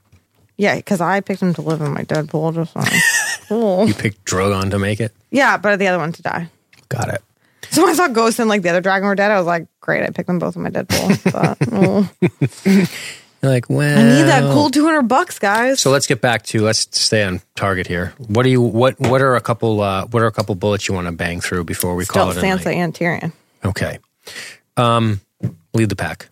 [0.57, 2.55] Yeah, because I picked him to live in my Deadpool.
[2.55, 2.93] Just like,
[3.49, 3.85] cool.
[3.87, 5.11] You picked Drogon to make it.
[5.31, 6.49] Yeah, but the other one to die.
[6.87, 7.21] Got it.
[7.75, 9.31] So when I saw Ghost and like the other dragon were dead.
[9.31, 10.03] I was like, great.
[10.03, 11.31] I picked them both in my Deadpool.
[11.31, 12.09] But, oh.
[13.41, 15.79] You're like, well, I need that cool two hundred bucks, guys.
[15.79, 18.13] So let's get back to let's stay on target here.
[18.17, 20.95] What do you what what are a couple uh, what are a couple bullets you
[20.95, 22.77] want to bang through before we Still call it a Sansa night?
[22.77, 23.33] and Tyrion.
[23.63, 23.99] Okay.
[24.77, 25.21] Um,
[25.73, 26.27] lead the pack.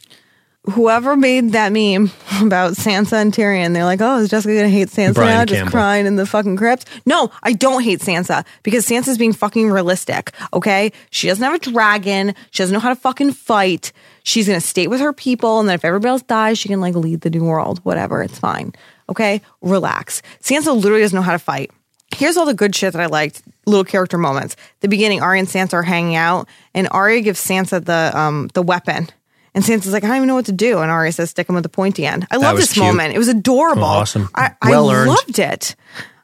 [0.71, 2.09] Whoever made that meme
[2.41, 5.45] about Sansa and Tyrion, they're like, "Oh, is Jessica gonna hate Sansa Brian now?
[5.45, 5.71] Just Campbell.
[5.71, 10.31] crying in the fucking crypt." No, I don't hate Sansa because Sansa's being fucking realistic.
[10.53, 12.33] Okay, she doesn't have a dragon.
[12.51, 13.91] She doesn't know how to fucking fight.
[14.23, 16.95] She's gonna stay with her people, and then if everybody else dies, she can like
[16.95, 17.81] lead the new world.
[17.83, 18.71] Whatever, it's fine.
[19.09, 20.21] Okay, relax.
[20.41, 21.71] Sansa literally doesn't know how to fight.
[22.15, 23.41] Here's all the good shit that I liked.
[23.65, 24.55] Little character moments.
[24.79, 28.61] The beginning, Arya and Sansa are hanging out, and Arya gives Sansa the um the
[28.61, 29.09] weapon.
[29.55, 30.79] And Sansa's like, I don't even know what to do.
[30.79, 32.27] And Arya says, stick him with the pointy end.
[32.31, 32.85] I love this cute.
[32.85, 33.13] moment.
[33.13, 33.83] It was adorable.
[33.83, 34.29] Awesome.
[34.33, 35.09] I, Well I earned.
[35.09, 35.75] loved it.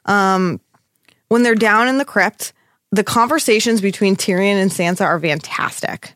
[0.06, 0.60] Um,
[1.28, 2.52] when they're down in the crypt,
[2.90, 6.14] the conversations between Tyrion and Sansa are fantastic.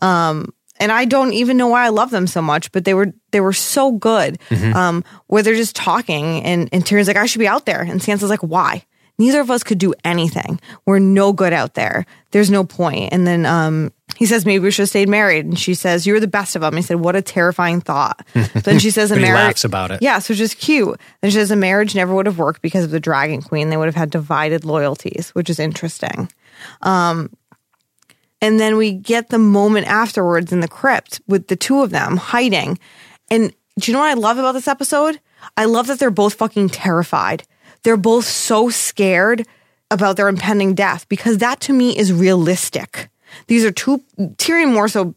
[0.00, 3.12] Um, and I don't even know why I love them so much, but they were
[3.30, 4.38] they were so good.
[4.48, 4.74] Mm-hmm.
[4.74, 8.00] Um, where they're just talking, and and Tyrion's like, I should be out there, and
[8.00, 8.84] Sansa's like, Why?
[9.16, 10.60] Neither of us could do anything.
[10.86, 12.06] We're no good out there.
[12.32, 13.12] There's no point.
[13.12, 15.44] And then um, he says, maybe we should have stayed married.
[15.44, 16.76] And she says, you were the best of them.
[16.76, 18.26] He said, what a terrifying thought.
[18.34, 19.34] then she says, a marriage.
[19.34, 20.02] laughs about it.
[20.02, 20.98] Yeah, so which is cute.
[21.20, 23.70] Then she says, a marriage never would have worked because of the Dragon Queen.
[23.70, 26.30] They would have had divided loyalties, which is interesting.
[26.82, 27.30] Um,
[28.40, 32.16] and then we get the moment afterwards in the crypt with the two of them
[32.16, 32.78] hiding.
[33.30, 35.20] And do you know what I love about this episode?
[35.56, 37.44] I love that they're both fucking terrified.
[37.82, 39.46] They're both so scared
[39.90, 43.08] about their impending death because that to me is realistic.
[43.46, 45.14] These are two, Tyrion more so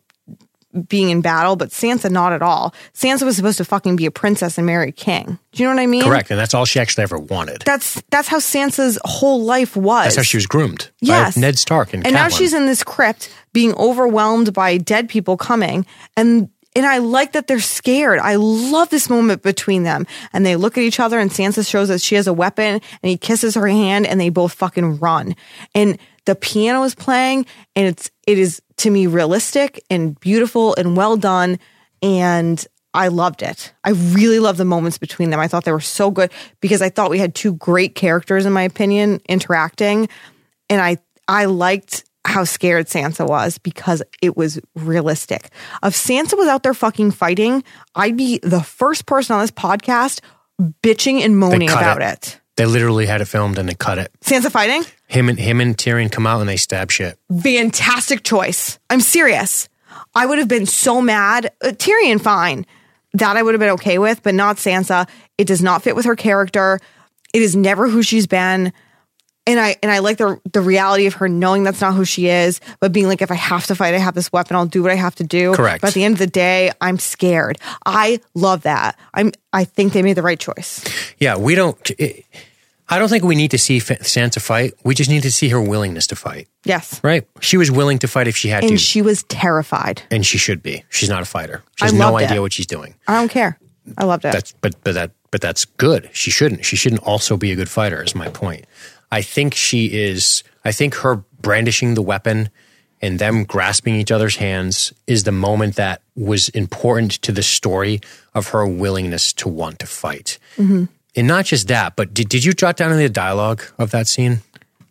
[0.88, 2.74] being in battle, but Sansa not at all.
[2.94, 5.40] Sansa was supposed to fucking be a princess and marry a king.
[5.52, 6.04] Do you know what I mean?
[6.04, 7.64] Correct, and that's all she actually ever wanted.
[7.66, 10.06] That's that's how Sansa's whole life was.
[10.06, 10.90] That's how she was groomed.
[11.02, 11.38] Yes.
[11.38, 15.86] Ned Stark and and now she's in this crypt being overwhelmed by dead people coming
[16.16, 18.20] and and I like that they're scared.
[18.20, 20.06] I love this moment between them.
[20.32, 23.10] And they look at each other and Sansa shows that she has a weapon and
[23.10, 25.36] he kisses her hand and they both fucking run.
[25.74, 30.96] And the piano is playing and it's it is to me realistic and beautiful and
[30.96, 31.58] well done
[32.04, 32.64] and
[32.94, 33.74] I loved it.
[33.84, 35.40] I really love the moments between them.
[35.40, 36.32] I thought they were so good
[36.62, 40.10] because I thought we had two great characters in my opinion interacting
[40.70, 40.98] and I
[41.28, 45.50] I liked how scared Sansa was because it was realistic.
[45.84, 47.64] If Sansa was out there fucking fighting,
[47.96, 50.20] I'd be the first person on this podcast
[50.84, 52.28] bitching and moaning about it.
[52.28, 52.42] it.
[52.58, 54.12] they literally had it filmed and they cut it.
[54.22, 54.84] Sansa fighting?
[55.08, 57.18] Him and him and Tyrion come out and they stab shit.
[57.42, 58.78] Fantastic choice.
[58.90, 59.70] I'm serious.
[60.14, 61.52] I would have been so mad.
[61.64, 62.66] Uh, Tyrion, fine.
[63.14, 65.08] That I would have been okay with, but not Sansa.
[65.38, 66.80] It does not fit with her character.
[67.34, 68.74] It is never who she's been.
[69.48, 72.28] And I and I like the the reality of her knowing that's not who she
[72.28, 74.84] is, but being like, if I have to fight, I have this weapon, I'll do
[74.84, 75.54] what I have to do.
[75.56, 75.82] Correct.
[75.82, 77.58] But at the end of the day, I'm scared.
[77.86, 79.00] I love that.
[79.14, 80.84] I'm I think they made the right choice.
[81.18, 81.90] Yeah, we don't.
[81.98, 82.26] It,
[82.90, 84.74] I don't think we need to see Sansa fight.
[84.86, 86.48] We just need to see her willingness to fight.
[86.64, 87.02] Yes.
[87.04, 87.28] Right?
[87.42, 90.04] She was willing to fight if she had And to, she was terrified.
[90.10, 90.86] and she should be.
[90.90, 91.64] She's not a fighter.
[91.76, 92.42] She has no idea it.
[92.42, 92.96] what she's doing.
[93.08, 93.60] I don't care.
[93.98, 94.32] I loved it.
[94.32, 96.10] That's but but that but that's good.
[96.14, 96.64] She shouldn't.
[96.66, 98.02] She shouldn't also be a good fighter.
[98.02, 98.66] Is my point.
[99.12, 100.44] I think she is.
[100.66, 102.50] I think her brandishing the weapon
[103.02, 108.02] and them grasping each other's hands is the moment that was important to the story
[108.34, 110.40] of her willingness to want to fight.
[110.58, 110.86] Mm-hmm.
[111.16, 113.92] And not just that, but did, did you jot down any of the dialogue of
[113.92, 114.40] that scene?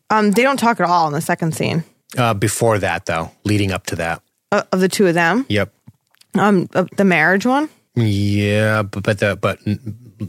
[0.08, 1.82] um, they don't talk at all in the second scene
[2.16, 4.22] Uh, before that, though, leading up to that.
[4.52, 5.44] uh, of the two of them.
[5.48, 5.72] Yep.
[6.38, 7.68] Um, of the marriage one.
[7.96, 9.58] Yeah, but, but the but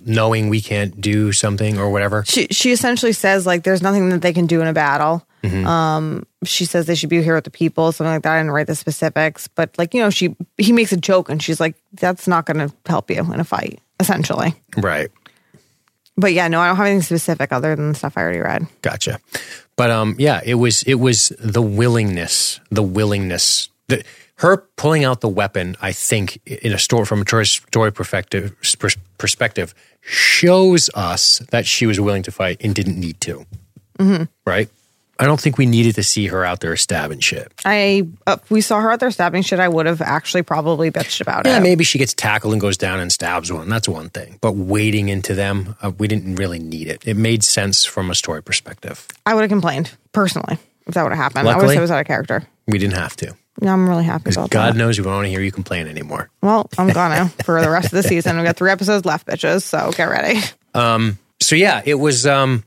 [0.05, 2.23] knowing we can't do something or whatever.
[2.25, 5.25] she she essentially says like there's nothing that they can do in a battle.
[5.43, 8.33] Um, she says they should be here with the people, something like that.
[8.33, 11.41] I didn't write the specifics, but like you know, she he makes a joke and
[11.41, 14.55] she's like, "That's not going to help you in a fight," essentially.
[14.75, 15.09] Right.
[16.17, 18.67] But yeah, no, I don't have anything specific other than the stuff I already read.
[18.81, 19.19] Gotcha.
[19.77, 24.03] But um, yeah, it was it was the willingness, the willingness, the,
[24.37, 25.75] her pulling out the weapon.
[25.81, 28.55] I think in a story from a story- perspective
[29.17, 33.45] perspective shows us that she was willing to fight and didn't need to.
[34.45, 34.69] Right.
[35.19, 37.51] I don't think we needed to see her out there stabbing shit.
[37.65, 39.59] I uh, we saw her out there stabbing shit.
[39.59, 41.55] I would have actually probably bitched about Yeah, it.
[41.55, 43.67] Yeah, maybe she gets tackled and goes down and stabs one.
[43.67, 44.37] That's one thing.
[44.41, 47.01] But wading into them, uh, we didn't really need it.
[47.07, 49.07] It made sense from a story perspective.
[49.25, 51.49] I would have complained personally if that would have happened.
[51.49, 52.43] I would have said it was out of character.
[52.67, 53.35] We didn't have to.
[53.61, 54.77] I'm really happy about God that.
[54.77, 56.29] knows we don't want to hear you complain anymore.
[56.41, 58.37] Well, I'm gonna for the rest of the season.
[58.37, 59.63] We got three episodes left, bitches.
[59.63, 60.39] So get ready.
[60.73, 61.17] Um.
[61.39, 62.63] so yeah, it was um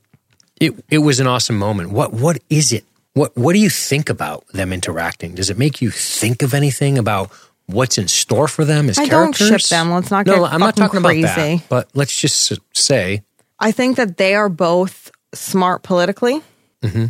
[0.61, 1.91] it it was an awesome moment.
[1.91, 2.85] What what is it?
[3.15, 5.35] What what do you think about them interacting?
[5.35, 7.31] Does it make you think of anything about
[7.67, 9.63] what's in store for them as I don't characters?
[9.63, 9.91] ship them.
[9.93, 11.23] Let's not No, I'm not talking about crazy.
[11.27, 11.69] that.
[11.69, 13.23] But let's just say
[13.59, 16.43] I think that they are both smart politically
[16.83, 17.07] Mm-hmm.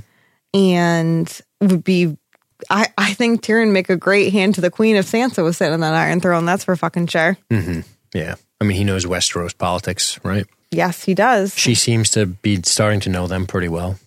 [0.55, 2.17] and would be.
[2.69, 5.75] I, I think Tyrion make a great hand to the queen if Sansa was sitting
[5.75, 6.45] on that Iron Throne.
[6.45, 7.37] That's for fucking sure.
[7.51, 8.35] yeah.
[8.61, 10.47] I mean, he knows Westeros politics, right?
[10.71, 11.57] Yes, he does.
[11.57, 13.99] She seems to be starting to know them pretty well.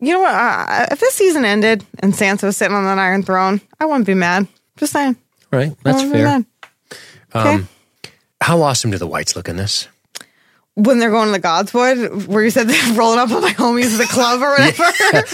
[0.00, 0.34] You know what?
[0.34, 4.06] Uh, if this season ended and Sansa was sitting on that Iron Throne, I wouldn't
[4.06, 4.46] be mad.
[4.76, 5.16] Just saying.
[5.50, 5.74] Right?
[5.82, 6.24] That's fair.
[6.24, 6.46] mad.
[7.34, 7.64] Okay.
[8.40, 9.88] How awesome do the whites look in this?
[10.76, 13.92] When they're going to the Godswood, where you said they're rolling up on my homies
[13.92, 14.82] at the club or whatever.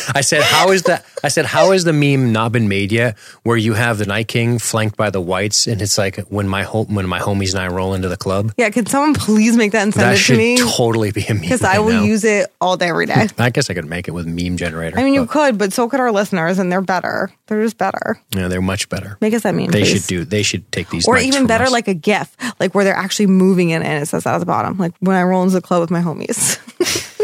[0.14, 1.04] I said, how is that?
[1.24, 3.16] I said, how is the meme not been made yet?
[3.42, 6.62] Where you have the Night King flanked by the whites, and it's like when my
[6.62, 8.52] home, when my homies and I roll into the club.
[8.56, 10.56] yeah, can someone please make that and send That it to should me?
[10.58, 11.40] totally be a meme.
[11.42, 12.02] Because I will now.
[12.04, 13.28] use it all day, every day.
[13.38, 14.98] I guess I could make it with meme generator.
[14.98, 17.30] I mean, you but, could, but so could our listeners, and they're better.
[17.46, 18.20] They're just better.
[18.34, 19.16] yeah, they're much better.
[19.20, 19.66] Make us that meme.
[19.70, 19.88] They please.
[19.92, 20.24] should do.
[20.24, 21.72] They should take these, Or even better, us.
[21.72, 24.46] like a GIF, like where they're actually moving it and it says that at the
[24.46, 26.56] bottom, like when I roll into the club with my homies.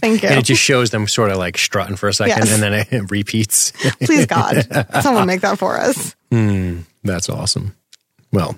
[0.00, 0.28] Thank you.
[0.28, 2.52] and it just shows them sort of like strutting for a second, Yes.
[2.54, 3.72] and then it repeats.
[4.00, 4.66] Please, God,
[5.02, 6.14] someone make that for us.
[6.30, 7.74] That's awesome.
[8.32, 8.56] Well,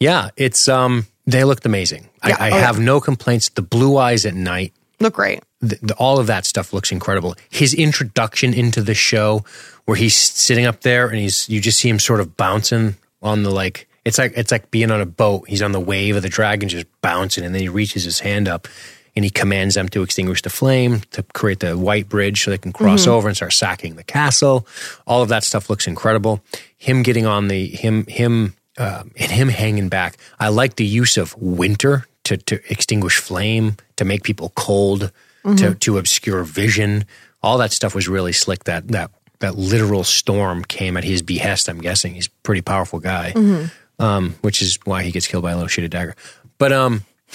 [0.00, 2.08] yeah, it's um, they looked amazing.
[2.26, 2.36] Yeah.
[2.38, 2.66] I, I Oh, yeah.
[2.66, 3.48] have no complaints.
[3.48, 4.72] The blue eyes at night.
[5.00, 5.40] Look great.
[5.60, 7.34] the, the, all of that stuff looks incredible.
[7.50, 9.44] His introduction into the show,
[9.86, 13.42] where he's sitting up there and he's you just see him sort of bouncing on
[13.42, 15.48] the like it's like it's like being on a boat.
[15.48, 18.48] He's on the wave of the dragon, just bouncing, and then he reaches his hand
[18.48, 18.66] up
[19.14, 22.56] and he commands them to extinguish the flame to create the white bridge so they
[22.56, 23.10] can cross mm-hmm.
[23.10, 24.66] over and start sacking the castle.
[25.06, 26.40] All of that stuff looks incredible.
[26.78, 30.16] Him getting on the him him uh, and him hanging back.
[30.40, 35.12] I like the use of winter to to extinguish flame to make people cold to
[35.48, 35.72] mm-hmm.
[35.74, 37.04] to obscure vision.
[37.42, 38.64] All that stuff was really slick.
[38.64, 39.10] That that
[39.40, 41.68] that literal storm came at his behest.
[41.68, 43.66] I'm guessing he's a pretty powerful guy, mm-hmm.
[43.98, 46.14] Um, which is why he gets killed by a little shitty dagger.
[46.58, 47.04] But um,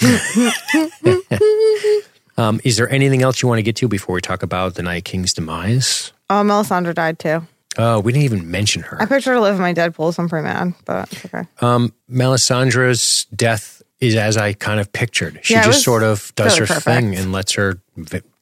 [2.36, 4.82] um, is there anything else you want to get to before we talk about the
[4.82, 6.12] Night King's demise?
[6.30, 7.46] Oh, Melisandre died too.
[7.76, 8.96] Oh, we didn't even mention her.
[8.98, 9.08] I her.
[9.08, 11.42] pictured her living my Deadpool, so I'm pretty mad, but it's okay.
[12.10, 15.40] Melisandre's death is as I kind of pictured.
[15.42, 16.84] She Yeah, it just was sort of does really her perfect.
[16.84, 17.80] thing and lets her.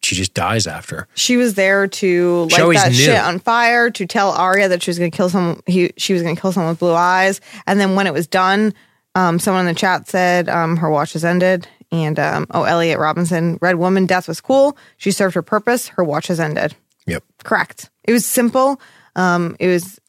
[0.02, 1.06] She just dies after.
[1.14, 2.96] She was there to She light always that knew.
[2.96, 5.62] shit on fire, to tell Arya that she was going to kill someone.
[5.66, 8.26] He, she was going to kill someone with blue eyes, and then when it was
[8.26, 8.74] done,
[9.14, 11.68] um, someone in the chat said um, her watch has ended.
[11.92, 14.78] And um, oh, Elliot Robinson, Red Woman, death was cool.
[14.96, 15.88] She served her purpose.
[15.88, 16.74] Her watch has ended.
[17.06, 17.22] Yep.
[17.44, 17.90] Correct.
[18.04, 18.80] It was simple.
[19.14, 20.00] Um, it was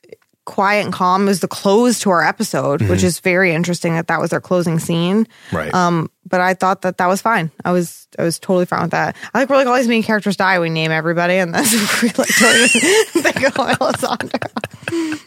[0.45, 1.23] quiet and calm.
[1.23, 4.39] It was the close to our episode, which is very interesting that that was our
[4.39, 5.27] closing scene.
[5.51, 5.73] Right.
[5.73, 7.51] Um, but I thought that that was fine.
[7.65, 9.15] I was I was totally fine with that.
[9.33, 10.59] I like we're like all these main characters die.
[10.59, 11.71] We name everybody, and that's
[12.01, 15.19] we like totally think of Melisandre.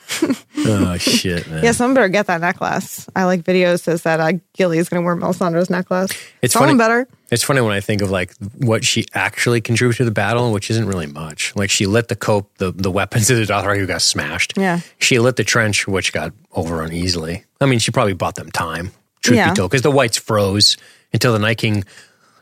[0.67, 1.65] oh shit, man.
[1.65, 3.09] Yeah, someone better get that necklace.
[3.15, 6.11] I like videos says that uh, Gilly is going to wear Melisandre's necklace.
[6.43, 7.09] It's someone funny- better.
[7.29, 10.71] It's funny when I think of like what she actually contributed to the battle, which
[10.71, 11.55] isn't really much.
[11.57, 14.55] Like she lit the cope, the, the weapons of the Dothraki who got smashed.
[14.57, 14.81] Yeah.
[14.99, 17.45] She lit the trench, which got overrun easily.
[17.61, 18.93] I mean, she probably bought them time,
[19.27, 19.51] truth Yeah.
[19.51, 20.77] be told, because the whites froze
[21.13, 21.85] until the Night King,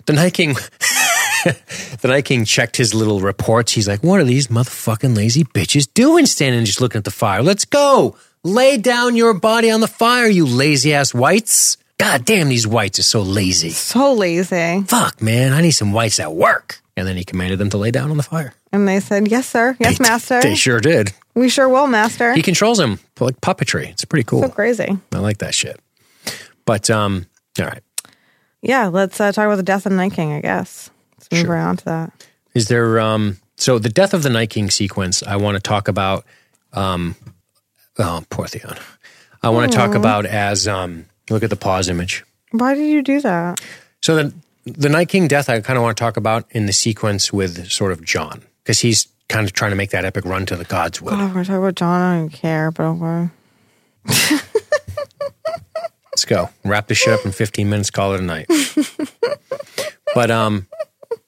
[0.06, 0.54] the Night King,
[1.44, 3.72] the Night King checked his little reports.
[3.72, 7.42] He's like, what are these motherfucking lazy bitches doing standing just looking at the fire?
[7.42, 8.16] Let's go.
[8.42, 11.76] Lay down your body on the fire, you lazy ass whites.
[11.98, 14.82] God damn, these whites are so lazy So lazy.
[14.86, 16.80] fuck, man, I need some whites at work.
[16.96, 18.54] And then he commanded them to lay down on the fire.
[18.72, 19.76] And they said, "Yes, sir.
[19.80, 20.40] Yes, They- master.
[20.42, 21.12] They sure did.
[21.34, 23.90] we sure will, master." He controls them like puppetry.
[23.90, 24.42] It's pretty cool.
[24.42, 24.96] so crazy.
[25.12, 25.80] I like that shit.
[26.64, 27.26] But um,
[27.58, 27.82] all right.
[28.62, 30.32] Yeah, let's uh, talk about the death of the Night King.
[30.32, 31.50] I guess let's move Sure.
[31.54, 32.26] right on to that.
[32.54, 35.88] Is there um so the death of the Night King sequence I want to talk
[35.88, 36.24] about
[36.72, 37.14] um
[37.98, 38.76] oh poor Theon.
[39.42, 42.24] I want to talk about as um look at the pause image.
[42.52, 43.60] Why did you do that?
[44.00, 44.34] So the
[44.64, 47.70] the Night King death I kind of want to talk about in the sequence with
[47.70, 50.64] sort of Jon because he's kind of trying to make that epic run to the
[50.64, 51.12] Godswood.
[51.12, 52.00] Oh, we're gonna talk about Jon.
[52.00, 53.28] I don't care, but okay.
[56.14, 56.48] Let's go.
[56.64, 58.46] Wrap this shit up in 15 minutes, call it a night.
[60.14, 60.68] but um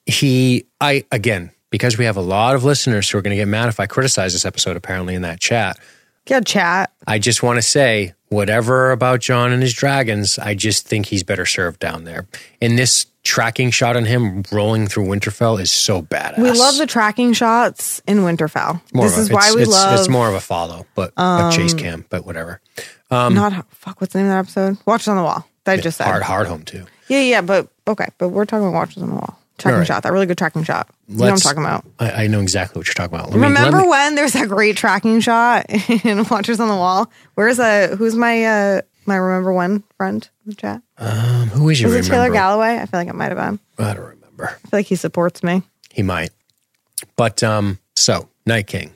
[0.05, 3.49] he I again, because we have a lot of listeners who are going to get
[3.49, 5.77] mad if I criticize this episode apparently in that chat.
[6.25, 6.91] Yeah, chat.
[7.05, 11.23] I just want to say whatever about Jon and his dragons, I just think he's
[11.23, 12.27] better served down there.
[12.61, 16.37] And this tracking shot on him rolling through Winterfell is so badass.
[16.37, 18.81] We love the tracking shots in Winterfell.
[18.93, 19.99] More this of a- is why we it's, love.
[19.99, 22.61] It's more of a follow, but a chase cam, but whatever.
[23.11, 24.01] Not fuck.
[24.01, 24.77] What's the name of that episode?
[24.85, 25.47] Watchers on the Wall.
[25.65, 26.05] That I just said.
[26.05, 26.85] Hard, hard home too.
[27.07, 29.39] Yeah, yeah, but okay, but we're talking about Watchers on the Wall.
[29.57, 29.87] Tracking right.
[29.87, 30.03] shot.
[30.03, 30.87] That really good tracking shot.
[31.07, 31.83] You know what I'm talking about.
[31.99, 33.31] I, I know exactly what you're talking about.
[33.31, 35.65] Let me- Remember me- when there's that great tracking shot
[36.05, 37.11] in Watchers on the Wall?
[37.33, 40.81] Where's uh who's my uh my remember when friend in the chat?
[40.99, 42.29] um, who is you Was it Taylor?
[42.31, 42.77] Galloway?
[42.77, 43.59] I feel like it might have been.
[43.83, 44.45] I don't remember.
[44.63, 45.63] I feel like he supports me.
[45.91, 46.29] He might.
[47.15, 48.91] But um, so Night King.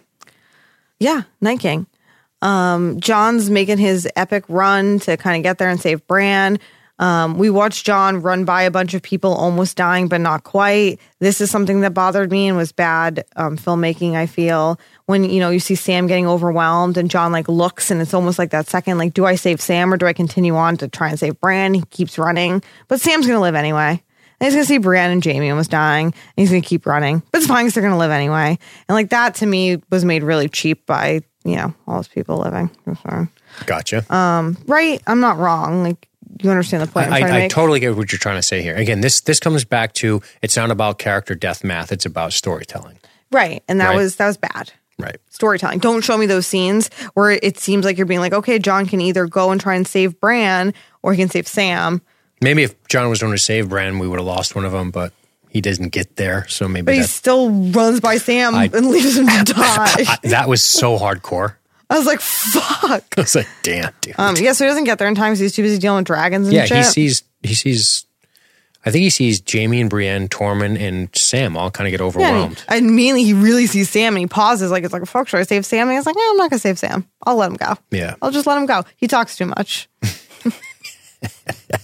[0.99, 1.87] Yeah, Night King.
[2.41, 6.59] Um, Jon's making his epic run to kind of get there and save Bran.
[7.01, 10.99] Um, we watched Jon run by a bunch of people almost dying, but not quite.
[11.17, 14.79] This is something that bothered me and was bad um, filmmaking, I feel.
[15.07, 18.37] When, you know, you see Sam getting overwhelmed and Jon like looks and it's almost
[18.37, 21.09] like that second, like, do I save Sam or do I continue on to try
[21.09, 21.73] and save Bran?
[21.73, 24.03] He keeps running, but Sam's to live anyway.
[24.39, 26.07] And he's gonna see Brienne and Jaime almost dying.
[26.07, 28.59] And he's gonna keep running, but it's fine because they're gonna live anyway.
[28.87, 32.37] And like that to me was made really cheap by you know all those people
[32.39, 32.69] living.
[33.65, 34.13] Gotcha.
[34.13, 35.01] Um, right?
[35.07, 35.83] I'm not wrong.
[35.83, 36.07] Like
[36.41, 38.61] you understand the point I'm I, to I totally get what you're trying to say
[38.61, 38.75] here.
[38.75, 41.91] Again, this this comes back to it's not about character death math.
[41.91, 42.97] It's about storytelling.
[43.31, 43.97] right, and that Right.
[43.97, 44.71] was that was bad.
[44.99, 45.17] Right.
[45.31, 45.79] Storytelling.
[45.79, 49.01] Don't show me those scenes where it seems like you're being like, okay, Jon can
[49.01, 52.01] either go and try and save Bran or he can save Sam.
[52.39, 54.91] Maybe if Jon was going to save Bran, we would have lost one of them,
[54.91, 55.11] but
[55.51, 56.47] he doesn't get there.
[56.47, 59.55] So maybe But he still runs by Sam I- and leaves him to die.
[59.97, 61.55] I- that was so hardcore.
[61.89, 63.03] I was like, fuck.
[63.17, 64.15] I was like, damn, dude.
[64.17, 66.05] Um, yeah, so he doesn't get there in time because he's too busy dealing with
[66.07, 66.77] dragons and yeah, shit.
[66.77, 68.05] he sees he sees.
[68.85, 72.05] I think he sees Jaime and Brienne, Tormund, and Sam all kind of get Yeah,
[72.07, 72.63] overwhelmed.
[72.69, 75.43] and immediately he really sees Sam and he pauses like it's like fuck should I
[75.43, 75.89] save Sam?
[75.89, 77.05] And he's like, yeah, I'm not gonna save Sam.
[77.25, 77.75] I'll let him go.
[77.91, 78.15] Yeah.
[78.21, 78.83] I'll just let him go.
[78.95, 79.89] He talks too much.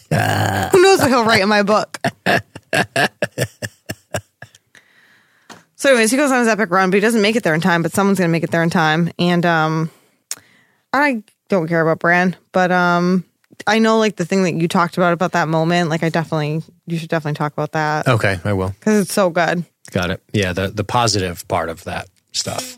[0.09, 1.99] Who knows what he'll write in my book?
[5.75, 7.61] so, anyways, he goes on his epic run, but he doesn't make it there in
[7.61, 7.83] time.
[7.83, 9.91] But someone's gonna make it there in time, and um,
[10.91, 13.23] I don't care about Bran, but um,
[13.65, 15.89] I know like the thing that you talked about about that moment.
[15.89, 18.69] Like, I definitely you should definitely talk about that Okay, I will.
[18.69, 19.65] because it's so good.
[19.91, 20.21] Got it.
[20.33, 22.77] Yeah, the the positive part of that stuff.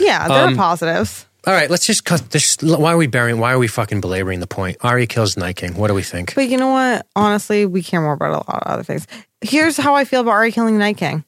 [0.00, 1.26] Yeah, there Um, are positives.
[1.46, 2.58] All right, let's just cut this.
[2.60, 3.38] Why are we burying?
[3.38, 4.76] Why are we fucking belaboring the point?
[4.82, 5.74] Arya kills Night King.
[5.74, 6.34] What do we think?
[6.34, 7.06] But you know what?
[7.16, 9.06] Honestly, we care more about a lot of other things.
[9.42, 11.24] Here's how I feel about Arya killing the Night King.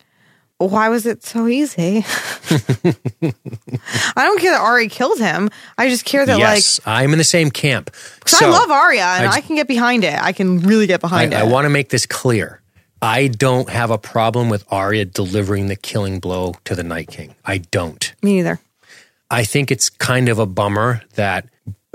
[0.58, 2.04] Why was it so easy?
[3.24, 3.32] I
[4.16, 5.50] don't care that Arya killed him.
[5.76, 7.90] I just care that yes, I'm in the same camp.
[7.92, 10.14] like 'cause I love Arya and I, I- can get behind it.
[10.22, 11.40] I can really get behind I it.
[11.40, 12.60] I want to make this clear.
[13.00, 17.34] I don't have a problem with Arya delivering the killing blow to the Night King.
[17.44, 18.14] I don't.
[18.22, 18.60] Me neither.
[19.28, 21.48] I think it's kind of a bummer that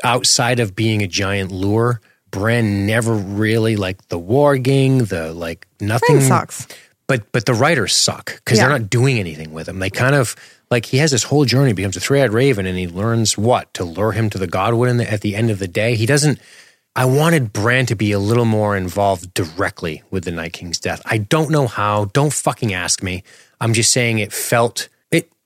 [0.03, 6.17] outside of being a giant lure, Bran never really like the warging, the like nothing
[6.17, 6.67] Bran sucks.
[7.07, 8.67] But but the writers suck because Yeah.
[8.67, 9.79] they're not doing anything with him.
[9.79, 10.35] They kind of
[10.69, 13.73] like he has this whole journey, becomes a three eyed raven, and he learns what
[13.75, 14.89] to lure him to the Godwood.
[14.89, 16.39] And at the end of the day, he doesn't.
[16.95, 20.99] I wanted Bran to be a little more involved directly with the Night King's death.
[21.05, 22.05] I don't know how.
[22.05, 23.23] Don't fucking ask me.
[23.61, 24.89] I'm just saying it felt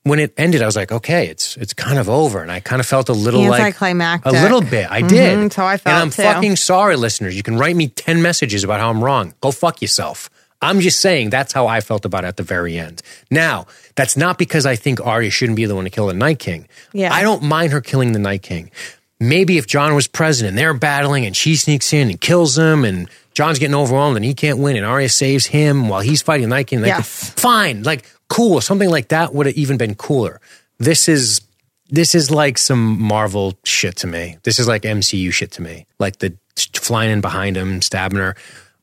[0.04, 0.62] when it ended.
[0.62, 3.12] I was like, okay, it's it's kind of over, and I kind of felt a
[3.12, 4.90] little like a little bit.
[4.90, 5.38] I did.
[5.38, 6.22] Mhm, so I felt and I'm too.
[6.22, 7.36] fucking sorry, listeners.
[7.36, 9.34] You can write me ten messages about how I'm wrong.
[9.40, 10.28] Go fuck yourself.
[10.60, 13.02] I'm just saying that's how I felt about it at the very end.
[13.32, 13.66] Now,
[13.96, 16.68] that's not because I think Arya shouldn't be the one to kill the Night King.
[16.92, 17.12] Yeah.
[17.12, 18.70] I don't mind her killing the Night King.
[19.18, 22.84] Maybe if Jon was present and they're battling and she sneaks in and kills him
[22.84, 26.48] and Jon's getting overwhelmed and he can't win and Arya saves him while he's fighting
[26.48, 26.80] the Night King.
[26.80, 27.30] Like, Yes.
[27.30, 27.82] Fine.
[27.82, 28.60] Like, cool.
[28.60, 30.40] Something like that would have even been cooler.
[30.78, 31.42] This is
[31.90, 34.38] this is like some Marvel shit to me.
[34.44, 35.86] This is like MCU shit to me.
[35.98, 36.34] Like the
[36.74, 38.34] flying in behind him, stabbing her.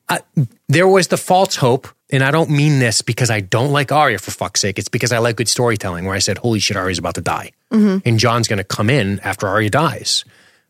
[0.08, 0.20] I,
[0.68, 4.18] there was the false hope, and I don't mean this because I don't like Arya
[4.18, 4.78] for fuck's sake.
[4.78, 6.04] It's because I like good storytelling.
[6.04, 8.08] Where I said, "Holy shit, Arya's about to die," mm-hmm.
[8.08, 10.24] and Jon's going to come in after Arya dies,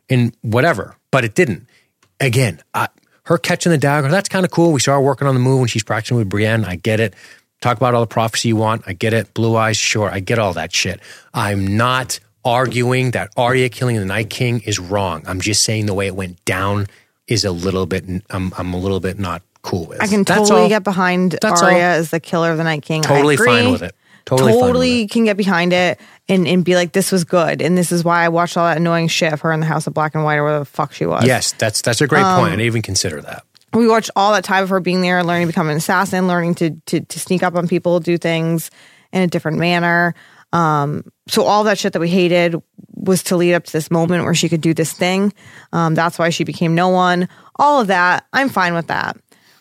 [0.09, 0.95] and whatever.
[1.11, 1.67] But it didn't.
[2.19, 2.87] Again, I,
[3.25, 4.71] her catching the dagger, that's kind of cool.
[4.71, 6.65] We saw her working on the move when she's practicing with Brienne.
[6.65, 7.13] I get it.
[7.61, 8.83] Talk about all the prophecy you want.
[8.87, 9.33] I get it.
[9.33, 10.09] Blue eyes, sure.
[10.09, 10.99] I get all that shit.
[11.33, 15.23] I'm not arguing that Arya killing the Night King is wrong.
[15.27, 16.87] I'm just saying the way it went down
[17.27, 20.01] is a little bit, I'm, I'm a little bit not cool with.
[20.01, 20.69] I can That's totally all.
[20.69, 21.81] get behind That's Arya all.
[21.83, 23.05] as the killer of the Night King.
[23.05, 23.45] I Totally agree.
[23.45, 23.95] fine with it.
[24.25, 27.61] Totally, Totally can get behind it and, and be like, this was good.
[27.61, 29.85] And this is why I watched all that annoying shit of her in the House
[29.87, 31.25] of Black and White or where the fuck she was.
[31.25, 32.47] Yes, that's that's a great Um, point.
[32.47, 33.43] I didn't even consider that.
[33.73, 36.55] We watched all that time of her being there, learning to become an assassin, learning
[36.55, 38.71] to to, to sneak up on people, do things
[39.11, 40.15] in a different manner.
[40.53, 42.55] Um, so all that shit that we hated
[42.93, 45.33] was to lead up to this moment where she could do this thing.
[45.71, 47.29] Um, that's why she became no one.
[47.55, 49.17] All of that, I'm fine with that.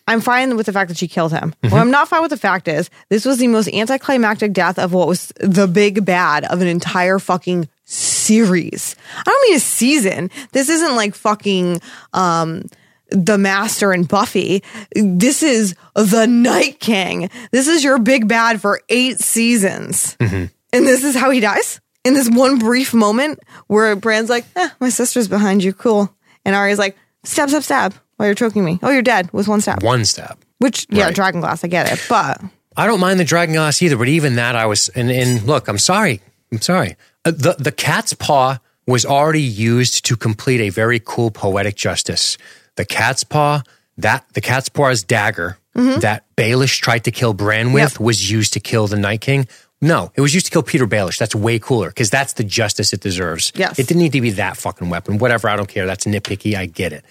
[0.08, 1.54] I'm fine with the fact that she killed him.
[1.60, 4.92] What I'm not fine with the fact is this was the most anticlimactic death of
[4.92, 8.96] what was the big bad of an entire fucking series.
[9.16, 10.30] I don't mean a season.
[10.50, 11.80] This isn't like fucking
[12.12, 12.64] um
[13.10, 14.62] the master and Buffy.
[14.94, 17.30] This is the Night King.
[17.52, 20.16] This is your big bad for eight seasons.
[20.20, 21.80] And this is how he dies?
[22.04, 26.14] In this one brief moment where Bran's like, eh, my sister's behind you, cool.
[26.44, 28.78] And Arya's like, stab, stab, stab while you're choking me.
[28.82, 29.82] Oh, you're dead with one stab.
[29.82, 30.38] One step.
[30.58, 31.14] Which, yeah, Right.
[31.14, 32.00] dragon glass, I get it.
[32.08, 32.40] But
[32.76, 35.68] I don't mind the dragon glass either, but even that I was and, and look,
[35.68, 36.20] I'm sorry.
[36.52, 36.96] I'm sorry.
[37.24, 42.38] Uh, the the cat's paw was already used to complete a very cool poetic justice.
[42.76, 43.62] The cat's paw,
[43.98, 46.00] that the cat's paw's dagger mm-hmm.
[46.00, 48.00] that Baelish tried to kill Bran with Yep.
[48.00, 49.46] was used to kill the Night King.
[49.82, 51.18] No, it was used to kill Petyr Baelish.
[51.18, 53.50] That's way cooler because that's the justice it deserves.
[53.54, 53.78] Yes.
[53.78, 55.18] It didn't need to be that fucking weapon.
[55.18, 55.86] Whatever, I don't care.
[55.86, 56.54] That's nitpicky.
[56.54, 57.04] I get it.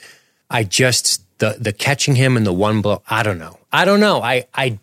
[0.49, 3.01] I just the the catching him in the one blow.
[3.09, 3.57] I don't know.
[3.71, 4.21] I don't know.
[4.21, 4.77] I I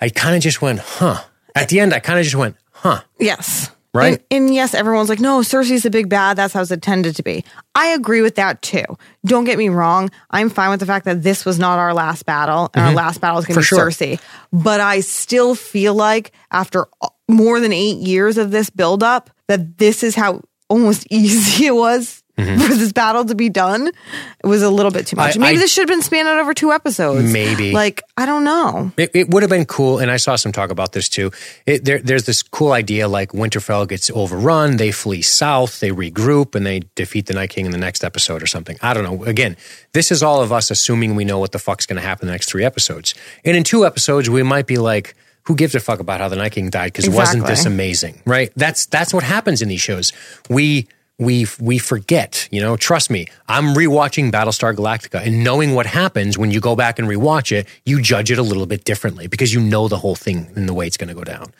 [0.00, 1.22] I kind of just went, huh.
[1.54, 3.02] At the end, I kind of just went, huh.
[3.18, 3.70] yes.
[3.92, 4.22] Right.
[4.30, 6.36] And, and yes, everyone's like, no, Cersei's the big bad.
[6.36, 7.44] That's how it's intended to be.
[7.74, 8.84] I agree with that too.
[9.26, 10.10] Don't get me wrong.
[10.30, 12.70] I'm fine with the fact that this was not our last battle.
[12.74, 13.76] And our last battle is going to be Mm-hmm.
[13.76, 13.90] Sure.
[13.90, 14.20] Cersei.
[14.52, 16.86] But I still feel like after
[17.28, 22.22] more than eight years of this buildup, that this is how almost easy it was
[22.36, 23.88] for this battle to be done.
[23.88, 25.32] It was a little bit too much.
[25.34, 25.42] Mm-hmm.
[25.42, 27.30] I- Maybe I- this should have been spanned out over two episodes.
[27.32, 27.72] Maybe.
[27.72, 28.92] Like, I don't know.
[28.96, 31.30] It, it would have been cool, and I saw some talk about this too.
[31.66, 36.54] It, there, there's this cool idea like Winterfell gets overrun, they flee south, they regroup,
[36.54, 38.76] and they defeat the Night King in the next episode or something.
[38.80, 39.24] I don't know.
[39.24, 39.56] Again,
[39.92, 42.26] this is all of us assuming we know what the fuck's going to happen in
[42.28, 43.14] the next three episodes.
[43.44, 46.36] And in two episodes, we might be like, who gives a fuck about how the
[46.36, 46.92] Night King died?
[46.92, 48.20] Because wasn't this amazing?
[48.26, 48.52] Right?
[48.56, 50.12] That's that's what happens in these shows.
[50.48, 50.86] We
[51.20, 53.26] we we forget, you know, trust me.
[53.46, 57.68] I'm rewatching Battlestar Galactica and knowing what happens when you go back and rewatch it,
[57.84, 60.72] you judge it a little bit differently because you know the whole thing and the
[60.72, 61.52] way it's going to go down.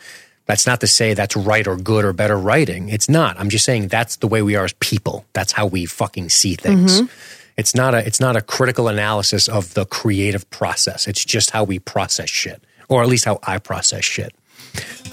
[0.46, 2.88] That's not to say that's right or good or better writing.
[2.88, 3.38] It's not.
[3.38, 5.26] I'm just saying that's the way we are as people.
[5.34, 7.02] That's how we fucking see things.
[7.58, 11.06] It's not a it's not a critical analysis of the creative process.
[11.06, 14.34] It's just how we process shit, or at least how I process shit.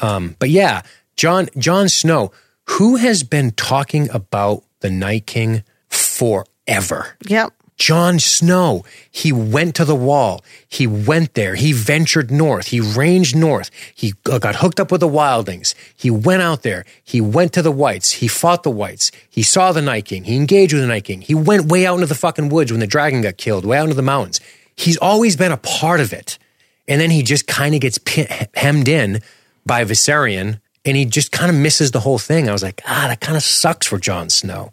[0.02, 0.84] Um, but yeah,
[1.18, 2.32] Jon Jon Snow,
[2.72, 7.18] who has been talking about the Night King forever.
[7.28, 7.54] Yep.
[7.78, 10.44] Jon Snow, he went to the wall.
[10.68, 11.54] He went there.
[11.54, 12.68] He ventured north.
[12.68, 13.70] He ranged north.
[13.94, 15.76] He uh, got hooked up with the wildlings.
[15.96, 16.86] He went out there.
[17.04, 18.14] He went to the whites.
[18.14, 19.12] He fought the whites.
[19.30, 20.24] He saw the Night King.
[20.24, 21.22] He engaged with the Night King.
[21.22, 23.84] He went way out into the fucking woods when the dragon got killed, way out
[23.84, 24.42] into the mountains.
[24.76, 26.40] He's always been a part of it.
[26.88, 29.22] And then he just kind of gets pin- hemmed in
[29.68, 32.50] by Viserion and he just kind of misses the whole thing.
[32.50, 34.72] I was like, ah, that kind of sucks for Jon Snow.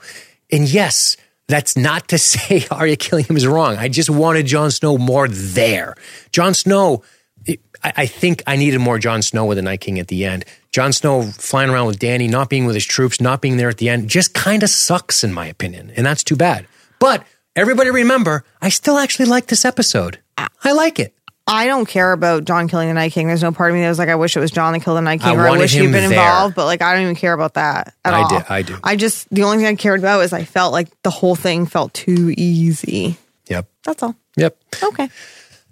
[0.50, 1.16] And yes,
[1.48, 3.76] that's not to say Arya killing him is wrong.
[3.76, 5.96] I just wanted Jon Snow more there.
[6.32, 7.02] Jon Snow,
[7.48, 10.44] I, I think I needed more Jon Snow with the Night King at the end.
[10.70, 13.78] Jon Snow flying around with Dany, not being with his troops, not being there at
[13.78, 15.92] the end, just kind of sucks in my opinion.
[15.96, 16.66] And that's too bad.
[16.98, 17.24] But
[17.54, 20.18] everybody remember, I still actually like this episode.
[20.36, 21.14] I like it.
[21.46, 23.26] I don't care about Jon killing the Night King.
[23.28, 24.96] There's no part of me that was like, I wish it was Jon that killed
[24.96, 26.18] the Night King, I or I wanted wish he'd him been there.
[26.20, 26.54] involved.
[26.54, 28.28] But like, I don't even care about that at I all.
[28.30, 28.78] did- I do.
[28.82, 31.66] I just the only thing I cared about is I felt like the whole thing
[31.66, 33.18] felt too easy.
[33.48, 33.68] Yep.
[33.84, 34.16] That's all.
[34.36, 34.56] Yep.
[34.82, 35.10] Okay.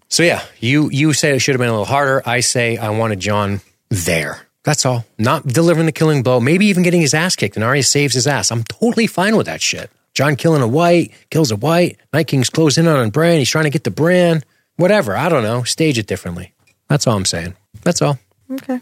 [0.09, 2.23] So yeah, you you say it should have been a little harder.
[2.27, 4.47] I say I wanted Jon there.
[4.65, 5.07] That's all.
[5.19, 6.39] Not delivering the killing blow.
[6.39, 8.51] Maybe even getting his ass kicked and Arya saves his ass.
[8.53, 9.91] I'm totally fine with that shit.
[10.15, 11.97] Jon killing a white, kills a white.
[12.13, 13.39] Night King's closed in on Bran.
[13.39, 14.45] He's trying to get the Bran.
[14.77, 15.17] Whatever.
[15.17, 15.63] I don't know.
[15.63, 16.53] Stage it differently.
[16.89, 17.55] That's all I'm saying.
[17.83, 18.19] That's all.
[18.51, 18.81] Okay.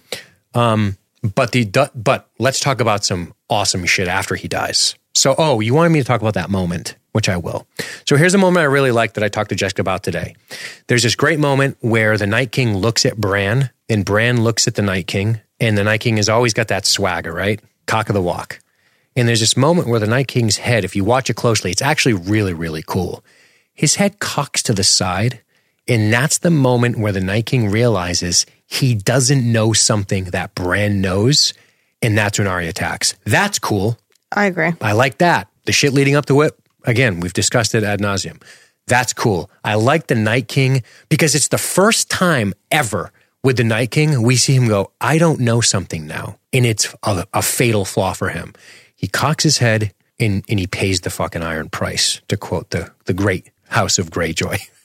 [0.55, 4.95] Um, but the but let's talk about some awesome shit after he dies.
[5.15, 7.67] So, oh, you wanted me to talk about that moment, which I will.
[8.07, 10.37] So here's a moment I really like that I talked to Jessica about today.
[10.87, 14.77] There's this great moment where the Night King looks at Bran, and Bran looks at
[14.77, 17.61] the Night King, and the Night King has always got that swagger, right?
[17.87, 18.61] Cock of the walk.
[19.17, 21.83] And there's this moment where the Night King's head, if you watch it closely, it's
[21.83, 23.25] actually really, really cool.
[23.75, 25.41] his head cocks to the side.
[25.91, 31.01] And that's the moment where the Night King realizes he doesn't know something that Bran
[31.01, 31.53] knows.
[32.01, 33.17] And that's when Arya attacks.
[33.25, 33.99] That's cool.
[34.31, 34.73] I agree.
[34.81, 35.49] I like that.
[35.65, 38.41] The shit leading up to it, again, we've discussed it ad nauseum.
[38.87, 39.51] That's cool.
[39.65, 43.11] I like the Night King because it's the first time ever
[43.43, 46.39] with the Night King we see him go, I don't know something now.
[46.53, 48.55] And it's a, a fatal flaw for him.
[48.95, 52.93] He cocks his head and, and he pays the fucking iron price, to quote the,
[53.07, 54.61] the great House of Greyjoy.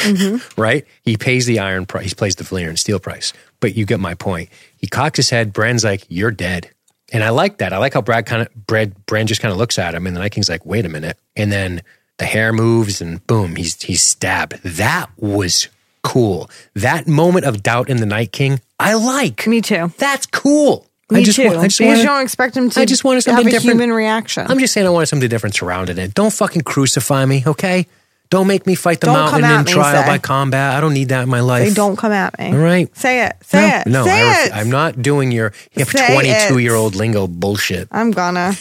[0.00, 0.60] Mm-hmm.
[0.60, 0.86] right?
[1.02, 2.08] He pays the iron price.
[2.08, 3.32] He plays the Valyrian steel price.
[3.60, 4.48] But you get my point.
[4.76, 5.52] He cocks his head.
[5.52, 6.70] Bran's like, "You're dead,"
[7.12, 7.72] and I like that.
[7.72, 10.16] I like how Brad kind of Brad Brand just kind of looks at him, and
[10.16, 11.82] the Night King's like, "Wait a minute," and then
[12.18, 14.62] the hair moves, and boom, he's he's stabbed.
[14.62, 15.68] That was
[16.02, 16.50] cool.
[16.74, 19.46] That moment of doubt in the Night King, I like.
[19.46, 19.92] Me too.
[19.98, 20.86] That's cool.
[21.10, 21.46] Me I just too.
[21.46, 23.50] want, I just because you don't expect him to I just wanted have something a
[23.50, 23.80] different.
[23.80, 24.46] human reaction.
[24.46, 26.14] I'm just saying I wanted something different surrounded it.
[26.14, 27.86] Don't fucking crucify me, okay?
[28.30, 30.06] Don't make me fight the Don't mountain in me, trial say.
[30.08, 30.76] by combat.
[30.76, 31.68] I don't need that in my life.
[31.68, 32.52] Say, don't come at me.
[32.52, 32.96] All right.
[32.96, 33.36] Say it.
[33.42, 33.86] Say no, it.
[33.86, 34.52] No, Say I it.
[34.52, 36.62] am not doing your hip 22 it.
[36.62, 37.88] year old lingo bullshit.
[37.90, 38.52] I'm gonna.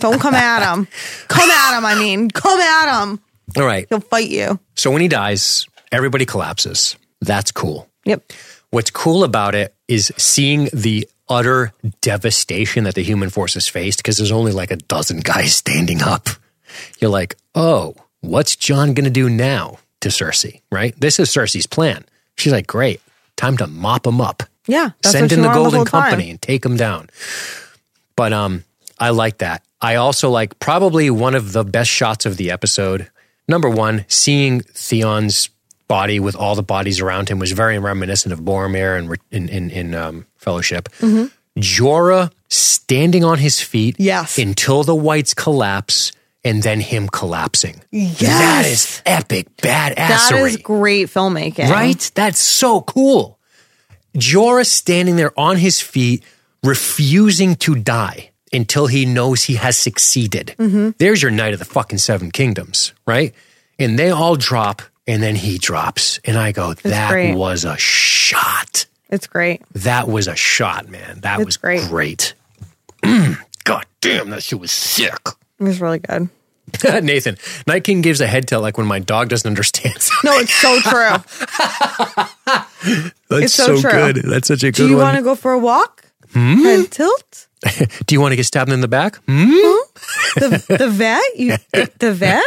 [0.00, 0.88] Don't come at him.
[1.28, 1.84] Come at him.
[1.84, 3.20] I mean, come at him.
[3.56, 3.86] All right.
[3.90, 4.58] He'll fight you.
[4.76, 6.96] So when he dies, everybody collapses.
[7.20, 7.86] That's cool.
[8.06, 8.32] Yep.
[8.70, 14.16] What's cool about it is seeing the utter devastation that the human forces faced because
[14.16, 16.28] there's only like a dozen guys standing up.
[16.98, 20.98] You're like, oh, what's Jon going to do now to Cersei, right?
[21.00, 22.04] This is Cersei's plan.
[22.36, 23.00] She's like, great,
[23.36, 24.42] time to mop him up.
[24.66, 24.90] Yeah.
[25.04, 26.02] Send in the Golden time.
[26.10, 27.08] Company and take them down.
[28.16, 28.64] But um,
[28.98, 29.62] I like that.
[29.80, 33.10] I also like probably one of the best shots of the episode.
[33.46, 35.48] Number one, seeing Theon's
[35.86, 39.70] body with all the bodies around him was very reminiscent of Boromir and in, in,
[39.70, 40.88] in um, Fellowship.
[40.98, 41.26] Mm-hmm.
[41.60, 44.36] Jorah standing on his feet Yes.
[44.38, 46.12] until the whites collapse
[46.48, 47.74] and then him collapsing.
[47.92, 48.66] That Yes.
[48.72, 49.96] is epic badassery.
[49.96, 51.68] That is great filmmaking.
[51.68, 52.10] Right?
[52.14, 53.38] That's so cool.
[54.16, 56.24] Jorah standing there on his feet,
[56.64, 60.54] refusing to die until he knows he has succeeded.
[60.58, 60.90] Mm-hmm.
[60.98, 63.34] There's your Knight of the fucking Seven Kingdoms, right?
[63.78, 66.18] And they all drop, and then he drops.
[66.24, 68.86] And I go, that was a shot.
[69.10, 69.62] It's great.
[69.74, 71.20] That was a shot, man.
[71.20, 71.82] That It's was great.
[71.88, 72.34] great.
[73.64, 75.14] God damn, that shit was sick.
[75.60, 76.28] It was really good.
[77.02, 77.36] Nathan,
[77.66, 79.96] Night King gives a head tilt like when my dog doesn't understand.
[80.24, 81.16] No, it's so true.
[83.28, 83.90] That's It's so true.
[83.90, 84.16] good.
[84.16, 86.04] That's such a good Do you want to go for a walk?
[86.32, 86.62] Hmm?
[86.62, 87.46] Head tilt?
[88.06, 89.16] Do you want to get stabbed in the back?
[89.28, 89.50] Hmm?
[90.36, 91.22] The, the vet?
[91.36, 91.56] You,
[91.98, 92.42] the, vet?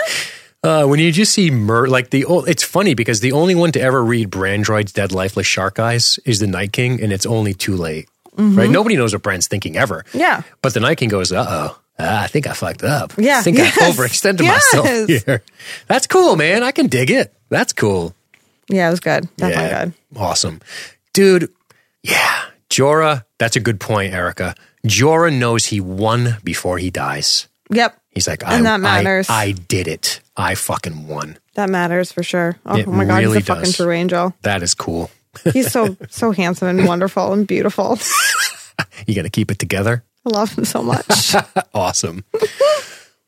[0.64, 3.72] Uh, when you just see Mur, like the, o- it's funny because the only one
[3.74, 7.54] to ever read Brandroid's Dead Lifeless Shark Eyes is the Night King, and it's only
[7.54, 8.08] too late.
[8.38, 8.70] Right?
[8.70, 10.04] Nobody knows what Bran's thinking ever.
[10.10, 10.20] Mm-hmm.
[10.20, 10.44] Yeah.
[10.62, 11.78] But the Night King goes, uh oh.
[12.00, 13.14] Ah, I think I fucked up.
[13.18, 13.40] Yeah.
[13.40, 13.78] I think Yes.
[13.82, 14.74] I overextended Yes.
[14.74, 15.44] myself here.
[15.88, 16.64] That's cool, man.
[16.64, 17.34] I can dig it.
[17.50, 18.16] That's cool.
[18.70, 19.28] Yeah, it was good.
[19.38, 19.86] Definitely yeah.
[19.86, 19.94] good.
[20.18, 20.62] Awesome.
[21.14, 21.52] Dude,
[22.04, 22.42] yeah.
[22.70, 24.56] Jorah, that's a good point, Erica.
[24.86, 27.48] Jorah knows he won before he dies.
[27.70, 27.98] Yep.
[28.10, 29.28] He's like, I, And that matters.
[29.30, 30.22] I, did it.
[30.36, 31.38] I fucking won.
[31.56, 32.58] That matters for sure.
[32.66, 33.76] Oh, It my God, really he's a fucking does.
[33.76, 34.34] true angel.
[34.42, 35.12] That is cool.
[35.54, 38.00] He's so, so handsome and wonderful and beautiful.
[39.06, 40.04] You got to keep it together.
[40.26, 41.36] I love him so much.
[41.74, 42.24] Awesome.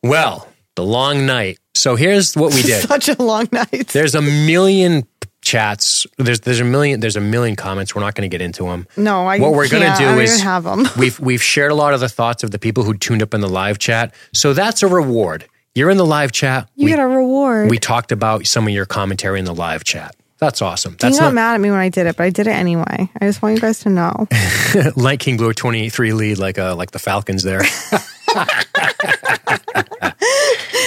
[0.03, 1.59] well, the long night.
[1.75, 2.87] So here's what we did.
[2.87, 3.87] Such a long night.
[3.93, 5.07] There's a million
[5.41, 6.05] chats.
[6.17, 7.95] There's there's a million there's a million comments.
[7.95, 8.87] We're not going to get into them.
[8.97, 10.85] No, I What we're gonna do I don't is even have 'em.
[10.97, 13.41] we've we've shared a lot of the thoughts of the people who tuned up in
[13.41, 14.13] the live chat.
[14.33, 15.45] So that's a reward.
[15.75, 16.69] You're in the live chat.
[16.75, 17.69] You we, get a reward.
[17.69, 20.15] we talked about some of your commentary in the live chat.
[20.43, 20.91] That's awesome.
[20.91, 22.51] you That's got not mad at me when I did it, but I did it
[22.51, 23.09] anyway.
[23.21, 24.27] I just want you guys to know.
[24.97, 27.61] Light King blew Blue 23 lead like uh like the Falcons there.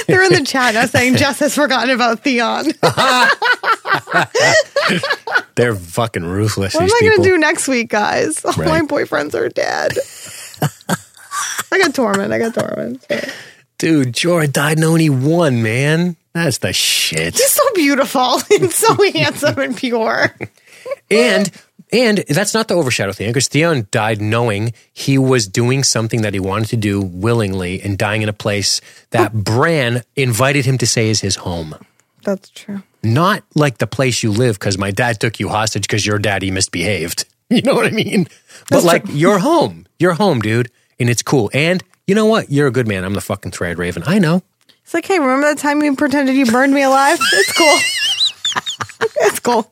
[0.06, 2.66] They're in the chat now saying Jess has forgotten about Theon.
[5.54, 6.74] They're fucking ruthless.
[6.74, 8.44] What am I going to do next week, guys?
[8.44, 9.92] All my boyfriends are dead.
[11.72, 12.30] I got Tormund.
[12.30, 13.32] I got Tormund.
[13.78, 16.16] Dude, Jorah died knowing he won, man.
[16.36, 17.32] That's the shit.
[17.34, 20.34] He's so beautiful and so handsome and pure.
[21.10, 21.50] And
[21.90, 26.34] and that's not the overshadow thing because Theon died knowing he was doing something that
[26.34, 28.82] he wanted to do willingly and dying in a place
[29.12, 31.74] that Bran invited him to say is his home.
[32.22, 32.82] That's true.
[33.02, 36.50] Not like the place you live because my dad took you hostage because your daddy
[36.50, 37.24] misbehaved.
[37.48, 38.26] You know what I mean?
[38.68, 40.68] But like your home, your home, dude,
[40.98, 41.48] and it's cool.
[41.54, 42.50] And you know what?
[42.50, 43.04] You're a good man.
[43.04, 44.02] I'm the fucking three-eyed raven.
[44.04, 44.42] I know.
[44.86, 47.18] It's like, hey, remember that time you pretended you burned me alive?
[47.32, 49.08] It's cool.
[49.26, 49.68] it's cool.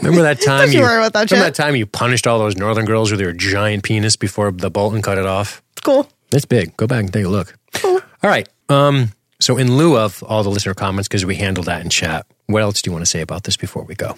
[0.00, 1.56] Remember that time you you worry about that remember shit.
[1.56, 5.00] that time you punished all those northern girls with your giant penis before the Bolton
[5.00, 5.62] cut it off?
[5.72, 6.08] It's cool.
[6.30, 6.76] It's big.
[6.76, 7.56] Go back and take a look.
[7.72, 8.00] Cool.
[8.22, 8.46] All right.
[8.68, 12.26] Um, So, in lieu of all the listener comments, because we handled that in chat,
[12.48, 14.16] what else do you want to say about this before we go?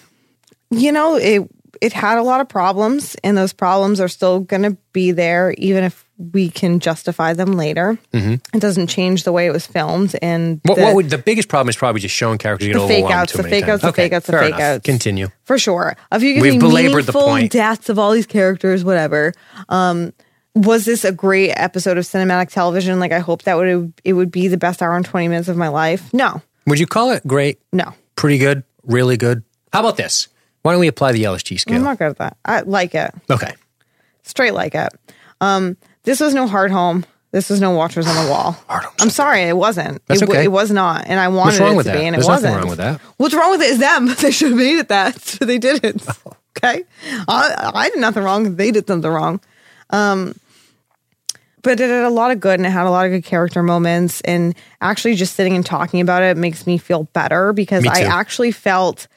[0.71, 1.49] You know, it
[1.81, 5.53] it had a lot of problems, and those problems are still going to be there,
[5.57, 7.97] even if we can justify them later.
[8.13, 11.47] It doesn't change the way it was filmed, and What, the- what would the biggest
[11.47, 13.69] problem is probably just showing characters get The fake overwhelmed outs, too the many fake
[13.69, 14.59] outs, the fake outs, the fake enough.
[14.61, 14.85] outs.
[14.85, 15.27] Continue.
[15.43, 15.95] for sure.
[16.11, 17.51] If you give We've me belabored the meaningful point.
[17.51, 19.33] deaths of all these characters, whatever.
[19.69, 20.11] Um,
[20.55, 22.99] was this a great episode of cinematic television?
[22.99, 25.55] Like I hope that would it would be the best hour and twenty minutes of
[25.57, 26.11] my life.
[26.15, 29.43] No, Would you call it great, no, pretty good, really good?
[29.71, 30.29] How about this?
[30.63, 31.75] Why don't we apply the LSG scale?
[31.77, 32.37] I'm not good at that.
[32.43, 33.53] I like it, Okay.
[34.23, 34.89] straight like it.
[35.39, 35.77] Um,
[36.07, 37.03] this was no Hardhome.
[37.31, 38.57] This was no Watchers on the Wall.
[38.69, 40.01] I'm sorry, it wasn't.
[40.07, 40.45] That's it, okay.
[40.45, 41.99] it was not, and I wanted What's wrong it with to that?
[41.99, 42.61] be, and There's it nothing wasn't.
[42.61, 43.01] wrong with that.
[43.17, 44.07] What's wrong with it is them.
[44.21, 46.03] They should have made it that, so they didn't.
[46.57, 46.85] Okay,
[47.27, 48.55] I, I did nothing wrong.
[48.55, 49.39] They did something wrong.
[49.91, 50.33] Um,
[51.61, 53.61] but it had a lot of good, and it had a lot of good character
[53.61, 54.21] moments.
[54.21, 58.01] And actually, just sitting and talking about it makes me feel better because Me I
[58.01, 59.07] actually felt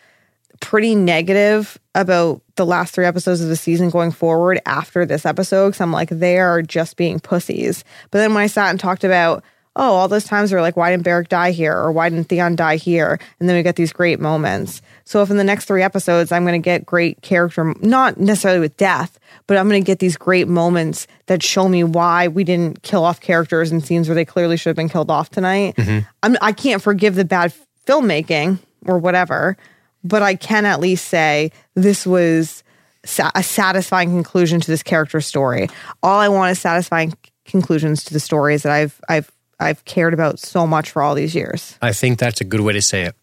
[0.61, 5.69] pretty negative about the last three episodes of the season going forward after this episode
[5.69, 7.85] because I'm like, they are just being pussies.
[8.11, 9.43] But then when I sat and talked about,
[9.77, 11.75] oh, all those times were like, why didn't Beric die here?
[11.77, 13.19] Or why didn't Theon die here?
[13.39, 14.83] And then we get these great moments.
[15.05, 18.61] So if in the next three episodes, I'm going to get great character, not necessarily
[18.61, 22.45] with death, but I'm going to get these great moments that show me why we
[22.45, 25.77] didn't kill off characters in scenes where they clearly should have been killed off tonight.
[25.77, 26.07] Mm-hmm.
[26.23, 27.55] I'm, I can't forgive the bad
[27.87, 29.57] filmmaking or whatever,
[30.05, 32.63] but I can at least say this was
[33.05, 35.69] sa- a satisfying conclusion to this character story.
[36.03, 37.15] All I want is satisfying
[37.45, 41.35] conclusions to the stories that I've I've I've cared about so much for all these
[41.35, 41.77] years.
[41.83, 43.15] I think that's a good way to say it.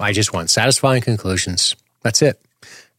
[0.00, 1.76] I just want satisfying conclusions.
[2.02, 2.40] That's it.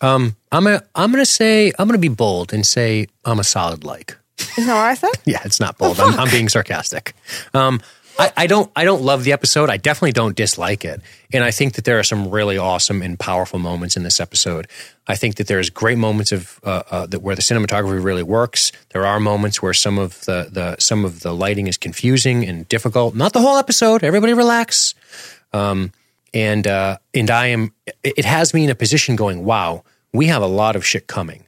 [0.01, 3.43] Um, I'm a, I'm going to say I'm to be bold and say I'm a
[3.43, 4.17] solid like.
[4.57, 5.11] Isn't that what I said?
[5.25, 5.99] Yeah, it's not bold.
[5.99, 7.13] I'm, I'm being sarcastic.
[7.53, 7.81] Um,
[8.17, 9.69] I, I don't I don't love the episode.
[9.69, 11.01] I definitely don't dislike it,
[11.33, 14.67] and I think that there are some really awesome and powerful moments in this episode.
[15.07, 18.71] I think that there's great moments of uh, uh, that where the cinematography really works.
[18.89, 22.67] There are moments where some of the the some of the lighting is confusing and
[22.69, 23.15] difficult.
[23.15, 24.03] Not the whole episode.
[24.03, 24.95] Everybody relax.
[25.51, 25.91] Um,
[26.33, 27.73] and uh, and I am.
[27.85, 29.83] It it has me in a position going, wow,
[30.13, 31.44] we have a lot of shit coming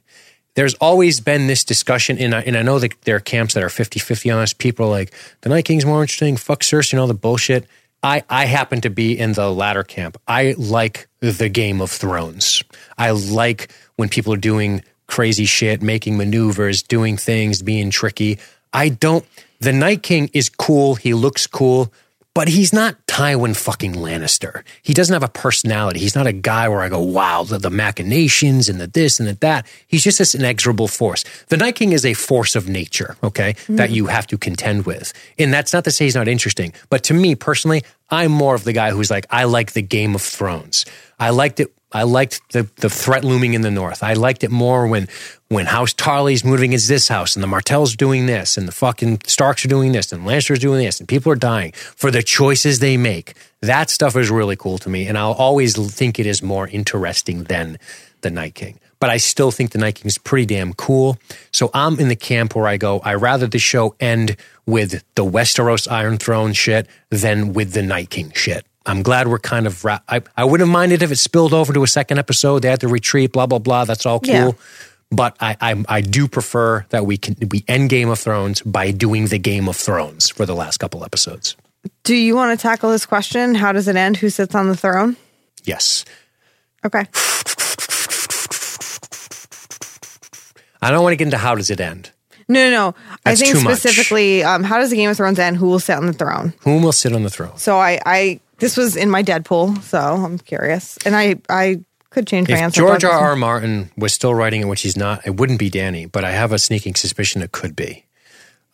[0.58, 3.62] there's always been this discussion, and I, and I know that there are camps that
[3.62, 4.52] are 50 50 on this.
[4.52, 7.64] People are like, the Night King's more interesting, fuck Cersei and all the bullshit.
[8.02, 10.20] I, I happen to be in the latter camp.
[10.26, 12.64] I like the Game of Thrones.
[12.98, 18.40] I like when people are doing crazy shit, making maneuvers, doing things, being tricky.
[18.72, 19.24] I don't.
[19.60, 20.96] The Night King is cool.
[20.96, 21.92] He looks cool,
[22.34, 24.62] but he's not Tywin fucking Lannister.
[24.82, 25.98] He doesn't have a personality.
[25.98, 29.28] He's not a guy where I go, wow, the, the machinations and the this and
[29.28, 29.66] the that.
[29.88, 31.24] He's just this inexorable force.
[31.48, 35.12] The Night King is a force of nature, okay, that you have to contend with.
[35.38, 38.64] And that's not to say he's not interesting, but to me personally, I'm more of
[38.64, 40.86] the guy who's like, I like the Game of Thrones.
[41.18, 41.72] I liked it.
[41.90, 44.02] I liked the, the threat looming in the north.
[44.02, 45.08] I liked it more when
[45.48, 49.22] when House Tarley's moving against this house and the Martells doing this and the fucking
[49.26, 52.80] Starks are doing this and Lannisters doing this and people are dying for the choices
[52.80, 53.34] they make.
[53.62, 57.44] That stuff is really cool to me, and I'll always think it is more interesting
[57.44, 57.78] than
[58.20, 58.78] the Night King.
[59.00, 61.18] But I still think the Night King is pretty damn cool.
[61.52, 64.36] So I'm in the camp where I go, I rather the show end
[64.66, 68.66] with the Westeros Iron Throne shit than with the Night King shit.
[68.88, 69.84] I'm glad we're kind of.
[69.86, 72.62] I I wouldn't have minded if it spilled over to a second episode.
[72.62, 73.32] They had to retreat.
[73.32, 73.84] Blah blah blah.
[73.84, 74.32] That's all cool.
[74.32, 74.50] Yeah.
[75.10, 78.90] But I, I I do prefer that we can we end Game of Thrones by
[78.90, 81.54] doing the Game of Thrones for the last couple episodes.
[82.02, 83.54] Do you want to tackle this question?
[83.54, 84.16] How does it end?
[84.16, 85.16] Who sits on the throne?
[85.64, 86.04] Yes.
[86.84, 87.06] Okay.
[90.80, 92.10] I don't want to get into how does it end.
[92.48, 92.94] No, no, no.
[93.26, 95.58] I think specifically, um, how does the Game of Thrones end?
[95.58, 96.54] Who will sit on the throne?
[96.60, 97.56] Whom will sit on the throne?
[97.58, 101.80] So I, I this was in my Deadpool, so I'm curious, and I, I
[102.10, 102.80] could change my If answer.
[102.80, 103.12] George R.
[103.12, 103.36] R.
[103.36, 106.52] Martin was still writing it, which he's not, it wouldn't be Dany, but I have
[106.52, 108.04] a sneaking suspicion it could be.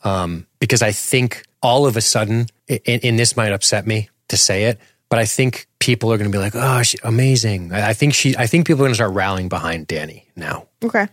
[0.02, 4.36] Um, because I think all of a sudden, and, and this might upset me to
[4.36, 4.78] say it,
[5.08, 8.14] but I think people are going to be like, "Oh, she, amazing!" I, I think
[8.14, 10.66] she, I think people are going to start rallying behind Dany now.
[10.82, 11.06] Okay.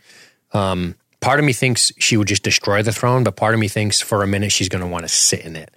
[1.22, 4.02] Part of me thinks she would just destroy the throne, but part of me thinks
[4.02, 5.72] for a minute she's going to want to sit in it.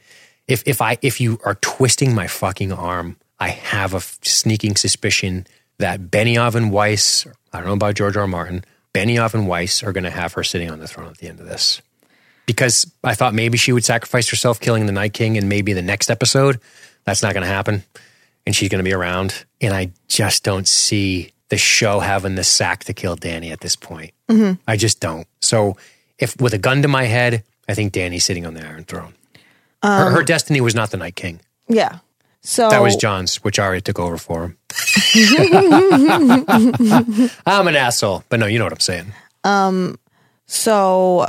[0.46, 4.76] If if I if you are twisting my fucking arm, I have a f- sneaking
[4.76, 5.46] suspicion
[5.78, 8.22] that Benioff and Weiss, I don't know about George R.
[8.22, 8.28] R.
[8.28, 11.28] Martin, Benioff and Weiss are going to have her sitting on the throne at the
[11.28, 11.82] end of this.
[12.46, 15.82] Because I thought maybe she would sacrifice herself killing the Night King and maybe the
[15.82, 16.60] next episode.
[17.04, 17.84] That's not going to happen.
[18.46, 19.46] And she's going to be around.
[19.60, 23.76] And I just don't see the show having the sack to kill Dany at this
[23.76, 24.12] point.
[24.28, 24.60] Mm-hmm.
[24.68, 25.26] I just don't.
[25.40, 25.76] So
[26.18, 29.14] if with a gun to my head, I think Dany's sitting on the Iron Throne.
[29.88, 31.40] Her, her destiny was not the Night King.
[31.68, 31.98] Yeah.
[32.42, 34.58] So That was Jon's, which Arya took over for him.
[37.46, 39.12] I'm an asshole, but no, you know what I'm saying.
[39.44, 39.98] Um,
[40.46, 41.26] So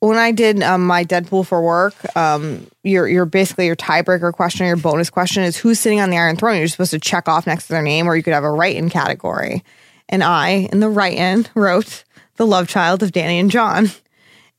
[0.00, 4.64] when I did um, my Deadpool for work, um, your your basically your tiebreaker question,
[4.64, 6.58] or your bonus question is who's sitting on the Iron Throne.
[6.58, 8.90] You're supposed to check off next to their name, or you could have a write-in
[8.90, 9.62] category.
[10.08, 12.04] And I, in the write-in, wrote
[12.36, 13.90] the love child of Dany and John.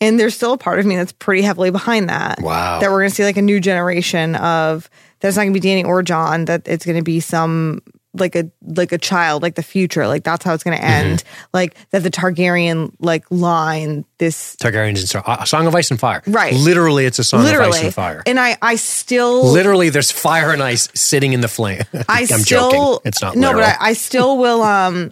[0.02, 2.41] And there's still a part of me that's pretty heavily behind that.
[2.41, 2.80] Wow.
[2.80, 5.65] That we're going to see like a new generation of there's not going to be
[5.68, 6.45] Dany or Jon.
[6.45, 7.82] That it's going to be some
[8.14, 10.07] like a like a child, like the future.
[10.07, 11.23] Like that's how it's going to end.
[11.53, 15.99] Like that the Targaryen like line this Targaryens and Star- a Song of Ice and
[15.99, 16.22] Fire.
[16.28, 16.53] Right.
[16.53, 18.23] Literally, it's a Song of Ice literally and Fire.
[18.26, 21.84] and I I still Literally, there's fire and ice sitting in the flame.
[22.10, 23.02] I I'm still joking.
[23.06, 23.65] It's not no, literal.
[23.68, 24.64] but I, I still will.
[24.64, 25.11] Um,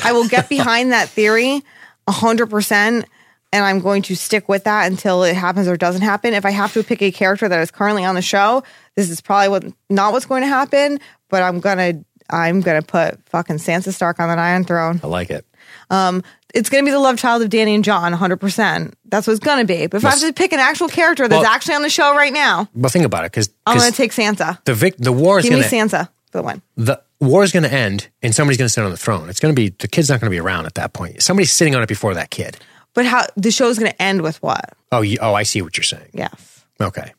[0.00, 1.62] I will get behind that theory
[2.06, 3.06] a hundred percent,
[3.52, 6.34] and I'm going to stick with that until it happens or doesn't happen.
[6.34, 8.62] If I have to pick a character that is currently on the show,
[8.96, 11.00] this is probably what not what's going to happen.
[11.28, 15.00] But I'm gonna I'm gonna put fucking Sansa Stark on that Iron Throne.
[15.02, 15.44] I like it.
[15.90, 16.22] Um,
[16.52, 18.36] it's gonna be the love child of Dany and Jon, 100.
[18.38, 19.86] percent That's what it's gonna be.
[19.86, 22.14] But if I have to pick an actual character that's Well- actually on the show
[22.14, 24.58] right now, But think about it, because I'm gonna take Sansa.
[24.64, 26.62] the vic- the war is Give me going to Sansa for the win.
[26.76, 29.28] the war is going to end, and somebody's going to sit on the throne.
[29.28, 31.22] It's going to be the kid's not going to be around at that point.
[31.22, 32.56] Somebody's sitting on it before that kid.
[32.94, 34.74] But how the show's going to end with what?
[34.92, 36.10] Oh, you, oh, I see what you're saying.
[36.12, 36.64] Yes.
[36.80, 37.12] Okay.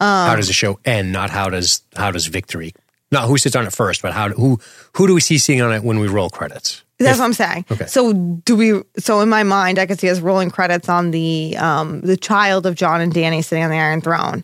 [0.00, 1.12] Um, how does the show end?
[1.12, 2.72] Not how does how does victory?
[3.12, 4.58] Not who sits on it first, but how who
[4.96, 6.82] who do we see sitting on it when we roll credits?
[6.98, 7.64] That's If- what I'm saying.
[7.70, 7.86] Okay.
[7.86, 8.82] So do we?
[8.98, 12.66] So in my mind, I could see us rolling credits on the um the child
[12.66, 14.42] of Jon and Dany sitting on the Iron Throne.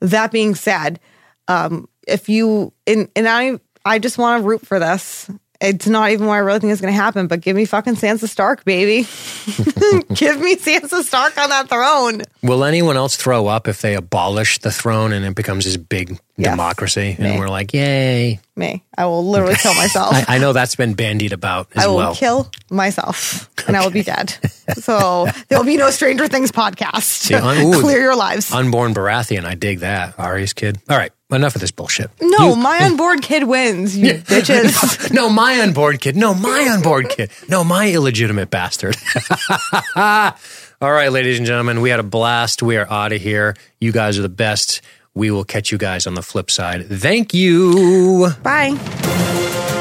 [0.00, 1.00] That being said,
[1.48, 5.30] um, if you and and I I just want to root for this.
[5.60, 7.96] It's not even what I really think is going to happen, but give me fucking
[7.96, 9.02] Sansa Stark, baby.
[10.14, 12.22] give me Sansa Stark on that throne.
[12.42, 16.18] Will anyone else throw up if they abolish the throne and it becomes this big
[16.38, 16.52] Yes.
[16.52, 17.14] democracy?
[17.18, 17.28] Me.
[17.28, 18.40] And we're like, yay.
[18.56, 20.12] Me, I will literally kill myself.
[20.14, 22.14] I, I know that's been bandied about as I will well.
[22.14, 24.34] kill myself and I will be dead.
[24.76, 27.34] So there will be no Stranger Things podcast.
[27.34, 28.52] un- ooh, Clear your lives.
[28.52, 30.14] Unborn Baratheon, I dig that.
[30.16, 30.78] Arya's kid.
[30.88, 32.10] All right, enough of this bullshit.
[32.20, 35.10] no, my unborn kid wins, you bitches.
[35.14, 36.16] No, my unborn kid.
[36.16, 37.30] No, my unborn kid.
[37.48, 38.96] No, my illegitimate bastard.
[39.96, 42.62] All right, ladies and gentlemen, we had a blast.
[42.62, 43.54] We are out of here.
[43.80, 44.80] You guys are the best.
[45.14, 46.86] We will catch you guys on the flip side.
[46.88, 48.30] Thank you.
[48.42, 49.79] Bye.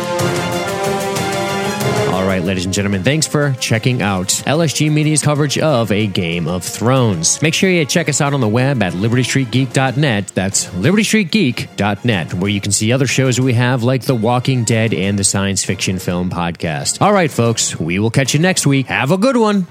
[2.19, 6.49] All right, ladies and gentlemen, thanks for checking out LSG Media's coverage of A Game
[6.49, 7.41] of Thrones.
[7.41, 10.27] Make sure you check us out on the web at libertystreetgeek.net.
[10.35, 15.17] That's libertystreetgeek.net, where you can see other shows we have like The Walking Dead and
[15.17, 17.01] the Science Fiction Film Podcast.
[17.01, 18.87] All right, folks, we will catch you next week.
[18.87, 19.65] Have a good one.